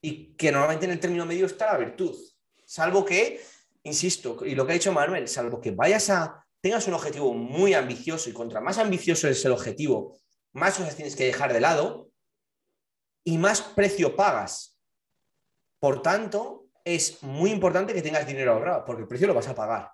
Y 0.00 0.34
que 0.34 0.52
normalmente 0.52 0.86
en 0.86 0.92
el 0.92 1.00
término 1.00 1.26
medio 1.26 1.46
está 1.46 1.72
la 1.72 1.78
virtud. 1.78 2.16
Salvo 2.64 3.04
que 3.04 3.40
insisto, 3.86 4.44
y 4.44 4.54
lo 4.54 4.66
que 4.66 4.72
ha 4.72 4.74
dicho 4.74 4.92
Manuel, 4.92 5.28
salvo 5.28 5.60
que 5.60 5.70
vayas 5.70 6.10
a, 6.10 6.44
tengas 6.60 6.86
un 6.86 6.94
objetivo 6.94 7.32
muy 7.32 7.74
ambicioso 7.74 8.28
y 8.28 8.32
contra 8.32 8.60
más 8.60 8.78
ambicioso 8.78 9.28
es 9.28 9.44
el 9.44 9.52
objetivo, 9.52 10.18
más 10.52 10.76
cosas 10.76 10.96
tienes 10.96 11.16
que 11.16 11.26
dejar 11.26 11.52
de 11.52 11.60
lado 11.60 12.10
y 13.24 13.38
más 13.38 13.60
precio 13.60 14.16
pagas. 14.16 14.78
Por 15.78 16.02
tanto, 16.02 16.68
es 16.84 17.22
muy 17.22 17.50
importante 17.50 17.92
que 17.92 18.02
tengas 18.02 18.26
dinero 18.26 18.52
ahorrado, 18.52 18.84
porque 18.84 19.02
el 19.02 19.08
precio 19.08 19.26
lo 19.26 19.34
vas 19.34 19.48
a 19.48 19.54
pagar. 19.54 19.90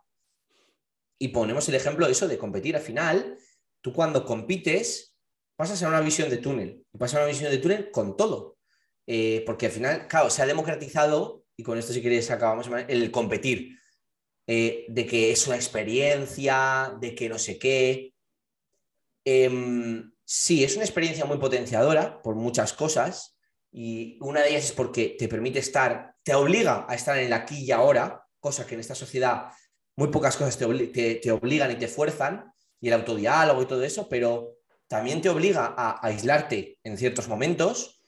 Y 1.19 1.29
ponemos 1.29 1.69
el 1.69 1.75
ejemplo 1.75 2.07
de 2.07 2.13
eso 2.13 2.29
de 2.29 2.39
competir. 2.39 2.77
Al 2.77 2.83
final, 2.83 3.39
tú 3.81 3.93
cuando 3.93 4.25
compites, 4.25 5.17
pasas 5.57 5.83
a 5.83 5.89
una 5.89 6.01
visión 6.01 6.29
de 6.29 6.39
túnel. 6.39 6.85
Y 6.93 6.99
pasas 6.99 7.17
a 7.17 7.19
una 7.21 7.33
visión 7.33 7.51
de 7.51 7.59
túnel 7.59 7.91
con 7.91 8.17
todo. 8.17 8.59
Eh, 9.07 9.43
porque 9.47 9.67
al 9.67 9.73
final, 9.73 10.07
claro, 10.07 10.31
se 10.31 10.43
ha 10.43 10.47
democratizado, 10.47 11.45
y 11.57 11.63
con 11.63 11.79
esto 11.79 11.93
si 11.93 12.03
queréis 12.03 12.31
acabamos, 12.31 12.69
el 12.89 13.11
competir. 13.11 13.79
Eh, 14.55 14.85
de 14.87 15.07
que 15.07 15.33
es 15.33 15.47
una 15.47 15.57
experiencia, 15.57 16.95
de 17.01 17.15
que 17.15 17.27
no 17.31 17.39
sé 17.39 17.59
qué. 17.59 18.13
Em, 19.25 20.13
sí, 20.27 20.63
es 20.63 20.75
una 20.77 20.85
experiencia 20.85 21.25
muy 21.25 21.39
potenciadora 21.39 22.21
por 22.21 22.35
muchas 22.35 22.75
cosas 22.75 23.39
y 23.71 24.19
una 24.21 24.43
de 24.43 24.51
ellas 24.51 24.67
es 24.67 24.73
porque 24.73 25.17
te 25.19 25.27
permite 25.27 25.59
estar, 25.59 26.17
te 26.23 26.35
obliga 26.35 26.85
a 26.87 26.95
estar 26.95 27.17
en 27.17 27.27
el 27.29 27.33
aquí 27.33 27.65
y 27.65 27.71
ahora, 27.71 28.27
cosa 28.41 28.67
que 28.67 28.75
en 28.75 28.81
esta 28.81 28.95
sociedad 28.95 29.53
muy 29.97 30.09
pocas 30.09 30.37
cosas 30.37 30.59
te, 30.59 31.31
obligan 31.33 31.71
y 31.71 31.77
te 31.77 31.89
fuerzan, 31.89 32.53
y 32.79 32.89
el 32.89 32.95
autodiálogo 32.95 33.63
y 33.63 33.67
todo 33.67 33.83
eso, 33.83 34.07
pero 34.07 34.59
también 34.87 35.23
te 35.23 35.31
obliga 35.31 35.75
a 35.79 35.99
aislarte 36.07 36.79
en 36.85 36.99
ciertos 36.99 37.27
momentos, 37.27 38.03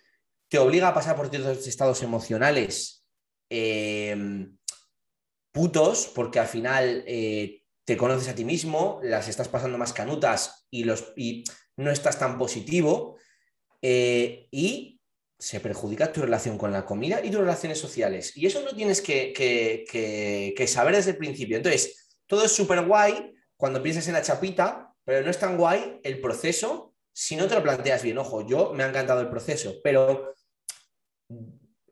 te 0.49 0.59
obliga 0.59 0.89
a 0.89 0.95
pasar 0.95 1.17
por 1.17 1.31
ciertos 1.31 1.67
estados 1.67 2.03
emocionales 2.03 3.07
em, 3.49 4.59
putos, 5.55 6.11
porque 6.13 6.41
al 6.41 6.49
final 6.49 7.05
eh, 7.07 7.63
te 7.85 7.97
conoces 7.97 8.29
a 8.29 8.35
ti 8.35 8.45
mismo, 8.45 8.99
las 9.05 9.29
estás 9.29 9.47
pasando 9.47 9.79
más 9.79 9.93
canutas 9.93 10.67
y, 10.69 10.83
los, 10.83 11.13
y 11.17 11.45
no 11.77 11.93
estás 11.93 12.19
tan 12.19 12.37
positivo 12.37 13.19
eh, 13.81 14.49
y 14.51 15.01
se 15.39 15.61
perjudica 15.61 16.13
tu 16.13 16.23
relación 16.23 16.59
con 16.59 16.73
la 16.73 16.85
comida 16.85 17.25
y 17.25 17.31
tus 17.31 17.41
relaciones 17.41 17.79
sociales. 17.79 18.37
Y 18.37 18.47
eso 18.47 18.63
no 18.63 18.75
tienes 18.75 19.01
que, 19.01 19.33
que 19.33 20.67
saber 20.67 20.97
desde 20.97 21.13
el 21.13 21.19
principio. 21.19 21.57
Entonces, 21.57 22.17
todo 22.27 22.45
es 22.45 22.53
súper 22.53 22.85
guay 22.85 23.33
cuando 23.57 23.81
piensas 23.81 24.09
en 24.09 24.15
la 24.15 24.23
chapita, 24.23 24.93
pero 25.05 25.23
no 25.23 25.31
es 25.31 25.39
tan 25.39 25.57
guay 25.57 26.01
el 26.03 26.21
proceso 26.21 26.95
si 27.13 27.37
no 27.37 27.47
te 27.47 27.55
lo 27.55 27.63
planteas 27.63 28.03
bien. 28.03 28.19
Ojo, 28.19 28.45
yo 28.45 28.73
me 28.73 28.83
ha 28.83 28.89
encantado 28.89 29.21
el 29.21 29.31
proceso, 29.31 29.77
pero 29.85 30.35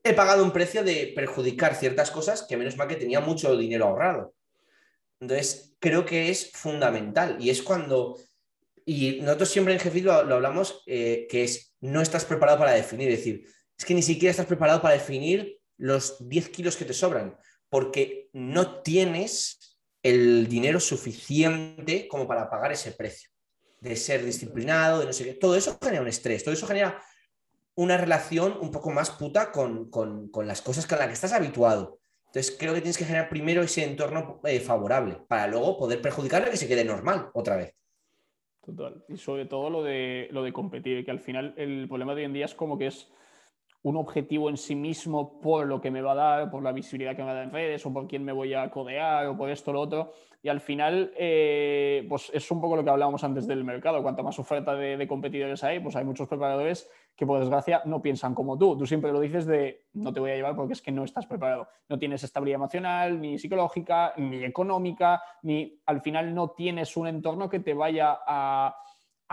he 0.05 0.14
pagado 0.14 0.42
un 0.42 0.53
precio 0.53 0.82
de 0.82 1.12
perjudicar 1.14 1.74
ciertas 1.76 2.11
cosas 2.11 2.44
que 2.48 2.57
menos 2.57 2.76
mal 2.76 2.88
que 2.88 2.96
tenía 2.96 3.20
mucho 3.20 3.57
dinero 3.57 3.86
ahorrado. 3.86 4.34
Entonces, 5.20 5.74
creo 5.78 6.05
que 6.05 6.30
es 6.30 6.50
fundamental 6.53 7.36
y 7.38 7.50
es 7.50 7.62
cuando, 7.62 8.18
y 8.84 9.20
nosotros 9.20 9.50
siempre 9.50 9.74
en 9.74 9.80
Jefe 9.80 10.00
lo, 10.00 10.12
hablamos, 10.14 10.82
eh, 10.86 11.26
que 11.30 11.44
es 11.44 11.74
no 11.80 12.00
estás 12.00 12.24
preparado 12.24 12.59
para 12.59 12.72
definir, 12.72 13.11
es 13.11 13.18
decir, 13.18 13.44
es 13.78 13.84
que 13.84 13.94
ni 13.94 14.03
siquiera 14.03 14.30
estás 14.30 14.46
preparado 14.46 14.82
para 14.82 14.94
definir 14.94 15.59
los 15.76 16.28
10 16.28 16.48
kilos 16.48 16.76
que 16.76 16.84
te 16.84 16.92
sobran, 16.92 17.36
porque 17.68 18.28
no 18.32 18.82
tienes 18.82 19.78
el 20.03 20.48
dinero 20.48 20.80
suficiente 20.80 22.09
como 22.09 22.26
para 22.26 22.50
pagar 22.50 22.72
ese 22.72 22.92
precio, 22.92 23.30
de 23.80 23.94
ser 23.96 24.24
disciplinado, 24.24 25.00
de 25.00 25.07
no 25.07 25.12
sé 25.12 25.24
qué. 25.24 25.34
Todo 25.34 25.57
eso 25.57 25.78
genera 25.80 26.03
un 26.03 26.09
estrés, 26.09 26.42
todo 26.42 26.55
eso 26.55 26.66
genera 26.66 27.00
una 27.75 27.97
relación 27.97 28.57
un 28.61 28.70
poco 28.70 28.91
más 28.91 29.11
puta 29.11 29.51
con, 29.51 29.91
las 30.45 30.62
cosas 30.62 30.87
con 30.87 30.99
las 30.99 31.09
que 31.09 31.14
estás 31.14 31.33
habituado. 31.33 31.99
Entonces 32.27 32.57
creo 32.59 32.75
que 32.75 32.81
tienes 32.81 32.99
que 32.99 33.05
generar 33.05 33.29
primero 33.29 33.62
ese 33.62 33.85
entorno 33.85 34.41
eh, 34.45 34.61
favorable 34.61 35.18
para 35.29 35.47
luego 35.47 35.77
poder 35.77 36.01
perjudicarle 36.01 36.51
que 36.51 36.57
se 36.57 36.68
quede 36.68 36.85
normal 36.85 37.31
otra 37.35 37.57
vez. 37.57 37.75
Total. 38.64 39.05
Y 39.09 39.16
sobre 39.16 39.47
todo 39.47 39.70
lo 39.70 39.83
de, 39.83 40.29
lo 40.31 40.43
de 40.43 40.53
competir, 40.53 41.05
que 41.05 41.11
al 41.11 41.18
final 41.18 41.55
el 41.57 41.89
problema 41.89 42.14
de 42.14 42.20
hoy 42.20 42.27
en 42.27 42.33
día 42.33 42.45
es 42.45 42.55
como 42.55 42.79
que 42.79 42.87
es 42.87 43.11
un 43.83 43.97
objetivo 43.97 44.49
en 44.49 44.57
sí 44.57 44.77
mismo 44.77 45.41
por 45.41 45.66
lo 45.66 45.81
que 45.81 45.91
me 45.91 46.03
va 46.03 46.12
a 46.12 46.14
dar, 46.14 46.51
por 46.51 46.62
la 46.62 46.73
visibilidad 46.73 47.16
que 47.16 47.23
me 47.23 47.27
va 47.27 47.33
a 47.33 47.35
dar 47.35 47.45
en 47.45 47.51
redes, 47.51 47.85
o 47.85 47.93
por 47.93 48.07
quién 48.07 48.25
me 48.25 48.33
voy 48.33 48.55
a 48.55 48.70
codear, 48.70 49.27
o 49.27 49.37
por 49.37 49.51
esto 49.51 49.73
o 49.73 49.75
lo 49.75 49.81
otro. 49.81 50.12
Y 50.41 50.49
al 50.49 50.61
final, 50.61 51.12
eh, 51.16 52.07
pues 52.09 52.31
es 52.33 52.49
un 52.51 52.61
poco 52.61 52.77
lo 52.77 52.85
que 52.85 52.91
hablábamos 52.91 53.25
antes 53.25 53.47
del 53.47 53.64
mercado. 53.64 54.03
Cuanto 54.03 54.23
más 54.23 54.39
oferta 54.39 54.75
de, 54.75 55.07
competidores 55.09 55.64
hay, 55.64 55.81
pues 55.81 55.97
hay 55.97 56.05
muchos 56.05 56.29
preparadores 56.29 56.89
que 57.17 57.27
por 57.27 57.41
desgracia 57.41 57.83
no 57.85 58.01
piensan 58.01 58.35
como 58.35 58.59
tú. 58.59 58.77
Tú 58.77 58.87
siempre 58.87 59.13
lo 59.13 59.21
dices 59.21 59.47
de 59.47 59.87
no 59.95 60.13
te 60.13 60.21
voy 60.21 60.31
a 60.31 60.37
llevar 60.37 60.57
porque 60.57 60.73
es 60.73 60.83
que 60.83 60.93
no 60.93 61.05
estás 61.05 61.27
preparado. 61.27 61.69
No 61.89 61.99
tienes 61.99 62.25
estabilidad 62.25 62.57
emocional, 62.57 63.21
ni 63.21 63.39
psicológica, 63.39 64.15
ni 64.17 64.45
económica, 64.45 65.23
ni 65.43 65.81
al 65.87 66.01
final 66.01 66.35
no 66.35 66.51
tienes 66.51 66.97
un 66.97 67.07
entorno 67.07 67.49
que 67.49 67.61
te 67.61 67.75
vaya 67.75 68.19
a 68.27 68.75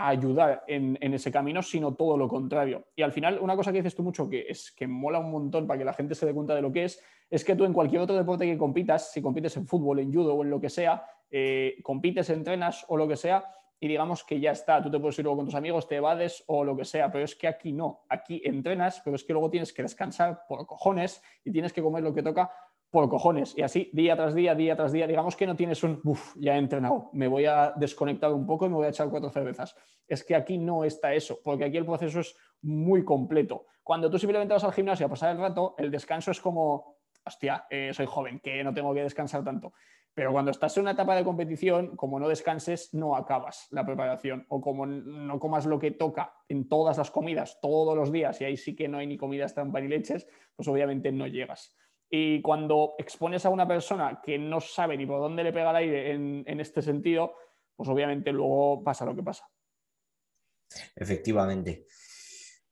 ayudar 0.08 0.64
en, 0.66 0.96
ese 1.12 1.30
camino, 1.30 1.62
sino 1.62 1.94
todo 1.94 2.16
lo 2.16 2.28
contrario. 2.28 2.86
Y 2.96 3.02
al 3.02 3.12
final, 3.12 3.38
una 3.40 3.56
cosa 3.56 3.70
que 3.72 3.78
dices 3.78 3.94
tú 3.94 4.02
mucho 4.02 4.28
que 4.28 4.46
es 4.48 4.72
que 4.72 4.86
mola 4.86 5.18
un 5.18 5.30
montón 5.30 5.66
para 5.66 5.78
que 5.78 5.84
la 5.84 5.92
gente 5.92 6.14
se 6.14 6.26
dé 6.26 6.32
cuenta 6.32 6.54
de 6.54 6.62
lo 6.62 6.72
que 6.72 6.84
es, 6.84 7.02
es 7.28 7.44
que 7.44 7.54
tú 7.54 7.64
en 7.64 7.72
cualquier 7.72 8.00
otro 8.00 8.16
deporte 8.16 8.46
que 8.46 8.56
compitas, 8.56 9.12
si 9.12 9.20
compites 9.20 9.56
en 9.56 9.66
fútbol, 9.66 9.98
en 9.98 10.12
judo 10.12 10.34
o 10.34 10.42
en 10.42 10.50
lo 10.50 10.60
que 10.60 10.70
sea, 10.70 11.04
eh, 11.30 11.76
compites, 11.82 12.30
entrenas 12.30 12.84
o 12.88 12.96
lo 12.96 13.06
que 13.06 13.16
sea, 13.16 13.44
y 13.80 13.88
digamos 13.88 14.22
que 14.24 14.38
ya 14.38 14.52
está, 14.52 14.82
tú 14.82 14.90
te 14.90 15.00
puedes 15.00 15.18
ir 15.18 15.24
luego 15.24 15.38
con 15.38 15.46
tus 15.46 15.54
amigos, 15.54 15.88
te 15.88 15.96
evades 15.96 16.44
o 16.46 16.62
lo 16.62 16.76
que 16.76 16.84
sea, 16.84 17.10
pero 17.10 17.24
es 17.24 17.34
que 17.34 17.48
aquí 17.48 17.72
no, 17.72 18.04
aquí 18.10 18.42
entrenas, 18.44 19.00
pero 19.02 19.16
es 19.16 19.24
que 19.24 19.32
luego 19.32 19.48
tienes 19.48 19.72
que 19.72 19.82
descansar 19.82 20.42
por 20.46 20.66
cojones 20.66 21.22
y 21.42 21.50
tienes 21.50 21.72
que 21.72 21.82
comer 21.82 22.02
lo 22.02 22.12
que 22.12 22.22
toca 22.22 22.52
por 22.90 23.08
cojones. 23.08 23.56
Y 23.56 23.62
así, 23.62 23.88
día 23.94 24.16
tras 24.16 24.34
día, 24.34 24.54
día 24.54 24.76
tras 24.76 24.92
día, 24.92 25.06
digamos 25.06 25.34
que 25.34 25.46
no 25.46 25.56
tienes 25.56 25.82
un, 25.82 26.00
uff, 26.04 26.34
ya 26.36 26.56
he 26.56 26.58
entrenado, 26.58 27.08
me 27.14 27.26
voy 27.26 27.46
a 27.46 27.72
desconectar 27.74 28.32
un 28.32 28.46
poco 28.46 28.66
y 28.66 28.68
me 28.68 28.74
voy 28.74 28.86
a 28.86 28.90
echar 28.90 29.08
cuatro 29.08 29.30
cervezas. 29.30 29.74
Es 30.06 30.24
que 30.24 30.34
aquí 30.34 30.58
no 30.58 30.84
está 30.84 31.14
eso, 31.14 31.40
porque 31.42 31.64
aquí 31.64 31.78
el 31.78 31.86
proceso 31.86 32.20
es 32.20 32.36
muy 32.60 33.04
completo. 33.04 33.66
Cuando 33.82 34.10
tú 34.10 34.18
simplemente 34.18 34.52
vas 34.52 34.64
al 34.64 34.72
gimnasio 34.72 35.06
a 35.06 35.08
pasar 35.08 35.30
el 35.30 35.38
rato, 35.38 35.74
el 35.78 35.90
descanso 35.90 36.32
es 36.32 36.40
como, 36.40 36.96
hostia, 37.24 37.64
eh, 37.70 37.92
soy 37.94 38.06
joven, 38.06 38.40
que 38.40 38.62
no 38.62 38.74
tengo 38.74 38.92
que 38.92 39.04
descansar 39.04 39.42
tanto. 39.42 39.72
Pero 40.14 40.32
cuando 40.32 40.50
estás 40.50 40.76
en 40.76 40.82
una 40.82 40.90
etapa 40.92 41.14
de 41.14 41.24
competición, 41.24 41.96
como 41.96 42.18
no 42.18 42.28
descanses, 42.28 42.92
no 42.92 43.16
acabas 43.16 43.68
la 43.70 43.86
preparación. 43.86 44.44
O 44.48 44.60
como 44.60 44.84
no 44.84 45.38
comas 45.38 45.66
lo 45.66 45.78
que 45.78 45.92
toca 45.92 46.34
en 46.48 46.68
todas 46.68 46.98
las 46.98 47.10
comidas, 47.10 47.58
todos 47.62 47.96
los 47.96 48.10
días, 48.10 48.40
y 48.40 48.44
ahí 48.44 48.56
sí 48.56 48.74
que 48.74 48.88
no 48.88 48.98
hay 48.98 49.06
ni 49.06 49.16
comidas 49.16 49.54
trampa 49.54 49.80
ni 49.80 49.88
leches, 49.88 50.26
pues 50.56 50.68
obviamente 50.68 51.12
no 51.12 51.26
llegas. 51.26 51.76
Y 52.10 52.42
cuando 52.42 52.94
expones 52.98 53.46
a 53.46 53.50
una 53.50 53.68
persona 53.68 54.20
que 54.22 54.36
no 54.36 54.60
sabe 54.60 54.96
ni 54.96 55.06
por 55.06 55.20
dónde 55.20 55.44
le 55.44 55.52
pega 55.52 55.70
el 55.70 55.76
aire 55.76 56.12
en, 56.12 56.60
este 56.60 56.82
sentido, 56.82 57.34
pues 57.76 57.88
obviamente 57.88 58.32
luego 58.32 58.82
pasa 58.82 59.04
lo 59.04 59.14
que 59.14 59.22
pasa. 59.22 59.48
Efectivamente. 60.96 61.86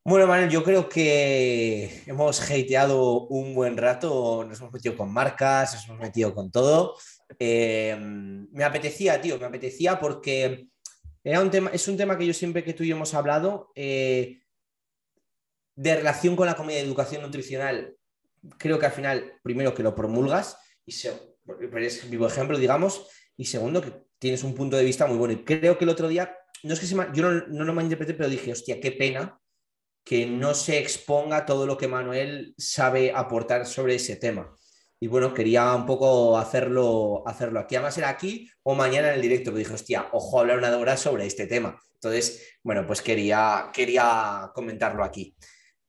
Bueno, 0.05 0.27
Manuel, 0.27 0.51
yo 0.51 0.65
creo 0.65 0.89
que 0.89 2.03
hemos 2.07 2.41
hateado 2.51 3.29
un 3.29 3.55
buen 3.55 3.77
rato, 3.77 4.45
nos 4.45 4.59
hemos 4.61 4.73
metido 4.73 4.97
con 4.97 5.13
marcas, 5.13 5.75
nos 5.75 5.89
hemos 5.89 6.01
metido 6.01 6.35
con 6.35 6.51
todo. 6.51 6.97
Eh, 7.39 7.97
me 7.99 8.65
apetecía, 8.65 9.21
tío, 9.21 9.39
me 9.39 9.47
apetecía 9.47 9.99
porque 9.99 10.69
era 11.23 11.41
un 11.41 11.51
tema, 11.51 11.71
es 11.73 11.87
un 11.89 11.97
tema 11.97 12.17
que 12.17 12.27
yo 12.27 12.33
siempre 12.33 12.65
que 12.65 12.75
tú 12.75 12.85
y 12.85 12.89
yo 12.89 12.97
hemos 12.97 13.15
hablado 13.15 13.71
eh, 13.75 14.41
de 15.75 15.97
relación 15.97 16.37
con 16.37 16.47
la 16.47 16.57
comida 16.57 16.77
de 16.77 16.83
educación 16.83 17.23
nutricional 17.23 17.99
creo 18.57 18.79
que 18.79 18.87
al 18.87 18.93
final, 18.93 19.33
primero 19.43 19.75
que 19.75 19.83
lo 19.83 19.95
promulgas, 19.95 20.59
y 20.87 20.93
es 20.93 22.11
vivo 22.11 22.27
ejemplo, 22.27 22.59
digamos, 22.59 23.09
y 23.37 23.45
segundo 23.45 23.83
que 23.83 23.93
tienes 24.19 24.43
un 24.43 24.55
punto 24.55 24.77
de 24.77 24.85
vista 24.85 25.07
muy 25.07 25.17
bueno. 25.17 25.35
Y 25.35 25.45
creo 25.45 25.79
que 25.79 25.85
el 25.85 25.91
otro 25.91 26.09
día, 26.09 26.37
no 26.63 26.75
es 26.75 26.81
que 26.81 26.87
se 26.87 26.97
yo 27.15 27.31
no, 27.31 27.47
no, 27.49 27.65
lo 27.65 27.81
interpreté, 27.81 28.15
pero 28.15 28.29
dije, 28.29 28.53
hostia, 28.53 28.81
qué 28.81 28.93
pena 28.93 29.41
que 30.05 30.27
no 30.27 30.55
se 30.55 30.79
exponga 30.79 31.45
todo 31.45 31.67
lo 31.67 31.77
que 31.77 31.89
Manuel 31.89 32.55
sabe 32.57 33.13
aportar 33.13 33.67
sobre 33.67 33.97
ese 33.97 34.17
tema. 34.17 34.55
Y 35.01 35.07
bueno, 35.07 35.33
quería 35.33 35.75
un 35.75 35.87
poco 35.87 36.37
hacerlo, 36.37 37.23
hacerlo 37.27 37.61
aquí. 37.61 37.77
Además 37.77 37.97
era 37.99 38.09
aquí 38.09 38.51
o 38.63 38.75
mañana 38.75 39.09
en 39.09 39.15
el 39.15 39.23
directo, 39.23 39.51
pero 39.51 39.59
dije, 39.59 39.75
hostia, 39.75 40.09
ojo, 40.13 40.41
hablar 40.41 40.59
una 40.59 40.77
hora 40.77 40.97
sobre 40.97 41.27
este 41.27 41.47
tema. 41.47 41.79
Entonces, 41.95 42.59
bueno, 42.63 42.85
pues 42.87 43.03
quería, 43.03 43.71
quería 43.73 44.51
comentarlo 44.55 45.05
aquí. 45.05 45.35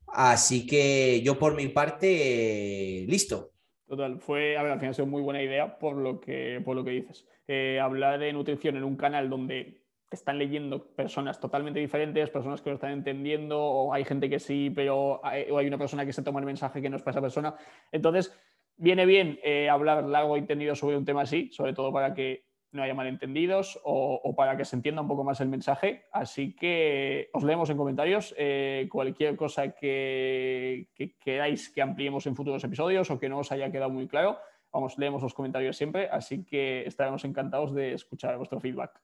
Así 0.07 0.65
que 0.65 1.21
yo 1.23 1.37
por 1.37 1.55
mi 1.55 1.67
parte, 1.67 3.05
listo. 3.07 3.51
Total, 3.87 4.19
fue, 4.19 4.57
a 4.57 4.63
ver, 4.63 4.73
al 4.73 4.79
final 4.79 4.93
sido 4.93 5.07
muy 5.07 5.21
buena 5.21 5.41
idea 5.41 5.79
por 5.79 5.95
lo 5.95 6.19
que, 6.19 6.61
por 6.63 6.75
lo 6.75 6.83
que 6.83 6.91
dices. 6.91 7.27
Eh, 7.47 7.79
hablar 7.79 8.19
de 8.19 8.31
nutrición 8.31 8.77
en 8.77 8.83
un 8.83 8.95
canal 8.95 9.29
donde 9.29 9.81
están 10.11 10.37
leyendo 10.37 10.93
personas 10.95 11.39
totalmente 11.39 11.79
diferentes, 11.79 12.29
personas 12.29 12.61
que 12.61 12.69
lo 12.69 12.75
están 12.75 12.91
entendiendo, 12.91 13.59
o 13.59 13.93
hay 13.93 14.03
gente 14.03 14.29
que 14.29 14.39
sí, 14.39 14.71
pero 14.73 15.21
hay 15.23 15.67
una 15.67 15.77
persona 15.77 16.05
que 16.05 16.13
se 16.13 16.23
toma 16.23 16.39
el 16.39 16.45
mensaje 16.45 16.81
que 16.81 16.89
no 16.89 16.97
es 16.97 17.03
para 17.03 17.11
esa 17.11 17.21
persona. 17.21 17.55
Entonces, 17.91 18.33
viene 18.79 19.05
bien 19.05 19.39
eh, 19.43 19.69
hablar 19.69 20.03
largo 20.05 20.35
y 20.35 20.39
entendido 20.39 20.75
sobre 20.75 20.97
un 20.97 21.05
tema 21.05 21.21
así, 21.21 21.51
sobre 21.51 21.73
todo 21.73 21.93
para 21.93 22.13
que 22.13 22.45
no 22.71 22.83
haya 22.83 22.93
malentendidos 22.93 23.79
o, 23.83 24.33
para 24.35 24.55
que 24.55 24.63
se 24.63 24.75
entienda 24.75 25.01
un 25.01 25.07
poco 25.07 25.23
más 25.23 25.41
el 25.41 25.49
mensaje. 25.49 26.05
Así 26.11 26.55
que 26.55 27.29
os 27.33 27.43
leemos 27.43 27.69
en 27.69 27.77
comentarios 27.77 28.33
eh, 28.37 28.87
cualquier 28.91 29.35
cosa 29.35 29.71
que, 29.71 30.87
queráis 31.19 31.69
que 31.69 31.81
ampliemos 31.81 32.25
en 32.27 32.35
futuros 32.35 32.63
episodios 32.63 33.09
o 33.11 33.19
que 33.19 33.27
no 33.27 33.39
os 33.39 33.51
haya 33.51 33.71
quedado 33.71 33.89
muy 33.89 34.07
claro. 34.07 34.37
Vamos, 34.71 34.97
leemos 34.97 35.23
los 35.23 35.33
comentarios 35.33 35.75
siempre, 35.75 36.09
así 36.09 36.45
que 36.45 36.85
estaremos 36.85 37.25
encantados 37.25 37.73
de 37.73 37.93
escuchar 37.93 38.37
vuestro 38.37 38.59
feedback. 38.59 39.01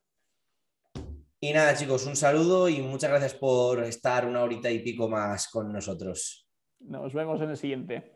Y 1.40 1.52
nada, 1.52 1.76
chicos, 1.76 2.06
un 2.06 2.16
saludo 2.16 2.70
y 2.70 2.82
muchas 2.82 3.10
gracias 3.10 3.34
por 3.34 3.84
estar 3.84 4.28
una 4.28 4.44
horita 4.44 4.70
y 4.70 4.80
pico 4.80 5.10
más 5.10 5.50
con 5.50 5.74
nosotros. 5.74 6.48
Nos 6.80 7.14
vemos 7.14 7.42
en 7.42 7.50
el 7.50 7.58
siguiente. 7.58 8.15